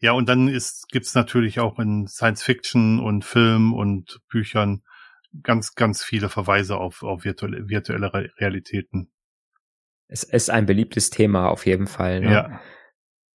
Ja, 0.00 0.12
und 0.12 0.28
dann 0.28 0.48
ist, 0.48 0.90
gibt's 0.90 1.14
natürlich 1.14 1.60
auch 1.60 1.78
in 1.78 2.06
Science 2.08 2.42
Fiction 2.42 3.00
und 3.00 3.24
Film 3.24 3.72
und 3.72 4.20
Büchern 4.28 4.82
ganz, 5.42 5.74
ganz 5.74 6.04
viele 6.04 6.28
Verweise 6.28 6.76
auf, 6.76 7.02
auf 7.02 7.24
virtuelle, 7.24 7.70
virtuelle 7.70 8.12
Realitäten. 8.38 9.10
Es 10.08 10.24
ist 10.24 10.50
ein 10.50 10.66
beliebtes 10.66 11.08
Thema 11.08 11.48
auf 11.48 11.64
jeden 11.64 11.86
Fall. 11.86 12.20
Ne? 12.20 12.32
Ja. 12.34 12.60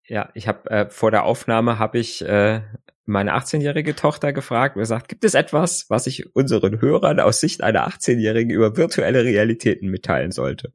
Ja, 0.09 0.31
ich 0.33 0.47
habe 0.47 0.69
äh, 0.71 0.89
vor 0.89 1.11
der 1.11 1.23
Aufnahme 1.23 1.77
habe 1.77 1.99
ich 1.99 2.23
äh, 2.23 2.61
meine 3.09 3.35
18-jährige 3.35 3.95
Tochter 3.95 4.33
gefragt 4.33 4.75
und 4.75 4.81
gesagt, 4.81 5.09
gibt 5.09 5.23
es 5.23 5.33
etwas, 5.33 5.89
was 5.89 6.07
ich 6.07 6.35
unseren 6.35 6.81
Hörern 6.81 7.19
aus 7.19 7.39
Sicht 7.41 7.61
einer 7.63 7.87
18-Jährigen 7.87 8.51
über 8.51 8.77
virtuelle 8.77 9.23
Realitäten 9.23 9.89
mitteilen 9.89 10.31
sollte? 10.31 10.73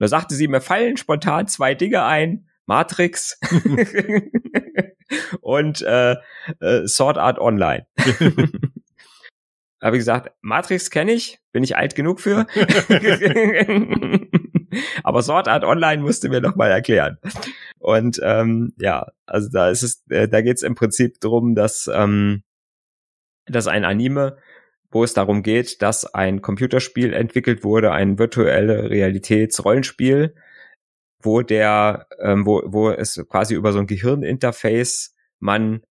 da 0.00 0.08
sagte 0.08 0.34
sie, 0.34 0.48
mir 0.48 0.62
fallen 0.62 0.96
spontan 0.96 1.46
zwei 1.46 1.74
Dinge 1.74 2.04
ein, 2.04 2.48
Matrix 2.64 3.38
und 5.40 5.82
äh, 5.82 6.16
äh, 6.60 6.86
Sword 6.86 7.18
Art 7.18 7.38
Online. 7.38 7.86
habe 9.82 9.96
ich 9.96 10.00
gesagt, 10.00 10.32
Matrix 10.40 10.90
kenne 10.90 11.12
ich, 11.12 11.38
bin 11.52 11.62
ich 11.64 11.76
alt 11.76 11.94
genug 11.94 12.20
für. 12.20 12.46
Aber 15.02 15.22
Sword 15.22 15.48
Art 15.48 15.64
Online 15.64 16.02
musste 16.02 16.28
mir 16.28 16.40
noch 16.40 16.56
mal 16.56 16.70
erklären. 16.70 17.18
Und 17.78 18.20
ähm, 18.22 18.72
ja, 18.78 19.06
also 19.26 19.48
da 19.50 19.70
ist 19.70 19.82
es, 19.82 20.02
äh, 20.10 20.28
da 20.28 20.42
geht 20.42 20.56
es 20.56 20.62
im 20.62 20.74
Prinzip 20.74 21.20
darum, 21.20 21.54
dass, 21.54 21.90
ähm, 21.92 22.42
dass 23.46 23.66
ein 23.66 23.84
Anime, 23.84 24.36
wo 24.90 25.04
es 25.04 25.14
darum 25.14 25.42
geht, 25.42 25.82
dass 25.82 26.14
ein 26.14 26.42
Computerspiel 26.42 27.12
entwickelt 27.12 27.64
wurde, 27.64 27.92
ein 27.92 28.18
virtuelle 28.18 28.90
Realitätsrollenspiel, 28.90 30.34
wo 31.22 31.42
der, 31.42 32.06
ähm, 32.20 32.46
wo, 32.46 32.62
wo 32.66 32.90
es 32.90 33.24
quasi 33.28 33.54
über 33.54 33.72
so 33.72 33.78
ein 33.78 33.86
Gehirninterface 33.86 35.14
man 35.38 35.82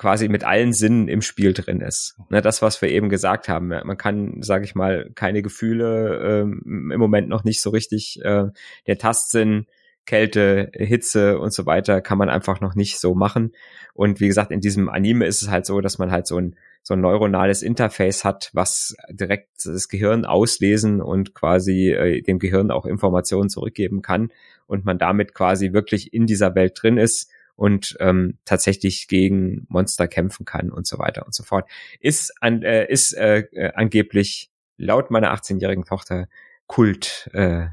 quasi 0.00 0.30
mit 0.30 0.44
allen 0.44 0.72
Sinnen 0.72 1.08
im 1.08 1.20
Spiel 1.20 1.52
drin 1.52 1.82
ist. 1.82 2.16
Ne, 2.30 2.40
das, 2.40 2.62
was 2.62 2.80
wir 2.80 2.88
eben 2.88 3.10
gesagt 3.10 3.50
haben. 3.50 3.68
Man 3.68 3.98
kann, 3.98 4.40
sage 4.40 4.64
ich 4.64 4.74
mal, 4.74 5.10
keine 5.14 5.42
Gefühle 5.42 6.40
ähm, 6.40 6.90
im 6.90 6.98
Moment 6.98 7.28
noch 7.28 7.44
nicht 7.44 7.60
so 7.60 7.68
richtig. 7.68 8.18
Äh, 8.24 8.46
der 8.86 8.96
Tastsinn, 8.96 9.66
Kälte, 10.06 10.72
Hitze 10.72 11.38
und 11.38 11.52
so 11.52 11.66
weiter 11.66 12.00
kann 12.00 12.16
man 12.16 12.30
einfach 12.30 12.62
noch 12.62 12.74
nicht 12.74 12.98
so 12.98 13.14
machen. 13.14 13.52
Und 13.92 14.20
wie 14.20 14.26
gesagt, 14.26 14.50
in 14.52 14.60
diesem 14.60 14.88
Anime 14.88 15.26
ist 15.26 15.42
es 15.42 15.50
halt 15.50 15.66
so, 15.66 15.82
dass 15.82 15.98
man 15.98 16.10
halt 16.10 16.26
so 16.26 16.38
ein 16.38 16.56
so 16.82 16.94
ein 16.94 17.02
neuronales 17.02 17.60
Interface 17.60 18.24
hat, 18.24 18.48
was 18.54 18.96
direkt 19.10 19.50
das 19.66 19.90
Gehirn 19.90 20.24
auslesen 20.24 21.02
und 21.02 21.34
quasi 21.34 21.90
äh, 21.90 22.22
dem 22.22 22.38
Gehirn 22.38 22.70
auch 22.70 22.86
Informationen 22.86 23.50
zurückgeben 23.50 24.00
kann 24.00 24.30
und 24.66 24.86
man 24.86 24.96
damit 24.96 25.34
quasi 25.34 25.74
wirklich 25.74 26.14
in 26.14 26.26
dieser 26.26 26.54
Welt 26.54 26.78
drin 26.80 26.96
ist 26.96 27.30
und 27.60 27.94
ähm, 28.00 28.38
tatsächlich 28.46 29.06
gegen 29.06 29.66
Monster 29.68 30.08
kämpfen 30.08 30.46
kann 30.46 30.70
und 30.70 30.86
so 30.86 30.98
weiter 30.98 31.26
und 31.26 31.34
so 31.34 31.42
fort. 31.42 31.68
Ist, 32.00 32.32
an, 32.40 32.62
äh, 32.62 32.90
ist 32.90 33.12
äh, 33.12 33.40
äh 33.52 33.74
angeblich 33.74 34.50
laut 34.78 35.10
meiner 35.10 35.34
18-jährigen 35.34 35.84
Tochter 35.84 36.26
Kult 36.66 37.28
äh, 37.34 37.66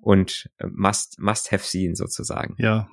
und 0.00 0.50
must, 0.68 1.20
must 1.20 1.52
have 1.52 1.62
seen 1.62 1.94
sozusagen. 1.94 2.56
Ja, 2.58 2.88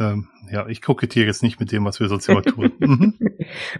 ähm, 0.00 0.28
ja, 0.50 0.66
ich 0.66 0.82
kokettiere 0.82 1.26
jetzt 1.26 1.42
nicht 1.42 1.60
mit 1.60 1.70
dem, 1.70 1.84
was 1.84 2.00
wir 2.00 2.08
sonst 2.08 2.28
immer 2.28 2.42
tun. 2.42 2.72
Mhm. 2.80 3.14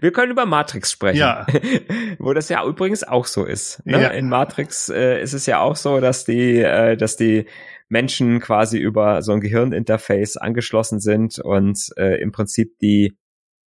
wir 0.00 0.12
können 0.12 0.30
über 0.30 0.46
Matrix 0.46 0.92
sprechen. 0.92 1.18
Ja. 1.18 1.46
Wo 2.18 2.32
das 2.32 2.48
ja 2.48 2.64
übrigens 2.64 3.02
auch 3.02 3.26
so 3.26 3.44
ist. 3.44 3.84
Ne? 3.86 4.02
Ja. 4.02 4.08
In 4.08 4.28
Matrix 4.28 4.88
äh, 4.88 5.20
ist 5.20 5.32
es 5.32 5.46
ja 5.46 5.60
auch 5.60 5.76
so, 5.76 6.00
dass 6.00 6.24
die, 6.24 6.58
äh, 6.58 6.96
dass 6.96 7.16
die 7.16 7.46
Menschen 7.88 8.40
quasi 8.40 8.78
über 8.78 9.22
so 9.22 9.32
ein 9.32 9.40
Gehirninterface 9.40 10.36
angeschlossen 10.36 11.00
sind 11.00 11.38
und 11.38 11.90
äh, 11.96 12.20
im 12.20 12.30
Prinzip 12.30 12.78
die 12.78 13.16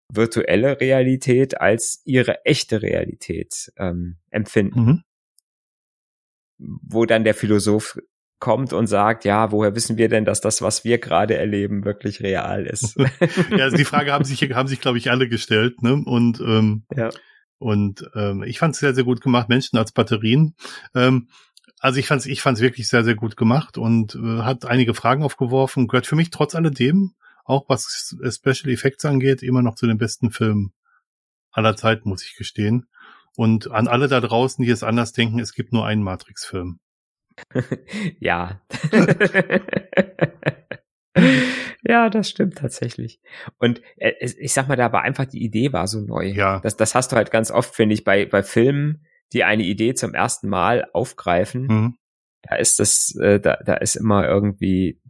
virtuelle 0.09 0.81
Realität 0.81 1.61
als 1.61 2.03
ihre 2.05 2.45
echte 2.45 2.83
Realität 2.83 3.73
ähm, 3.79 4.19
empfinden. 4.31 4.81
Mhm. 4.81 5.03
Wo 6.59 7.07
dann 7.07 7.25
der 7.25 7.35
Philosoph 7.35 7.99
kommt 8.43 8.73
und 8.73 8.89
sagt, 8.89 9.25
ja, 9.25 9.53
woher 9.53 9.77
wissen 9.77 9.97
wir 9.99 10.09
denn, 10.09 10.25
dass 10.25 10.41
das, 10.41 10.63
was 10.63 10.83
wir 10.85 10.99
gerade 10.99 11.37
erleben, 11.37 11.85
wirklich 11.85 12.21
real 12.21 12.67
ist? 12.67 12.97
ja, 13.51 13.65
also 13.65 13.77
die 13.77 13.85
Frage 13.85 14.13
haben 14.13 14.25
sich, 14.25 14.43
haben 14.53 14.67
sich, 14.69 14.81
glaube 14.81 14.99
ich, 14.99 15.11
alle 15.11 15.29
gestellt, 15.29 15.81
ne? 15.83 16.03
Und 16.05 16.41
ähm, 16.41 16.85
ja. 16.95 17.11
Und 17.59 18.11
ähm, 18.17 18.43
ich 18.43 18.59
fand 18.59 18.75
es 18.75 18.81
sehr, 18.81 18.93
sehr 18.93 19.05
gut 19.05 19.21
gemacht, 19.21 19.49
Menschen 19.49 19.79
als 19.79 19.93
Batterien. 19.93 20.57
Ähm, 20.97 21.29
also 21.79 22.01
ich 22.01 22.09
fand's, 22.09 22.27
ich 22.27 22.43
fand's 22.43 22.61
wirklich 22.61 22.89
sehr, 22.89 23.05
sehr 23.05 23.15
gut 23.15 23.37
gemacht 23.37 23.79
und 23.79 24.17
äh, 24.17 24.43
hat 24.43 24.65
einige 24.65 24.95
Fragen 24.95 25.23
aufgeworfen. 25.23 25.87
Gehört 25.87 26.09
für 26.09 26.17
mich 26.17 26.31
trotz 26.31 26.57
alledem, 26.57 27.15
auch 27.45 27.69
was 27.69 28.17
Special 28.29 28.73
Effects 28.73 29.05
angeht, 29.05 29.45
immer 29.45 29.63
noch 29.63 29.77
zu 29.77 29.87
den 29.87 29.99
besten 29.99 30.33
Filmen 30.33 30.73
aller 31.53 31.77
Zeiten, 31.77 32.09
muss 32.09 32.25
ich 32.25 32.35
gestehen. 32.35 32.89
Und 33.37 33.71
an 33.71 33.87
alle 33.87 34.09
da 34.09 34.21
draußen, 34.21 34.65
die 34.65 34.71
es 34.71 34.83
anders 34.83 35.13
denken, 35.13 35.39
es 35.39 35.55
gibt 35.55 35.73
nur 35.73 35.87
einen 35.87 36.03
Matrix-Film. 36.03 36.81
Ja. 38.21 38.61
ja, 41.83 42.11
das 42.11 42.29
stimmt 42.29 42.59
tatsächlich. 42.59 43.21
Und 43.59 43.83
äh, 43.97 44.13
ich 44.21 44.53
sag 44.53 44.69
mal, 44.69 44.77
da 44.77 44.93
war 44.93 45.03
einfach 45.03 45.27
die 45.27 45.43
Idee 45.43 45.73
war 45.73 45.87
so 45.87 46.01
neu. 46.01 46.27
Ja. 46.27 46.61
Das, 46.61 46.77
das 46.77 46.95
hast 46.95 47.13
du 47.13 47.17
halt 47.17 47.31
ganz 47.31 47.51
oft, 47.51 47.75
finde 47.75 47.95
ich, 47.95 48.05
bei, 48.05 48.27
bei 48.27 48.43
Filmen, 48.43 49.05
die 49.33 49.45
eine 49.45 49.65
Idee 49.65 49.95
zum 49.95 50.15
ersten 50.15 50.49
Mal 50.49 50.89
aufgreifen, 50.93 51.67
mhm. 51.67 51.97
da 52.43 52.57
ist 52.57 52.79
das, 52.79 53.15
äh, 53.21 53.41
da, 53.41 53.59
da 53.65 53.75
ist 53.75 53.97
immer 53.97 54.27
irgendwie, 54.27 55.01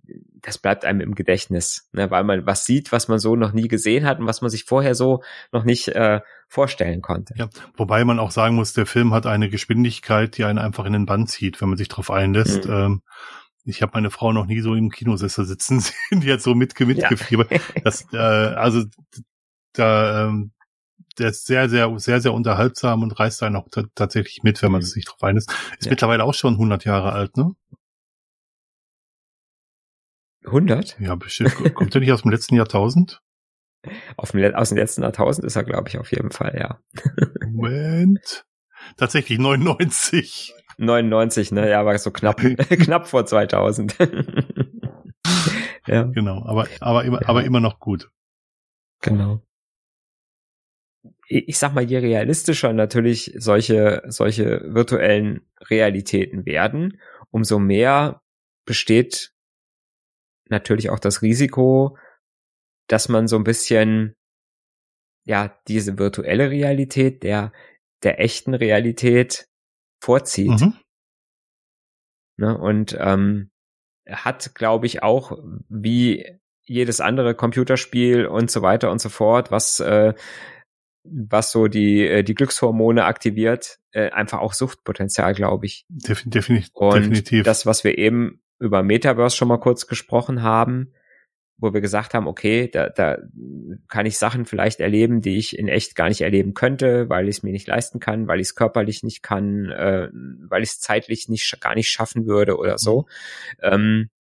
das 0.43 0.59
bleibt 0.59 0.85
einem 0.85 1.01
im 1.01 1.15
Gedächtnis, 1.15 1.89
ne, 1.93 2.11
weil 2.11 2.25
man 2.25 2.47
was 2.47 2.67
sieht, 2.67 2.93
was 2.93 3.09
man 3.09 3.19
so 3.19 3.37
noch 3.37 3.53
nie 3.53 3.69
gesehen 3.69 4.05
hat 4.05 4.19
und 4.19 4.27
was 4.27 4.43
man 4.43 4.51
sich 4.51 4.65
vorher 4.65 4.95
so 4.95 5.23
noch 5.53 5.65
nicht 5.65 5.89
äh, 5.89 6.21
vorstellen 6.49 7.01
konnte. 7.01 7.35
Ja, 7.37 7.49
wobei 7.77 8.05
man 8.05 8.19
auch 8.19 8.33
sagen 8.33 8.57
muss, 8.57 8.73
der 8.73 8.87
Film 8.87 9.15
hat 9.15 9.27
eine 9.27 9.49
Geschwindigkeit, 9.49 10.37
die 10.37 10.45
einen 10.45 10.59
einfach 10.59 10.85
in 10.85 10.93
den 10.93 11.07
Band 11.07 11.31
zieht, 11.31 11.61
wenn 11.61 11.69
man 11.69 11.79
sich 11.79 11.89
darauf 11.89 12.11
einlässt. 12.11 12.67
Mhm. 12.67 12.73
Ähm, 12.73 13.03
ich 13.65 13.81
habe 13.83 13.93
meine 13.95 14.11
Frau 14.11 14.33
noch 14.33 14.47
nie 14.47 14.61
so 14.61 14.75
im 14.75 14.91
Kinosessel 14.91 15.45
sitzen 15.45 15.81
sehen, 15.81 16.21
die 16.21 16.33
hat 16.33 16.43
so 16.43 16.55
mitge 16.55 16.87
mitgefiebert. 16.87 17.53
Ja. 17.53 17.59
Das, 17.85 18.07
äh, 18.13 18.17
also 18.19 18.85
da, 19.75 20.27
ähm, 20.27 20.51
der 21.19 21.29
ist 21.31 21.47
sehr, 21.47 21.69
sehr, 21.69 21.99
sehr, 21.99 22.21
sehr 22.21 22.33
unterhaltsam 22.33 23.03
und 23.03 23.19
reißt 23.19 23.43
einen 23.43 23.57
auch 23.57 23.69
tatsächlich 23.95 24.43
mit, 24.43 24.61
wenn 24.63 24.73
man 24.73 24.81
mhm. 24.81 24.87
sich 24.87 25.05
drauf 25.05 25.23
einlässt. 25.23 25.53
Ist 25.79 25.87
ja. 25.87 25.91
mittlerweile 25.91 26.25
auch 26.25 26.35
schon 26.35 26.55
100 26.55 26.85
Jahre 26.85 27.13
alt, 27.13 27.37
ne? 27.37 27.53
100? 30.45 30.99
Ja, 31.01 31.15
bestimmt. 31.15 31.75
Kommt 31.75 31.95
er 31.95 32.01
nicht 32.01 32.13
aus 32.13 32.23
dem 32.23 32.31
letzten 32.31 32.57
Jahrtausend? 32.57 33.21
Auf 34.17 34.33
dem, 34.33 34.55
aus 34.55 34.69
dem 34.69 34.79
letzten 34.79 35.03
Jahrtausend 35.03 35.45
ist 35.47 35.57
er, 35.57 35.65
glaube 35.65 35.89
ich, 35.89 35.99
auf 35.99 36.11
jeden 36.13 36.31
Fall, 36.31 36.57
ja. 36.59 36.81
Moment. 37.47 38.45
Tatsächlich 38.97 39.39
99. 39.39 40.55
99, 40.79 41.53
ne? 41.53 41.69
Ja, 41.69 41.85
war 41.85 41.97
so 41.99 42.11
knapp, 42.11 42.37
knapp 42.69 43.09
vor 43.09 43.27
2000. 43.27 43.97
ja. 45.87 46.05
Genau, 46.05 46.45
aber, 46.45 46.67
aber 46.81 47.05
immer, 47.05 47.23
ja. 47.23 47.29
aber 47.29 47.45
immer 47.45 47.61
noch 47.61 47.79
gut. 47.79 48.11
Genau 49.01 49.43
ich 51.33 51.59
sag 51.59 51.75
mal, 51.75 51.85
je 51.85 51.99
realistischer 51.99 52.73
natürlich 52.73 53.33
solche, 53.37 54.03
solche 54.07 54.63
virtuellen 54.67 55.41
Realitäten 55.61 56.45
werden, 56.45 57.01
umso 57.31 57.59
mehr 57.59 58.21
besteht 58.65 59.32
natürlich 60.53 60.91
auch 60.91 61.01
das 61.01 61.23
Risiko, 61.23 61.99
dass 62.89 63.09
man 63.09 63.27
so 63.27 63.37
ein 63.37 63.45
bisschen, 63.45 64.15
ja, 65.25 65.59
diese 65.67 65.99
virtuelle 65.99 66.51
Realität 66.51 67.23
der, 67.23 67.53
der 68.05 68.21
echten 68.21 68.55
Realität 68.55 69.49
vorzieht. 70.01 70.61
Mhm. 70.61 70.75
Ne, 72.39 72.57
und 72.57 72.97
ähm, 72.99 73.51
hat, 74.09 74.55
glaube 74.55 74.87
ich, 74.87 75.03
auch 75.03 75.39
wie 75.69 76.39
jedes 76.65 77.01
andere 77.01 77.35
Computerspiel 77.35 78.27
und 78.27 78.51
so 78.51 78.63
weiter 78.63 78.91
und 78.91 79.01
so 79.01 79.09
fort, 79.09 79.51
was 79.51 79.81
äh, 79.81 80.15
was 81.05 81.51
so 81.51 81.69
die, 81.69 82.07
äh, 82.07 82.23
die 82.23 82.35
Glückshormone 82.35 83.05
aktiviert, 83.05 83.79
äh, 83.93 84.11
einfach 84.11 84.39
auch 84.39 84.53
Suchtpotenzial, 84.53 85.35
glaube 85.35 85.67
ich. 85.67 85.85
Definitiv. 85.89 86.71
Und 86.75 86.95
definitiv. 86.95 87.45
das, 87.45 87.67
was 87.67 87.85
wir 87.85 87.99
eben 87.99 88.42
über 88.63 88.83
Metaverse 88.83 89.37
schon 89.37 89.49
mal 89.49 89.59
kurz 89.59 89.87
gesprochen 89.87 90.43
haben, 90.43 90.93
wo 91.59 91.73
wir 91.73 91.81
gesagt 91.81 92.15
haben, 92.15 92.27
okay, 92.27 92.69
da, 92.69 92.89
da 92.89 93.19
kann 93.89 94.07
ich 94.07 94.19
Sachen 94.19 94.47
vielleicht 94.47 94.81
erleben, 94.81 95.21
die 95.21 95.37
ich 95.37 95.59
in 95.59 95.69
echt 95.69 95.95
gar 95.95 96.09
nicht 96.09 96.23
erleben 96.23 96.55
könnte, 96.55 97.09
weil 97.09 97.29
ich 97.29 97.39
es 97.39 97.43
mir 97.43 97.53
nicht 97.53 97.69
leisten 97.69 98.01
kann, 98.01 98.27
weil 98.27 98.41
ich 98.41 98.49
es 98.49 98.55
körperlich 98.55 99.03
nicht 99.03 99.23
kann, 99.23 99.71
äh, 99.71 100.09
weil 100.49 100.63
ich 100.63 100.71
es 100.71 100.81
zeitlich 100.81 101.29
nicht 101.29 101.61
gar 101.61 101.75
nicht 101.75 101.89
schaffen 101.89 102.27
würde 102.27 102.57
oder 102.57 102.79
so. 102.79 103.07
Mhm. 103.63 103.73
Ähm, 103.73 104.11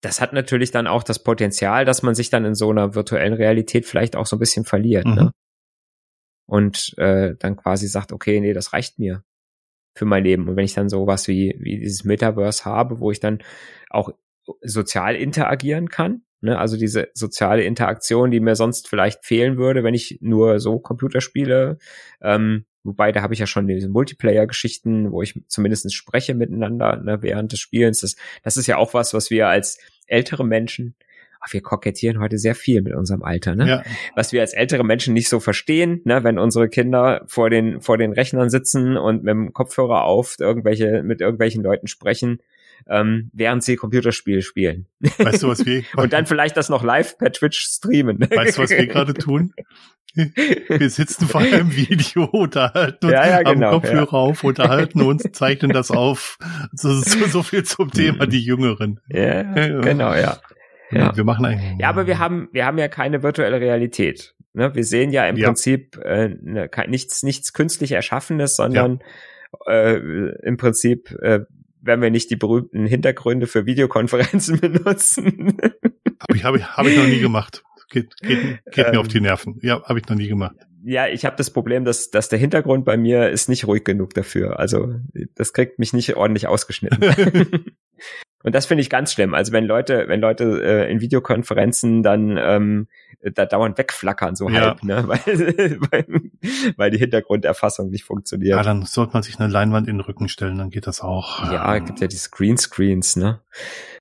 das 0.00 0.20
hat 0.20 0.32
natürlich 0.32 0.70
dann 0.70 0.86
auch 0.86 1.02
das 1.02 1.22
Potenzial, 1.24 1.84
dass 1.84 2.02
man 2.02 2.14
sich 2.14 2.30
dann 2.30 2.44
in 2.44 2.54
so 2.54 2.70
einer 2.70 2.94
virtuellen 2.94 3.32
Realität 3.32 3.84
vielleicht 3.84 4.14
auch 4.14 4.26
so 4.26 4.36
ein 4.36 4.38
bisschen 4.38 4.64
verliert. 4.64 5.06
Ne? 5.06 5.10
Mhm. 5.10 5.18
Ne? 5.18 5.30
und 6.48 6.94
äh, 6.96 7.34
dann 7.38 7.56
quasi 7.56 7.86
sagt, 7.86 8.10
okay, 8.10 8.40
nee, 8.40 8.54
das 8.54 8.72
reicht 8.72 8.98
mir 8.98 9.22
für 9.98 10.04
mein 10.04 10.24
Leben. 10.24 10.48
Und 10.48 10.56
wenn 10.56 10.64
ich 10.64 10.74
dann 10.74 10.88
sowas 10.88 11.28
wie, 11.28 11.56
wie 11.58 11.78
dieses 11.78 12.04
Metaverse 12.04 12.64
habe, 12.64 13.00
wo 13.00 13.10
ich 13.10 13.20
dann 13.20 13.40
auch 13.90 14.10
sozial 14.62 15.16
interagieren 15.16 15.88
kann, 15.88 16.22
ne, 16.40 16.58
also 16.58 16.76
diese 16.76 17.08
soziale 17.14 17.64
Interaktion, 17.64 18.30
die 18.30 18.40
mir 18.40 18.54
sonst 18.54 18.88
vielleicht 18.88 19.24
fehlen 19.24 19.58
würde, 19.58 19.84
wenn 19.84 19.94
ich 19.94 20.18
nur 20.20 20.60
so 20.60 20.78
Computer 20.78 21.20
spiele, 21.20 21.78
ähm, 22.22 22.64
wobei 22.84 23.12
da 23.12 23.22
habe 23.22 23.34
ich 23.34 23.40
ja 23.40 23.46
schon 23.46 23.66
diese 23.66 23.88
Multiplayer-Geschichten, 23.88 25.10
wo 25.10 25.20
ich 25.22 25.38
zumindest 25.48 25.92
spreche 25.92 26.34
miteinander 26.34 26.96
ne, 26.96 27.18
während 27.20 27.52
des 27.52 27.60
Spielens. 27.60 28.00
Das, 28.00 28.16
das 28.42 28.56
ist 28.56 28.66
ja 28.66 28.76
auch 28.76 28.94
was, 28.94 29.12
was 29.12 29.30
wir 29.30 29.48
als 29.48 29.78
ältere 30.06 30.46
Menschen 30.46 30.94
ach, 31.40 31.52
wir 31.52 31.60
kokettieren 31.60 32.20
heute 32.20 32.38
sehr 32.38 32.54
viel 32.54 32.82
mit 32.82 32.94
unserem 32.94 33.22
Alter, 33.22 33.54
ne? 33.54 33.68
Ja. 33.68 33.82
Was 34.14 34.32
wir 34.32 34.40
als 34.40 34.52
ältere 34.52 34.84
Menschen 34.84 35.14
nicht 35.14 35.28
so 35.28 35.40
verstehen, 35.40 36.00
ne? 36.04 36.24
wenn 36.24 36.38
unsere 36.38 36.68
Kinder 36.68 37.22
vor 37.26 37.50
den, 37.50 37.80
vor 37.80 37.98
den 37.98 38.12
Rechnern 38.12 38.50
sitzen 38.50 38.96
und 38.96 39.24
mit 39.24 39.32
dem 39.32 39.52
Kopfhörer 39.52 40.04
auf 40.04 40.36
irgendwelche, 40.38 41.02
mit 41.02 41.20
irgendwelchen 41.20 41.62
Leuten 41.62 41.86
sprechen, 41.86 42.40
ähm, 42.88 43.30
während 43.32 43.62
sie 43.64 43.76
Computerspiele 43.76 44.42
spielen. 44.42 44.86
Weißt 45.18 45.42
du, 45.42 45.48
was 45.48 45.64
wir 45.66 45.82
und 45.96 46.12
dann 46.12 46.26
vielleicht 46.26 46.56
das 46.56 46.68
noch 46.68 46.82
live 46.82 47.18
per 47.18 47.32
Twitch 47.32 47.60
streamen. 47.60 48.20
Weißt 48.20 48.58
du, 48.58 48.62
was 48.62 48.70
wir 48.70 48.86
gerade 48.86 49.14
tun? 49.14 49.52
Wir 50.14 50.90
sitzen 50.90 51.28
vor 51.28 51.42
einem 51.42 51.76
Video, 51.76 52.24
unterhalten 52.24 53.06
uns, 53.06 53.12
Ja, 53.12 53.28
ja, 53.28 53.42
genau, 53.42 53.72
Kopfhörer 53.72 54.14
auf, 54.14 54.42
unterhalten 54.42 55.02
uns, 55.02 55.22
zeichnen 55.32 55.70
das 55.70 55.92
auf. 55.92 56.38
So, 56.72 56.92
so, 57.00 57.26
so 57.26 57.42
viel 57.44 57.62
zum 57.62 57.92
Thema 57.92 58.26
die 58.26 58.42
Jüngeren. 58.42 58.98
Ja, 59.08 59.42
genau, 59.42 60.14
ja. 60.14 60.38
Ja. 60.90 61.16
Wir 61.16 61.24
machen 61.24 61.44
eigentlich. 61.44 61.78
Ja, 61.80 61.88
aber 61.88 62.06
wir 62.06 62.18
haben, 62.18 62.48
wir 62.52 62.64
haben 62.66 62.78
ja 62.78 62.88
keine 62.88 63.22
virtuelle 63.22 63.60
Realität. 63.60 64.34
Ne? 64.54 64.74
Wir 64.74 64.84
sehen 64.84 65.10
ja 65.10 65.26
im 65.28 65.36
Ja. 65.36 65.46
Prinzip 65.48 65.96
äh, 66.04 66.28
ne, 66.40 66.70
nichts, 66.88 67.22
nichts 67.22 67.52
künstlich 67.52 67.92
Erschaffenes, 67.92 68.56
sondern 68.56 69.00
äh, 69.66 69.96
im 70.42 70.56
Prinzip 70.56 71.10
äh, 71.22 71.40
werden 71.80 72.00
wir 72.02 72.10
nicht 72.10 72.30
die 72.30 72.36
berühmten 72.36 72.86
Hintergründe 72.86 73.46
für 73.46 73.66
Videokonferenzen 73.66 74.60
benutzen. 74.60 75.56
Hab 76.20 76.34
ich, 76.34 76.44
hab 76.44 76.54
ich, 76.56 76.64
hab 76.76 76.86
ich 76.86 76.96
noch 76.96 77.06
nie 77.06 77.20
gemacht. 77.20 77.62
Geht, 77.90 78.16
geht, 78.20 78.38
geht 78.72 78.86
mir 78.88 78.94
Ähm. 78.94 78.98
auf 79.00 79.08
die 79.08 79.20
Nerven. 79.20 79.58
Ja, 79.62 79.82
habe 79.84 79.98
ich 79.98 80.08
noch 80.08 80.16
nie 80.16 80.28
gemacht. 80.28 80.56
ja, 80.84 81.06
ich 81.08 81.24
habe 81.24 81.36
das 81.36 81.50
Problem, 81.50 81.84
dass, 81.86 82.10
dass 82.10 82.28
der 82.28 82.38
Hintergrund 82.38 82.84
bei 82.84 82.96
mir 82.98 83.30
ist 83.30 83.48
nicht 83.48 83.66
ruhig 83.66 83.84
genug 83.84 84.12
dafür. 84.14 84.58
Also 84.58 84.94
das 85.34 85.52
kriegt 85.54 85.78
mich 85.78 85.92
nicht 85.94 86.14
ordentlich 86.16 86.46
ausgeschnitten. 86.48 87.00
Und 88.44 88.54
das 88.54 88.66
finde 88.66 88.82
ich 88.82 88.88
ganz 88.90 89.12
schlimm. 89.12 89.34
Also 89.34 89.52
wenn 89.52 89.64
Leute, 89.64 90.04
wenn 90.06 90.20
Leute 90.20 90.62
äh, 90.62 90.90
in 90.92 91.00
Videokonferenzen 91.00 92.04
dann 92.04 92.36
ähm, 92.40 92.86
da 93.34 93.46
dauernd 93.46 93.76
wegflackern, 93.78 94.36
so 94.36 94.48
Ja. 94.48 94.60
halb, 94.60 94.84
ne? 94.84 95.02
weil, 95.08 95.80
weil, 95.90 96.20
weil 96.76 96.90
die 96.92 96.98
Hintergrunderfassung 96.98 97.90
nicht 97.90 98.02
Ja, 98.02 98.06
funktioniert. 98.06 98.64
dann 98.64 98.82
sollte 98.84 99.12
man 99.14 99.24
sich 99.24 99.40
eine 99.40 99.52
Leinwand 99.52 99.88
in 99.88 99.96
den 99.96 100.00
Rücken 100.00 100.28
stellen, 100.28 100.56
dann 100.58 100.70
geht 100.70 100.86
das 100.86 101.00
auch. 101.00 101.50
Ja, 101.50 101.76
es 101.76 101.84
gibt 101.84 102.00
ja 102.00 102.06
die 102.06 102.16
Screenscreens, 102.16 103.16
ne? 103.16 103.40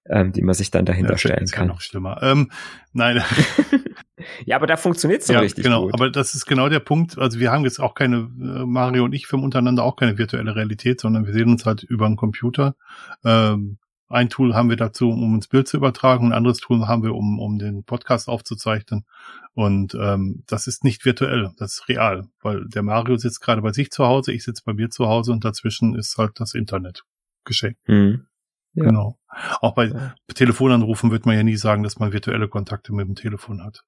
Ähm, 0.08 0.32
die 0.34 0.44
man 0.44 0.54
sich 0.54 0.70
dann 0.72 0.86
dahinter 0.86 1.14
Ja, 1.14 1.18
stellen 1.18 1.44
ist 1.44 1.52
ja 1.52 1.58
kann. 1.58 1.68
noch 1.68 1.82
schlimmer. 1.82 2.20
Ähm, 2.22 2.52
nein, 2.94 3.22
Ja, 4.46 4.56
aber 4.56 4.68
da 4.68 4.78
funktioniert 4.78 5.22
es 5.22 5.28
so 5.28 5.34
ja, 5.34 5.40
richtig 5.40 5.64
genau. 5.64 5.84
gut. 5.86 5.94
Aber 5.94 6.10
das 6.10 6.34
ist 6.36 6.46
genau 6.46 6.70
der 6.70 6.80
Punkt. 6.80 7.18
Also 7.18 7.40
wir 7.40 7.52
haben 7.52 7.64
jetzt 7.66 7.80
auch 7.80 7.94
keine, 7.94 8.18
äh, 8.18 8.66
Mario 8.66 9.04
und 9.06 9.14
ich, 9.14 9.32
wir 9.32 9.38
haben 9.38 9.44
untereinander 9.44 9.84
auch 9.84 9.96
keine 9.96 10.18
virtuelle 10.18 10.56
Realität, 10.56 11.00
sondern 11.02 11.26
wir 11.26 11.34
sehen 11.34 11.50
uns 11.50 11.66
halt 11.66 11.84
über 11.84 12.06
einen 12.06 12.16
Computer. 12.16 12.76
Ähm, 13.24 13.78
ein 14.10 14.30
Tool 14.30 14.56
haben 14.56 14.70
wir 14.70 14.78
dazu, 14.78 15.10
um 15.10 15.34
uns 15.34 15.48
Bild 15.48 15.68
zu 15.68 15.78
übertragen, 15.78 16.28
ein 16.28 16.34
anderes 16.34 16.60
Tool 16.60 16.88
haben 16.88 17.04
wir, 17.04 17.14
um, 17.14 17.40
um 17.40 17.60
den 17.60 17.84
Podcast 17.84 18.28
aufzuzeichnen. 18.28 19.06
Und 19.54 19.96
ähm, 19.96 20.44
das 20.48 20.68
ist 20.68 20.84
nicht 20.84 21.04
virtuell, 21.04 21.52
das 21.58 21.74
ist 21.74 21.90
real, 21.90 22.28
weil 22.42 22.66
der 22.68 22.84
Mario 22.84 23.18
sitzt 23.18 23.42
gerade 23.42 23.62
bei 23.62 23.74
sich 23.74 23.92
zu 23.92 24.06
Hause, 24.06 24.32
ich 24.32 24.44
sitze 24.44 24.64
bei 24.66 24.74
mir 24.74 24.90
zu 24.90 25.08
Hause 25.08 25.32
und 25.32 25.44
dazwischen 25.44 25.96
ist 25.96 26.18
halt 26.18 26.40
das 26.40 26.54
Internet 26.54 27.04
geschenkt. 27.44 27.80
Hm. 27.86 28.28
Ja. 28.74 28.84
Genau. 28.86 29.18
Auch 29.62 29.74
bei 29.74 29.88
Ja. 29.88 30.16
Telefonanrufen 30.34 31.10
wird 31.10 31.26
man 31.26 31.36
ja 31.36 31.44
nie 31.44 31.56
sagen, 31.56 31.84
dass 31.84 31.98
man 31.98 32.14
virtuelle 32.14 32.48
Kontakte 32.48 32.94
mit 32.94 33.08
dem 33.08 33.16
Telefon 33.16 33.64
hat. 33.64 33.84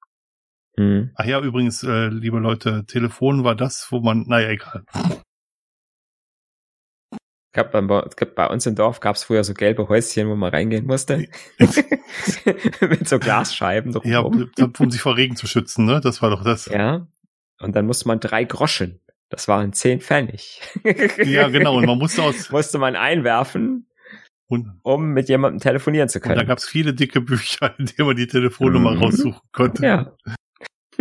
Hm. 0.76 1.10
Ach 1.14 1.24
ja, 1.24 1.40
übrigens, 1.40 1.82
äh, 1.82 2.08
liebe 2.08 2.38
Leute, 2.38 2.84
Telefon 2.86 3.44
war 3.44 3.54
das, 3.54 3.86
wo 3.90 4.00
man, 4.00 4.24
naja, 4.26 4.48
egal. 4.48 4.84
Gab 7.52 7.72
bei, 7.72 7.80
es 8.06 8.14
gab 8.14 8.34
bei 8.36 8.46
uns 8.46 8.64
im 8.66 8.76
Dorf 8.76 9.00
gab 9.00 9.16
es 9.16 9.24
früher 9.24 9.42
so 9.42 9.54
gelbe 9.54 9.88
Häuschen, 9.88 10.28
wo 10.28 10.36
man 10.36 10.50
reingehen 10.50 10.86
musste. 10.86 11.26
Mit 12.80 13.08
so 13.08 13.18
Glasscheiben 13.18 13.98
Ja, 14.04 14.20
um 14.20 14.90
sich 14.90 15.00
vor 15.00 15.16
Regen 15.16 15.36
zu 15.36 15.46
schützen, 15.46 15.84
ne? 15.84 16.00
Das 16.00 16.22
war 16.22 16.30
doch 16.30 16.44
das. 16.44 16.66
Ja. 16.66 17.06
Und 17.60 17.74
dann 17.76 17.86
musste 17.86 18.06
man 18.08 18.20
drei 18.20 18.44
Groschen. 18.44 19.00
Das 19.28 19.48
waren 19.48 19.72
zehn 19.72 20.00
Pfennig. 20.00 20.60
Ja, 21.24 21.48
genau. 21.48 21.76
Und 21.76 21.86
man 21.86 21.98
musste 21.98 22.22
aus. 22.22 22.50
musste 22.50 22.78
man 22.78 22.96
einwerfen, 22.96 23.88
Und, 24.46 24.78
um 24.82 25.10
mit 25.10 25.28
jemandem 25.28 25.60
telefonieren 25.60 26.08
zu 26.08 26.18
und 26.18 26.26
da 26.28 26.34
können. 26.34 26.48
gab's 26.48 26.66
viele 26.68 26.94
dicke 26.94 27.20
Bücher, 27.20 27.74
in 27.78 27.86
denen 27.86 28.06
man 28.08 28.16
die 28.16 28.26
Telefonnummer 28.26 28.92
Mhm. 28.92 29.02
raussuchen 29.02 29.40
konnte. 29.52 29.84
Ja. 29.84 30.16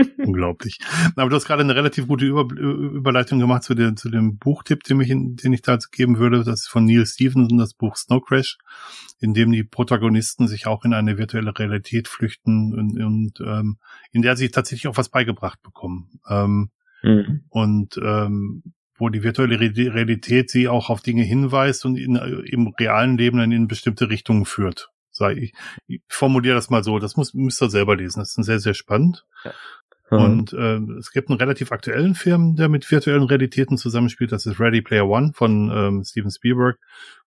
Unglaublich. 0.18 0.80
Aber 1.16 1.30
du 1.30 1.36
hast 1.36 1.45
gerade 1.45 1.62
eine 1.64 1.76
relativ 1.76 2.08
gute 2.08 2.26
Über 2.26 2.43
Überleitung 2.56 3.39
gemacht 3.39 3.64
zu, 3.64 3.74
der, 3.76 3.95
zu 3.95 4.10
dem 4.10 4.38
Buchtipp, 4.38 4.84
den 4.84 5.02
ich, 5.02 5.10
den 5.10 5.54
ich 5.54 5.62
da 5.62 5.78
geben 5.91 6.18
würde. 6.18 6.43
Das 6.43 6.62
ist 6.62 6.68
von 6.70 6.86
Neil 6.86 7.06
Stephenson, 7.06 7.58
das 7.58 7.74
Buch 7.74 7.95
Snow 7.95 8.24
Crash, 8.24 8.58
in 9.20 9.34
dem 9.34 9.52
die 9.52 9.64
Protagonisten 9.64 10.47
sich 10.47 10.68
auch 10.68 10.86
in 10.86 10.93
eine 10.93 11.18
virtuelle 11.18 11.58
Realität 11.58 12.08
flüchten 12.08 12.74
und, 12.74 13.02
und 13.04 13.39
ähm, 13.45 13.78
in 14.12 14.22
der 14.22 14.36
sie 14.36 14.50
tatsächlich 14.50 14.88
auch 14.88 14.97
was 14.97 15.10
beigebracht 15.10 15.62
bekommen. 15.62 16.20
Ähm, 16.30 16.72
Mhm. 17.02 17.45
und 17.47 17.97
ähm, 18.04 18.62
wo 18.97 19.08
die 19.08 19.24
virtuelle 19.24 19.58
Re- 19.58 19.93
Realität 19.93 20.50
sie 20.50 20.68
auch 20.68 20.89
auf 20.89 21.02
Dinge 21.02 21.24
hinweist 21.24 21.86
und 21.86 21.95
in, 21.95 22.18
im 22.18 22.68
realen 22.78 23.18
Leben 23.18 23.38
dann 23.38 23.54
in 23.54 23.70
bestimmte 23.70 24.10
Richtungen 24.10 24.43
führt. 24.43 24.89
Sei 25.10 25.32
ich, 25.34 25.54
ich 25.88 26.02
formuliere 26.10 26.56
das 26.56 26.70
mal 26.70 26.84
so, 26.84 27.00
das 27.00 27.16
muss, 27.16 27.34
müsst 27.34 27.62
ihr 27.62 27.70
selber 27.70 27.95
lesen. 27.95 28.20
Das 28.20 28.38
ist 28.38 28.45
sehr, 28.45 28.60
sehr 28.60 28.74
spannend. 28.74 29.26
Mhm. 30.12 30.18
Und 30.18 30.53
ähm, 30.53 30.97
es 30.99 31.12
gibt 31.12 31.30
einen 31.30 31.39
relativ 31.39 31.72
aktuellen 31.72 32.16
Film, 32.16 32.55
der 32.55 32.70
mit 32.70 32.89
virtuellen 32.89 33.24
Realitäten 33.24 33.78
zusammenspielt. 33.78 34.32
Das 34.32 34.45
ist 34.45 34.60
Ready 34.60 34.82
Player 34.82 35.07
One 35.07 35.32
von 35.34 35.72
ähm, 35.74 36.03
Steven 36.03 36.32
Spielberg, 36.32 36.80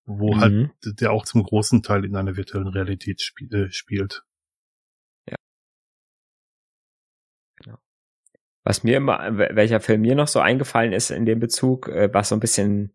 wo 0.05 0.35
Mhm. 0.35 0.41
halt 0.41 0.71
der 1.01 1.13
auch 1.13 1.25
zum 1.25 1.43
großen 1.43 1.83
Teil 1.83 2.05
in 2.05 2.17
einer 2.17 2.37
virtuellen 2.37 2.69
Realität 2.69 3.21
spie 3.23 3.49
äh, 3.53 3.71
spielt. 3.71 4.23
Was 8.65 8.85
mir 8.85 8.97
immer, 8.97 9.37
welcher 9.37 9.81
Film 9.81 10.03
mir 10.03 10.15
noch 10.15 10.29
so 10.29 10.39
eingefallen 10.39 10.93
ist 10.93 11.11
in 11.11 11.27
dem 11.27 11.41
Bezug, 11.41 11.89
äh, 11.89 12.09
was 12.13 12.29
so 12.29 12.37
ein 12.37 12.41
bisschen 12.41 12.95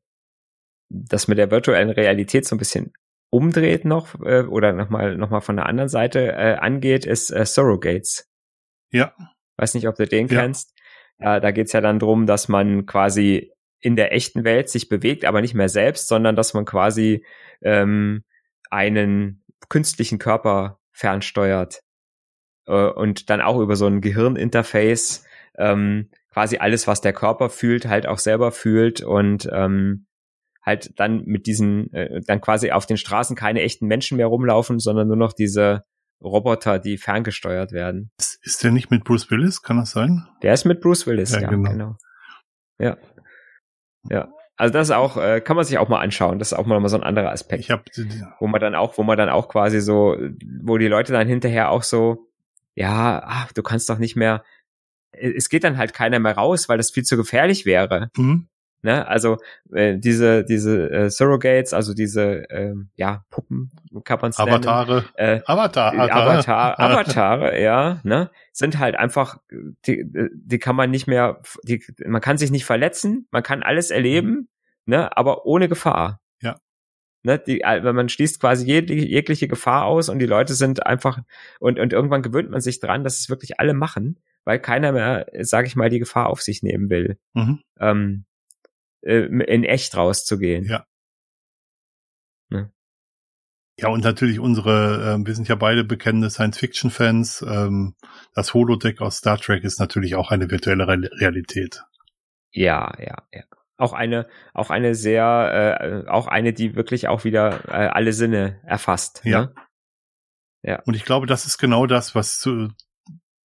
das 0.90 1.28
mit 1.28 1.38
der 1.38 1.52
virtuellen 1.52 1.90
Realität 1.90 2.46
so 2.48 2.56
ein 2.56 2.60
bisschen 2.60 2.94
umdreht 3.30 3.84
noch 3.84 4.16
äh, 4.22 4.44
oder 4.44 4.72
nochmal 4.72 5.18
noch 5.18 5.30
mal 5.30 5.42
von 5.42 5.58
der 5.58 5.66
anderen 5.66 5.90
Seite 5.90 6.32
äh, 6.32 6.56
angeht, 6.56 7.06
ist 7.06 7.32
äh, 7.32 7.46
Surrogates. 7.46 8.30
Ja. 8.94 9.14
Weiß 9.58 9.74
nicht, 9.74 9.88
ob 9.88 9.96
du 9.96 10.08
den 10.08 10.28
Ja. 10.28 10.42
kennst. 10.42 10.74
Ja, 11.20 11.40
da 11.40 11.52
geht's 11.52 11.74
ja 11.74 11.82
dann 11.82 12.00
drum, 12.00 12.28
dass 12.28 12.48
man 12.48 12.86
quasi 12.86 13.52
in 13.80 13.96
der 13.96 14.14
echten 14.14 14.44
Welt 14.44 14.70
sich 14.70 14.90
bewegt, 14.90 15.26
aber 15.26 15.42
nicht 15.42 15.54
mehr 15.54 15.70
selbst, 15.70 16.08
sondern 16.08 16.36
dass 16.36 16.54
man 16.54 16.66
quasi 16.66 17.26
ähm, 17.62 18.24
einen 18.70 19.44
künstlichen 19.70 20.20
Körper 20.20 20.80
fernsteuert 20.92 21.82
äh, 22.68 22.90
und 22.90 23.30
dann 23.30 23.42
auch 23.42 23.60
über 23.60 23.76
so 23.76 23.88
ein 23.88 24.02
Gehirninterface 24.02 25.26
ähm, 25.58 26.10
quasi 26.32 26.58
alles, 26.58 26.88
was 26.88 27.02
der 27.02 27.14
Körper 27.14 27.50
fühlt, 27.50 27.88
halt 27.88 28.08
auch 28.08 28.20
selber 28.20 28.52
fühlt 28.52 29.02
und 29.02 29.50
ähm, 29.52 30.06
halt 30.64 31.00
dann 31.00 31.24
mit 31.26 31.48
diesen, 31.48 31.92
äh, 31.94 32.22
dann 32.28 32.42
quasi 32.42 32.72
auf 32.72 32.86
den 32.86 32.98
Straßen 32.98 33.36
keine 33.36 33.62
echten 33.62 33.88
Menschen 33.88 34.18
mehr 34.18 34.28
rumlaufen, 34.28 34.80
sondern 34.80 35.08
nur 35.08 35.18
noch 35.18 35.34
diese 35.34 35.84
Roboter, 36.22 36.78
die 36.78 36.98
ferngesteuert 36.98 37.72
werden. 37.72 38.12
Ist, 38.48 38.64
der 38.64 38.72
nicht 38.72 38.90
mit 38.90 39.04
Bruce 39.04 39.30
Willis? 39.30 39.62
Kann 39.62 39.76
das 39.76 39.92
sein? 39.92 40.26
Der 40.42 40.54
ist 40.54 40.64
mit 40.64 40.80
Bruce 40.80 41.06
Willis, 41.06 41.34
Ja, 41.34 41.42
ja, 41.42 41.50
genau. 41.50 41.70
genau. 41.70 41.98
Ja. 42.80 42.98
Ja. 44.10 44.30
Also 44.56 44.72
das 44.72 44.88
ist 44.88 44.96
auch, 44.96 45.18
äh, 45.18 45.42
kann 45.42 45.58
man 45.58 45.66
sich 45.66 45.78
auch 45.78 45.90
mal 45.90 46.00
anschauen. 46.00 46.40
Das 46.40 46.54
ist 46.54 46.58
auch 46.58 46.66
mal 46.66 46.88
so 46.88 46.96
ein 46.96 47.04
anderer 47.04 47.32
Aspekt 47.32 47.60
Ich 47.60 47.72
habe 47.72 47.84
wo 48.40 48.48
man 48.48 48.62
dann 48.62 48.74
auch, 48.74 48.98
wo 48.98 49.04
man 49.04 49.18
dann 49.18 49.28
auch 49.28 49.50
quasi 49.50 49.82
so, 49.82 50.16
wo 50.64 50.78
die 50.78 50.88
Leute 50.88 51.12
dann 51.12 51.28
hinterher 51.28 51.72
auch 51.72 51.84
so, 51.84 52.30
ja, 52.74 53.22
ach, 53.26 53.52
du 53.52 53.62
kannst 53.64 53.90
doch 53.90 53.98
nicht 53.98 54.16
mehr, 54.16 54.46
es 55.12 55.50
geht 55.50 55.66
dann 55.66 55.78
halt 55.78 55.94
keiner 55.94 56.20
mehr 56.20 56.38
raus, 56.38 56.70
weil 56.70 56.78
das 56.78 56.92
viel 56.92 57.04
zu 57.04 57.18
gefährlich 57.18 57.66
wäre. 57.66 58.10
hm? 58.16 58.48
Ne? 58.88 59.06
Also 59.06 59.36
äh, 59.74 59.98
diese 59.98 60.46
diese 60.46 60.90
äh, 60.90 61.10
Surrogates, 61.10 61.74
also 61.74 61.94
diese 61.94 62.46
ähm, 62.50 62.90
ja 62.96 63.26
Puppen, 63.30 63.70
kann 64.06 64.20
man. 64.22 64.32
Avatare. 64.34 65.04
Äh, 65.16 65.42
Avatar. 65.46 65.94
Avatar, 65.94 66.80
Avatare, 66.80 67.62
ja, 67.62 68.00
ne, 68.06 68.32
sind 68.54 68.80
halt 68.80 68.96
einfach, 68.96 69.40
die, 69.86 70.06
die 70.34 70.58
kann 70.60 70.78
man 70.78 70.90
nicht 70.90 71.06
mehr, 71.06 71.42
die, 71.64 71.84
man 72.06 72.22
kann 72.22 72.38
sich 72.38 72.50
nicht 72.50 72.64
verletzen, 72.64 73.28
man 73.30 73.44
kann 73.44 73.62
alles 73.62 73.92
erleben, 73.92 74.48
ne, 74.86 75.18
aber 75.18 75.46
ohne 75.46 75.68
Gefahr. 75.68 76.22
Ja. 76.42 76.56
Ne, 77.24 77.38
die, 77.40 77.60
wenn 77.60 77.94
man 77.96 78.08
schließt 78.08 78.40
quasi 78.40 78.66
jegliche, 78.66 79.06
jegliche 79.06 79.50
Gefahr 79.50 79.84
aus 79.84 80.08
und 80.08 80.20
die 80.20 80.26
Leute 80.26 80.54
sind 80.54 80.86
einfach, 80.86 81.20
und, 81.60 81.78
und 81.78 81.92
irgendwann 81.92 82.22
gewöhnt 82.22 82.52
man 82.52 82.62
sich 82.62 82.80
dran, 82.80 83.04
dass 83.04 83.20
es 83.20 83.30
wirklich 83.30 83.60
alle 83.60 83.74
machen, 83.74 84.18
weil 84.46 84.60
keiner 84.60 84.94
mehr, 84.94 85.26
sag 85.42 85.68
ich 85.68 85.76
mal, 85.76 85.90
die 85.90 86.00
Gefahr 86.00 86.30
auf 86.30 86.42
sich 86.42 86.64
nehmen 86.64 86.90
will, 86.90 87.18
Mhm. 87.34 87.60
ähm, 87.82 88.24
äh, 89.02 89.26
in 89.26 89.64
echt 89.64 89.96
rauszugehen. 89.96 90.66
Ja. 90.66 90.86
Ja, 93.80 93.90
und 93.90 94.04
natürlich 94.04 94.40
unsere, 94.40 95.14
ähm, 95.14 95.28
wir 95.28 95.36
sind 95.36 95.48
ja 95.48 95.56
beide 95.56 95.84
bekennende 95.84 96.32
Science-Fiction-Fans. 96.32 97.46
Ähm, 97.48 97.94
das 98.34 98.56
Holodeck 98.56 99.02
aus 99.02 99.18
Star 99.18 99.38
Trek 99.38 99.64
ist 99.64 99.80
natürlich 99.80 100.16
auch 100.16 100.32
eine 100.32 100.50
virtuelle 100.50 100.88
Re 100.88 101.10
Realität. 101.20 101.84
Ja, 102.52 102.92
ja, 103.00 103.18
ja. 103.32 103.44
Auch 103.78 103.94
eine, 103.94 104.28
auch 104.56 104.72
eine 104.72 104.96
sehr, 104.96 106.06
äh, 106.08 106.10
auch 106.10 106.26
eine, 106.26 106.54
die 106.54 106.76
wirklich 106.76 107.08
auch 107.08 107.24
wieder 107.24 107.66
äh, 107.68 107.90
alle 107.90 108.14
Sinne 108.14 108.60
erfasst. 108.64 109.22
Ja. 109.24 109.52
Ne? 110.64 110.82
Und 110.86 110.96
ich 110.96 111.06
glaube, 111.06 111.28
das 111.28 111.46
ist 111.46 111.60
genau 111.60 111.86
das, 111.86 112.16
was 112.16 112.40
zu, 112.40 112.70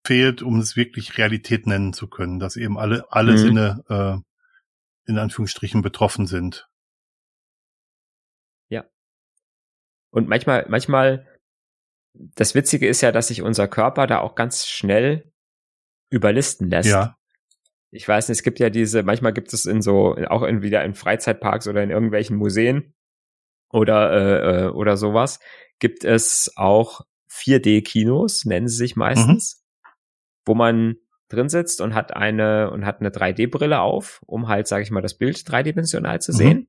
fehlt, 0.05 0.43
um 0.43 0.59
es 0.59 0.77
wirklich 0.77 1.19
Realität 1.19 1.67
nennen 1.67 1.93
zu 1.93 2.09
können, 2.09 2.39
dass 2.39 2.57
eben 2.57 2.79
alle, 2.79 3.05
alle 3.11 3.33
Mhm. 3.33 3.37
Sinne 3.39 3.85
äh, 3.89 4.32
in 5.07 5.19
Anführungsstrichen 5.19 5.83
betroffen 5.83 6.27
sind. 6.27 6.69
Und 10.13 10.29
manchmal, 10.29 10.67
manchmal, 10.69 11.27
das 12.15 12.55
Witzige 12.55 12.87
ist 12.87 13.01
ja, 13.01 13.11
dass 13.11 13.29
sich 13.29 13.43
unser 13.43 13.67
Körper 13.67 14.07
da 14.07 14.21
auch 14.21 14.35
ganz 14.35 14.67
schnell 14.67 15.33
überlisten 16.11 16.69
lässt. 16.69 16.91
Ja. 16.91 17.17
Ich 17.91 18.07
weiß 18.07 18.29
nicht, 18.29 18.39
es 18.39 18.43
gibt 18.43 18.59
ja 18.61 18.71
diese, 18.71 19.03
manchmal 19.03 19.33
gibt 19.33 19.53
es 19.53 19.65
in 19.65 19.81
so, 19.81 20.17
auch 20.29 20.43
in, 20.43 20.63
wieder 20.63 20.85
in 20.85 20.95
Freizeitparks 20.95 21.67
oder 21.67 21.83
in 21.83 21.91
irgendwelchen 21.91 22.37
Museen 22.37 22.95
oder, 23.71 24.13
äh, 24.13 24.67
äh 24.67 24.69
oder 24.69 24.99
sowas, 24.99 25.41
gibt 25.79 26.05
es 26.05 26.53
auch 26.57 27.01
4D-Kinos, 27.31 28.45
nennen 28.45 28.69
sie 28.69 28.77
sich 28.77 28.97
meistens, 28.97 29.65
mhm. 29.65 29.89
wo 30.45 30.55
man 30.55 30.97
drin 31.33 31.49
sitzt 31.49 31.81
und 31.81 31.95
hat 31.95 32.15
eine 32.15 32.71
und 32.71 32.85
hat 32.85 33.01
eine 33.01 33.11
3D-Brille 33.11 33.81
auf, 33.81 34.21
um 34.27 34.49
halt, 34.49 34.69
sage 34.69 34.83
ich 34.83 34.91
mal, 34.91 35.01
das 35.01 35.15
Bild 35.15 35.51
dreidimensional 35.51 36.21
zu 36.21 36.33
sehen. 36.33 36.59
Mhm. 36.59 36.67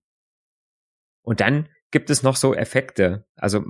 Und 1.24 1.40
dann 1.40 1.70
gibt 1.92 2.10
es 2.10 2.24
noch 2.24 2.36
so 2.36 2.56
Effekte. 2.56 3.26
Also 3.36 3.64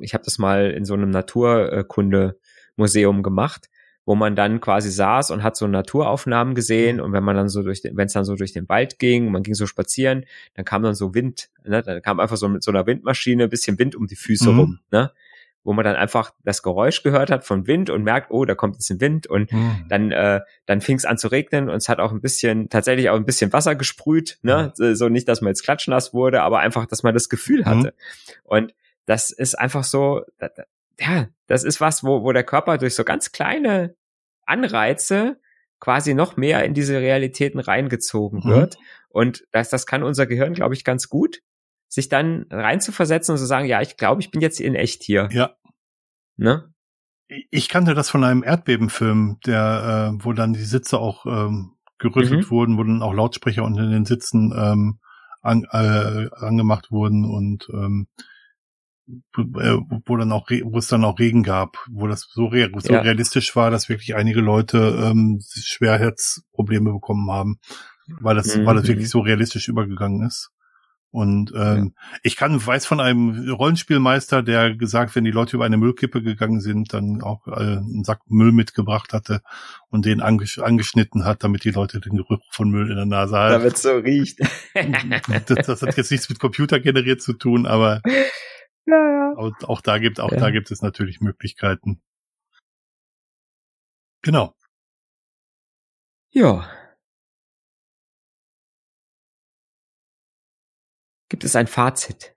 ich 0.00 0.14
habe 0.14 0.24
das 0.24 0.38
mal 0.38 0.70
in 0.70 0.84
so 0.84 0.94
einem 0.94 1.10
Naturkunde-Museum 1.10 3.22
gemacht, 3.22 3.68
wo 4.06 4.14
man 4.14 4.34
dann 4.34 4.60
quasi 4.60 4.90
saß 4.90 5.30
und 5.30 5.42
hat 5.42 5.56
so 5.56 5.66
Naturaufnahmen 5.66 6.54
gesehen 6.54 6.96
mhm. 6.96 7.02
und 7.02 7.12
wenn 7.12 7.22
man 7.22 7.36
dann 7.36 7.48
so 7.48 7.62
durch, 7.62 7.82
wenn 7.84 8.06
es 8.06 8.14
dann 8.14 8.24
so 8.24 8.34
durch 8.34 8.52
den 8.52 8.68
Wald 8.68 8.98
ging, 8.98 9.30
man 9.30 9.42
ging 9.42 9.54
so 9.54 9.66
spazieren, 9.66 10.24
dann 10.54 10.64
kam 10.64 10.82
dann 10.82 10.94
so 10.94 11.14
Wind, 11.14 11.50
ne? 11.64 11.82
dann 11.82 12.02
kam 12.02 12.18
einfach 12.18 12.36
so 12.36 12.48
mit 12.48 12.62
so 12.62 12.70
einer 12.70 12.86
Windmaschine 12.86 13.44
ein 13.44 13.50
bisschen 13.50 13.78
Wind 13.78 13.94
um 13.94 14.06
die 14.06 14.16
Füße 14.16 14.50
mhm. 14.50 14.58
rum, 14.58 14.78
ne? 14.90 15.12
Wo 15.62 15.72
man 15.72 15.84
dann 15.84 15.96
einfach 15.96 16.32
das 16.42 16.62
Geräusch 16.62 17.02
gehört 17.02 17.30
hat 17.30 17.44
von 17.44 17.66
Wind 17.66 17.90
und 17.90 18.02
merkt, 18.02 18.30
oh, 18.30 18.44
da 18.44 18.54
kommt 18.54 18.76
jetzt 18.76 18.90
ein 18.90 19.00
Wind 19.00 19.26
und 19.26 19.52
mhm. 19.52 19.84
dann 19.88 20.10
äh, 20.10 20.40
dann 20.66 20.80
fing 20.80 20.96
es 20.96 21.04
an 21.04 21.18
zu 21.18 21.28
regnen 21.28 21.68
und 21.68 21.76
es 21.76 21.88
hat 21.88 21.98
auch 21.98 22.12
ein 22.12 22.20
bisschen 22.20 22.70
tatsächlich 22.70 23.10
auch 23.10 23.16
ein 23.16 23.26
bisschen 23.26 23.52
Wasser 23.52 23.74
gesprüht, 23.74 24.38
ne, 24.42 24.72
mhm. 24.78 24.94
so 24.94 25.08
nicht, 25.08 25.28
dass 25.28 25.40
man 25.40 25.50
jetzt 25.50 25.62
klatschnass 25.62 26.14
wurde, 26.14 26.42
aber 26.42 26.60
einfach, 26.60 26.86
dass 26.86 27.02
man 27.02 27.14
das 27.14 27.28
Gefühl 27.28 27.66
hatte. 27.66 27.88
Mhm. 27.88 28.34
Und 28.44 28.74
das 29.06 29.30
ist 29.30 29.58
einfach 29.58 29.84
so, 29.84 30.22
ja, 30.98 31.28
das 31.46 31.64
ist 31.64 31.80
was, 31.80 32.04
wo 32.04 32.22
wo 32.22 32.32
der 32.32 32.44
Körper 32.44 32.78
durch 32.78 32.94
so 32.94 33.04
ganz 33.04 33.32
kleine 33.32 33.94
Anreize 34.46 35.38
quasi 35.78 36.14
noch 36.14 36.36
mehr 36.36 36.64
in 36.64 36.74
diese 36.74 37.00
Realitäten 37.00 37.58
reingezogen 37.58 38.40
mhm. 38.44 38.50
wird. 38.50 38.78
Und 39.08 39.44
das, 39.50 39.70
das 39.70 39.86
kann 39.86 40.02
unser 40.02 40.26
Gehirn, 40.26 40.54
glaube 40.54 40.74
ich, 40.74 40.84
ganz 40.84 41.08
gut 41.08 41.42
sich 41.90 42.08
dann 42.08 42.46
reinzuversetzen 42.50 43.32
und 43.32 43.38
zu 43.38 43.46
sagen, 43.46 43.66
ja, 43.66 43.82
ich 43.82 43.96
glaube, 43.96 44.22
ich 44.22 44.30
bin 44.30 44.40
jetzt 44.40 44.60
in 44.60 44.74
echt 44.74 45.02
hier. 45.02 45.28
Ja. 45.32 45.56
Ne? 46.36 46.72
Ich 47.50 47.68
kannte 47.68 47.94
das 47.94 48.08
von 48.08 48.24
einem 48.24 48.44
Erdbebenfilm, 48.44 49.38
der, 49.44 50.12
äh, 50.14 50.24
wo 50.24 50.32
dann 50.32 50.52
die 50.52 50.64
Sitze 50.64 50.98
auch 50.98 51.26
ähm, 51.26 51.72
gerüttelt 51.98 52.46
mhm. 52.46 52.50
wurden, 52.50 52.78
wo 52.78 52.84
dann 52.84 53.02
auch 53.02 53.12
Lautsprecher 53.12 53.64
unter 53.64 53.88
den 53.88 54.04
Sitzen 54.04 54.52
ähm, 54.56 55.00
an, 55.42 55.66
äh, 55.70 56.28
angemacht 56.36 56.90
wurden 56.92 57.24
und 57.24 57.68
ähm, 57.72 58.06
äh, 59.36 59.76
wo 60.06 60.16
dann 60.16 60.30
auch 60.30 60.48
wo 60.48 60.78
es 60.78 60.86
dann 60.86 61.04
auch 61.04 61.18
Regen 61.18 61.42
gab, 61.42 61.76
wo 61.90 62.06
das 62.06 62.28
so, 62.30 62.46
re 62.46 62.70
so 62.78 62.92
ja. 62.92 63.00
realistisch 63.00 63.56
war, 63.56 63.72
dass 63.72 63.88
wirklich 63.88 64.14
einige 64.14 64.40
Leute 64.40 64.78
ähm, 65.02 65.40
Schwerherzprobleme 65.42 66.92
bekommen 66.92 67.30
haben, 67.32 67.58
weil 68.20 68.36
das 68.36 68.56
mhm. 68.56 68.66
weil 68.66 68.76
das 68.76 68.86
wirklich 68.86 69.10
so 69.10 69.20
realistisch 69.20 69.66
übergegangen 69.66 70.24
ist. 70.24 70.52
Und 71.12 71.52
ähm, 71.56 71.94
ja. 71.96 72.18
ich 72.22 72.36
kann 72.36 72.64
weiß 72.64 72.86
von 72.86 73.00
einem 73.00 73.50
Rollenspielmeister, 73.50 74.44
der 74.44 74.76
gesagt, 74.76 75.16
wenn 75.16 75.24
die 75.24 75.32
Leute 75.32 75.56
über 75.56 75.64
eine 75.64 75.76
Müllkippe 75.76 76.22
gegangen 76.22 76.60
sind, 76.60 76.92
dann 76.92 77.20
auch 77.20 77.48
äh, 77.48 77.78
einen 77.78 78.04
Sack 78.04 78.20
Müll 78.28 78.52
mitgebracht 78.52 79.12
hatte 79.12 79.42
und 79.88 80.04
den 80.04 80.20
anges 80.20 80.60
angeschnitten 80.60 81.24
hat, 81.24 81.42
damit 81.42 81.64
die 81.64 81.72
Leute 81.72 81.98
den 81.98 82.16
Geruch 82.16 82.40
von 82.52 82.70
Müll 82.70 82.90
in 82.90 82.96
der 82.96 83.06
Nase 83.06 83.36
haben. 83.36 83.54
Damit 83.54 83.78
so 83.78 83.90
riecht. 83.90 84.38
das, 85.46 85.66
das, 85.66 85.82
hat 85.82 85.96
jetzt 85.96 86.12
nichts 86.12 86.28
mit 86.28 86.38
Computer 86.38 86.78
generiert 86.78 87.20
zu 87.20 87.32
tun, 87.32 87.66
aber 87.66 88.02
ja, 88.86 88.94
ja. 88.94 89.34
Auch, 89.36 89.52
auch 89.64 89.80
da 89.80 89.98
gibt 89.98 90.20
auch 90.20 90.30
ja. 90.30 90.38
da 90.38 90.50
gibt 90.52 90.70
es 90.70 90.80
natürlich 90.80 91.20
Möglichkeiten. 91.20 92.00
Genau. 94.22 94.54
Ja. 96.30 96.68
Gibt 101.30 101.44
es 101.44 101.56
ein 101.56 101.68
Fazit? 101.68 102.34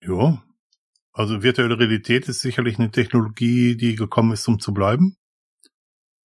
Ja. 0.00 0.44
Also 1.12 1.42
virtuelle 1.42 1.78
Realität 1.78 2.28
ist 2.28 2.40
sicherlich 2.40 2.78
eine 2.78 2.90
Technologie, 2.90 3.76
die 3.76 3.96
gekommen 3.96 4.32
ist, 4.32 4.46
um 4.46 4.60
zu 4.60 4.74
bleiben. 4.74 5.16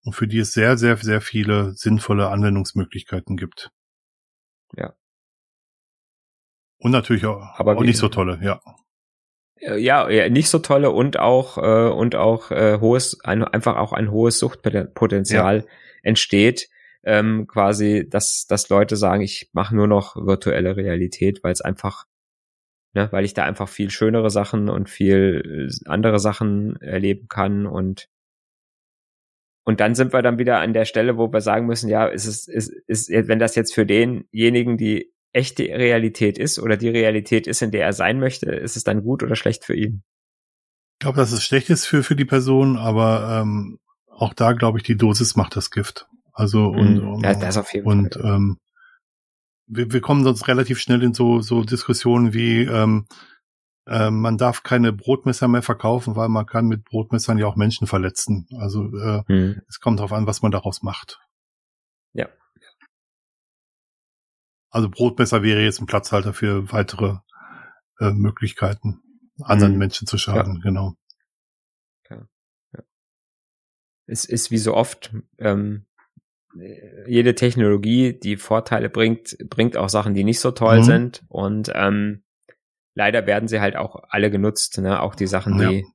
Und 0.03 0.13
für 0.13 0.27
die 0.27 0.39
es 0.39 0.51
sehr, 0.51 0.77
sehr, 0.77 0.97
sehr 0.97 1.21
viele 1.21 1.73
sinnvolle 1.73 2.29
Anwendungsmöglichkeiten 2.29 3.37
gibt. 3.37 3.71
Ja. 4.75 4.95
Und 6.77 6.91
natürlich 6.91 7.25
auch, 7.25 7.41
Aber 7.57 7.77
auch 7.77 7.81
nicht 7.81 7.97
so 7.97 8.09
tolle, 8.09 8.39
ja. 8.41 8.61
Ja, 9.61 10.09
ja, 10.09 10.29
nicht 10.29 10.49
so 10.49 10.59
tolle 10.59 10.91
und 10.91 11.19
auch 11.19 11.57
äh, 11.57 11.91
und 11.91 12.15
auch 12.15 12.49
äh, 12.51 12.79
hohes, 12.79 13.19
ein, 13.23 13.43
einfach 13.43 13.75
auch 13.75 13.91
ein 13.91 14.09
hohes 14.09 14.39
Suchtpotenzial 14.39 15.57
ja. 15.59 15.65
entsteht, 16.01 16.69
ähm, 17.03 17.47
quasi, 17.47 18.07
dass, 18.09 18.45
dass 18.47 18.69
Leute 18.69 18.95
sagen, 18.97 19.21
ich 19.21 19.49
mache 19.53 19.75
nur 19.75 19.87
noch 19.87 20.15
virtuelle 20.15 20.75
Realität, 20.75 21.43
weil 21.43 21.53
es 21.53 21.61
einfach, 21.61 22.05
ne, 22.93 23.07
weil 23.11 23.25
ich 23.25 23.33
da 23.33 23.43
einfach 23.43 23.69
viel 23.69 23.89
schönere 23.89 24.29
Sachen 24.29 24.69
und 24.69 24.89
viel 24.89 25.69
äh, 25.69 25.89
andere 25.89 26.19
Sachen 26.19 26.75
erleben 26.81 27.27
kann 27.27 27.65
und 27.65 28.09
und 29.65 29.81
dann 29.81 29.93
sind 29.93 30.13
wir 30.13 30.23
dann 30.23 30.39
wieder 30.39 30.61
an 30.61 30.73
der 30.73 30.85
Stelle, 30.85 31.17
wo 31.17 31.31
wir 31.31 31.41
sagen 31.41 31.67
müssen, 31.67 31.89
ja, 31.89 32.07
ist 32.07 32.25
es, 32.25 32.47
ist, 32.47 32.71
ist, 32.87 33.11
wenn 33.11 33.37
das 33.37 33.53
jetzt 33.53 33.75
für 33.75 33.85
denjenigen, 33.85 34.77
die 34.77 35.13
echte 35.31 35.63
Realität 35.63 36.39
ist 36.39 36.57
oder 36.57 36.75
die 36.75 36.89
Realität 36.89 37.45
ist, 37.45 37.61
in 37.61 37.69
der 37.69 37.85
er 37.85 37.93
sein 37.93 38.19
möchte, 38.19 38.49
ist 38.49 38.77
es 38.77 38.83
dann 38.83 39.03
gut 39.03 39.21
oder 39.21 39.35
schlecht 39.35 39.63
für 39.65 39.75
ihn? 39.75 40.01
Ich 40.93 41.01
glaube, 41.01 41.17
dass 41.17 41.31
es 41.31 41.43
schlecht 41.43 41.69
ist 41.69 41.85
für, 41.85 42.01
für 42.01 42.15
die 42.15 42.25
Person, 42.25 42.77
aber 42.77 43.41
ähm, 43.41 43.79
auch 44.07 44.33
da 44.33 44.53
glaube 44.53 44.79
ich, 44.79 44.83
die 44.83 44.97
Dosis 44.97 45.35
macht 45.35 45.55
das 45.55 45.69
Gift. 45.69 46.08
Also 46.39 46.67
und, 46.67 47.19
mm, 47.19 47.23
ja, 47.25 47.33
das 47.33 47.57
auf 47.57 47.73
jeden 47.73 47.85
und 47.85 48.13
Fall. 48.13 48.35
ähm, 48.35 48.57
wir, 49.67 49.91
wir 49.91 49.99
kommen 49.99 50.23
sonst 50.23 50.47
relativ 50.47 50.79
schnell 50.79 51.03
in 51.03 51.13
so 51.13 51.41
so 51.41 51.63
Diskussionen 51.63 52.33
wie 52.33 52.61
ähm, 52.61 53.07
äh, 53.87 54.09
man 54.09 54.37
darf 54.37 54.63
keine 54.63 54.93
Brotmesser 54.93 55.49
mehr 55.49 55.63
verkaufen, 55.63 56.15
weil 56.15 56.29
man 56.29 56.45
kann 56.45 56.67
mit 56.67 56.85
Brotmessern 56.85 57.37
ja 57.37 57.45
auch 57.45 57.57
Menschen 57.57 57.87
verletzen. 57.87 58.47
Also 58.57 58.85
äh, 58.85 59.21
mm. 59.27 59.61
es 59.67 59.81
kommt 59.81 59.99
darauf 59.99 60.13
an, 60.13 60.27
was 60.27 60.41
man 60.41 60.51
daraus 60.51 60.81
macht. 60.81 61.19
Ja. 62.13 62.29
Also 64.69 64.89
Brotmesser 64.89 65.43
wäre 65.43 65.61
jetzt 65.61 65.81
ein 65.81 65.87
Platzhalter 65.87 66.33
für 66.33 66.71
weitere 66.71 67.17
äh, 67.99 68.11
Möglichkeiten, 68.11 69.01
anderen 69.41 69.75
mm. 69.75 69.79
Menschen 69.79 70.07
zu 70.07 70.17
schaden, 70.17 70.55
ja. 70.55 70.61
genau. 70.61 70.93
Ja. 72.09 72.27
ja. 72.71 72.83
Es 74.05 74.23
ist 74.23 74.51
wie 74.51 74.57
so 74.57 74.73
oft, 74.73 75.13
ähm, 75.37 75.85
jede 77.07 77.35
Technologie, 77.35 78.17
die 78.19 78.37
Vorteile 78.37 78.89
bringt, 78.89 79.37
bringt 79.49 79.77
auch 79.77 79.89
Sachen, 79.89 80.13
die 80.13 80.23
nicht 80.23 80.39
so 80.39 80.51
toll 80.51 80.79
mhm. 80.79 80.83
sind. 80.83 81.23
Und 81.27 81.71
ähm, 81.73 82.23
leider 82.95 83.27
werden 83.27 83.47
sie 83.47 83.61
halt 83.61 83.75
auch 83.75 84.03
alle 84.09 84.31
genutzt, 84.31 84.79
ne? 84.79 85.01
Auch 85.01 85.15
die 85.15 85.27
Sachen, 85.27 85.57
die, 85.57 85.79
ja. 85.79 85.87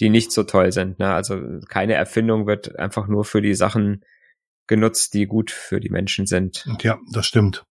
die 0.00 0.08
nicht 0.08 0.32
so 0.32 0.44
toll 0.44 0.72
sind. 0.72 0.98
Ne? 0.98 1.12
Also 1.12 1.38
keine 1.68 1.94
Erfindung 1.94 2.46
wird 2.46 2.78
einfach 2.78 3.08
nur 3.08 3.24
für 3.24 3.42
die 3.42 3.54
Sachen 3.54 4.04
genutzt, 4.66 5.14
die 5.14 5.26
gut 5.26 5.50
für 5.50 5.80
die 5.80 5.90
Menschen 5.90 6.26
sind. 6.26 6.66
Ja, 6.80 6.98
das 7.12 7.26
stimmt. 7.26 7.64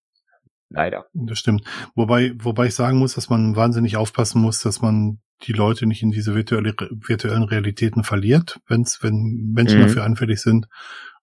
Leider. 0.68 1.06
Das 1.14 1.38
stimmt. 1.38 1.64
Wobei, 1.96 2.32
wobei 2.36 2.66
ich 2.66 2.74
sagen 2.74 2.98
muss, 2.98 3.14
dass 3.14 3.28
man 3.28 3.56
wahnsinnig 3.56 3.96
aufpassen 3.96 4.40
muss, 4.40 4.60
dass 4.60 4.80
man 4.80 5.18
die 5.42 5.52
Leute 5.52 5.86
nicht 5.86 6.02
in 6.02 6.12
diese 6.12 6.34
virtuelle, 6.34 6.74
virtuellen 6.90 7.42
Realitäten 7.42 8.04
verliert, 8.04 8.60
wenn's, 8.68 9.02
wenn 9.02 9.50
Menschen 9.52 9.80
mhm. 9.80 9.86
dafür 9.86 10.04
anfällig 10.04 10.40
sind 10.40 10.68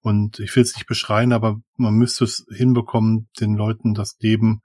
und 0.08 0.40
ich 0.40 0.56
will 0.56 0.64
es 0.64 0.74
nicht 0.76 0.88
beschreien, 0.88 1.34
aber 1.34 1.60
man 1.76 1.96
müsste 1.96 2.24
es 2.24 2.46
hinbekommen, 2.50 3.28
den 3.42 3.56
Leuten 3.56 3.94
das 3.94 4.16
Leben 4.22 4.62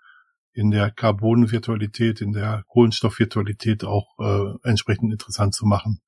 in 0.52 0.70
der 0.70 0.92
Carbon-Virtualität, 0.92 2.20
in 2.20 2.32
der 2.32 2.62
Kohlenstoff-Virtualität 2.68 3.82
auch 3.82 4.16
äh, 4.20 4.68
entsprechend 4.68 5.12
interessant 5.12 5.52
zu 5.52 5.66
machen. 5.66 6.00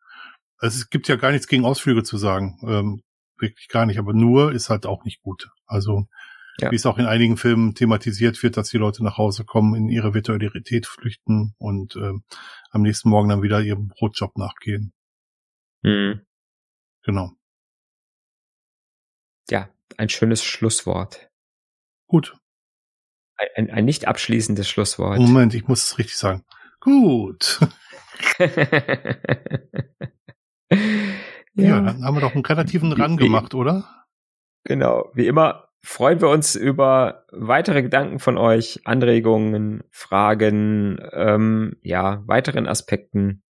Also 0.59 0.79
es 0.79 0.89
gibt 0.89 1.09
ja 1.09 1.17
gar 1.17 1.33
nichts 1.33 1.49
gegen 1.49 1.65
Ausflüge 1.65 2.05
zu 2.05 2.17
sagen, 2.17 2.61
ähm, 2.63 3.03
wirklich 3.37 3.67
gar 3.67 3.87
nicht, 3.87 3.99
aber 3.99 4.13
nur 4.13 4.53
ist 4.53 4.71
halt 4.71 4.87
auch 4.87 5.05
nicht 5.05 5.21
gut. 5.21 5.49
Also 5.67 6.07
ja. 6.61 6.71
wie 6.71 6.77
es 6.77 6.87
auch 6.87 6.99
in 6.99 7.07
einigen 7.07 7.37
Filmen 7.37 7.75
thematisiert 7.75 8.41
wird, 8.45 8.57
dass 8.57 8.69
die 8.69 8.79
Leute 8.79 9.03
nach 9.03 9.19
Hause 9.19 9.45
kommen, 9.45 9.75
in 9.75 9.89
ihre 9.89 10.15
Virtualität 10.15 10.87
flüchten 10.87 11.55
und 11.59 11.97
äh, 11.97 12.13
am 12.71 12.83
nächsten 12.83 13.09
Morgen 13.09 13.31
dann 13.31 13.43
wieder 13.43 13.61
ihrem 13.61 13.89
Brotjob 13.89 14.39
nachgehen. 14.39 14.93
Mhm. 15.83 16.21
Genau 17.03 17.33
ja, 19.51 19.69
ein 19.97 20.09
schönes 20.09 20.45
Schlusswort. 20.45 21.31
Gut. 22.09 22.37
Ein, 23.57 23.71
ein, 23.71 23.85
nicht 23.85 24.07
abschließendes 24.07 24.69
Schlusswort. 24.69 25.19
Moment, 25.19 25.55
ich 25.55 25.67
muss 25.67 25.85
es 25.85 25.99
richtig 25.99 26.17
sagen. 26.17 26.45
Gut. 26.81 27.59
ja. 28.39 28.47
ja, 31.55 31.81
dann 31.81 32.05
haben 32.05 32.17
wir 32.17 32.21
doch 32.21 32.35
einen 32.35 32.45
relativen 32.45 32.93
Rang 32.93 33.17
gemacht, 33.17 33.55
oder? 33.55 34.07
Genau. 34.65 35.11
Wie 35.15 35.27
immer 35.27 35.69
freuen 35.85 36.21
wir 36.21 36.31
uns 36.31 36.55
über 36.55 37.27
weitere 37.31 37.83
Gedanken 37.83 38.19
von 38.19 38.39
euch, 38.39 38.81
Anregungen, 38.85 39.85
Fragen, 39.91 40.99
ähm, 41.13 41.77
ja, 41.83 42.23
weiteren 42.27 42.67
Aspekten. 42.67 43.43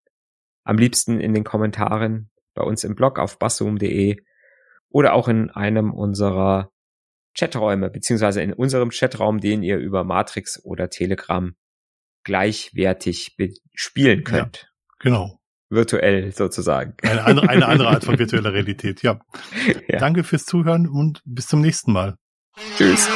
Am 0.64 0.76
liebsten 0.76 1.20
in 1.20 1.32
den 1.32 1.45
Kommentaren 1.45 2.30
bei 2.55 2.62
uns 2.64 2.84
im 2.84 2.95
Blog 2.95 3.18
auf 3.18 3.38
bassum.de 3.38 4.22
oder 4.95 5.12
auch 5.14 5.26
in 5.26 5.51
einem 5.51 5.92
unserer 5.92 6.70
Chaträume, 7.36 7.90
beziehungsweise 7.90 8.40
in 8.42 8.53
unserem 8.53 8.90
Chatraum, 8.90 9.40
den 9.40 9.64
ihr 9.64 9.76
über 9.76 10.05
Matrix 10.05 10.64
oder 10.64 10.88
Telegram 10.88 11.53
gleichwertig 12.22 13.36
spielen 13.74 14.22
könnt. 14.22 14.62
Ja, 14.62 14.68
genau. 15.01 15.40
Virtuell 15.68 16.30
sozusagen. 16.30 16.95
Eine 17.03 17.24
andere, 17.24 17.49
eine 17.49 17.66
andere 17.66 17.88
Art 17.88 18.05
von 18.05 18.18
virtueller 18.20 18.53
Realität, 18.53 19.03
ja. 19.03 19.18
ja. 19.88 19.99
Danke 19.99 20.22
fürs 20.22 20.47
Zuhören 20.47 20.86
und 20.86 21.22
bis 21.24 21.49
zum 21.49 21.61
nächsten 21.61 21.92
Mal. 21.92 22.14
Tschüss. 22.76 23.09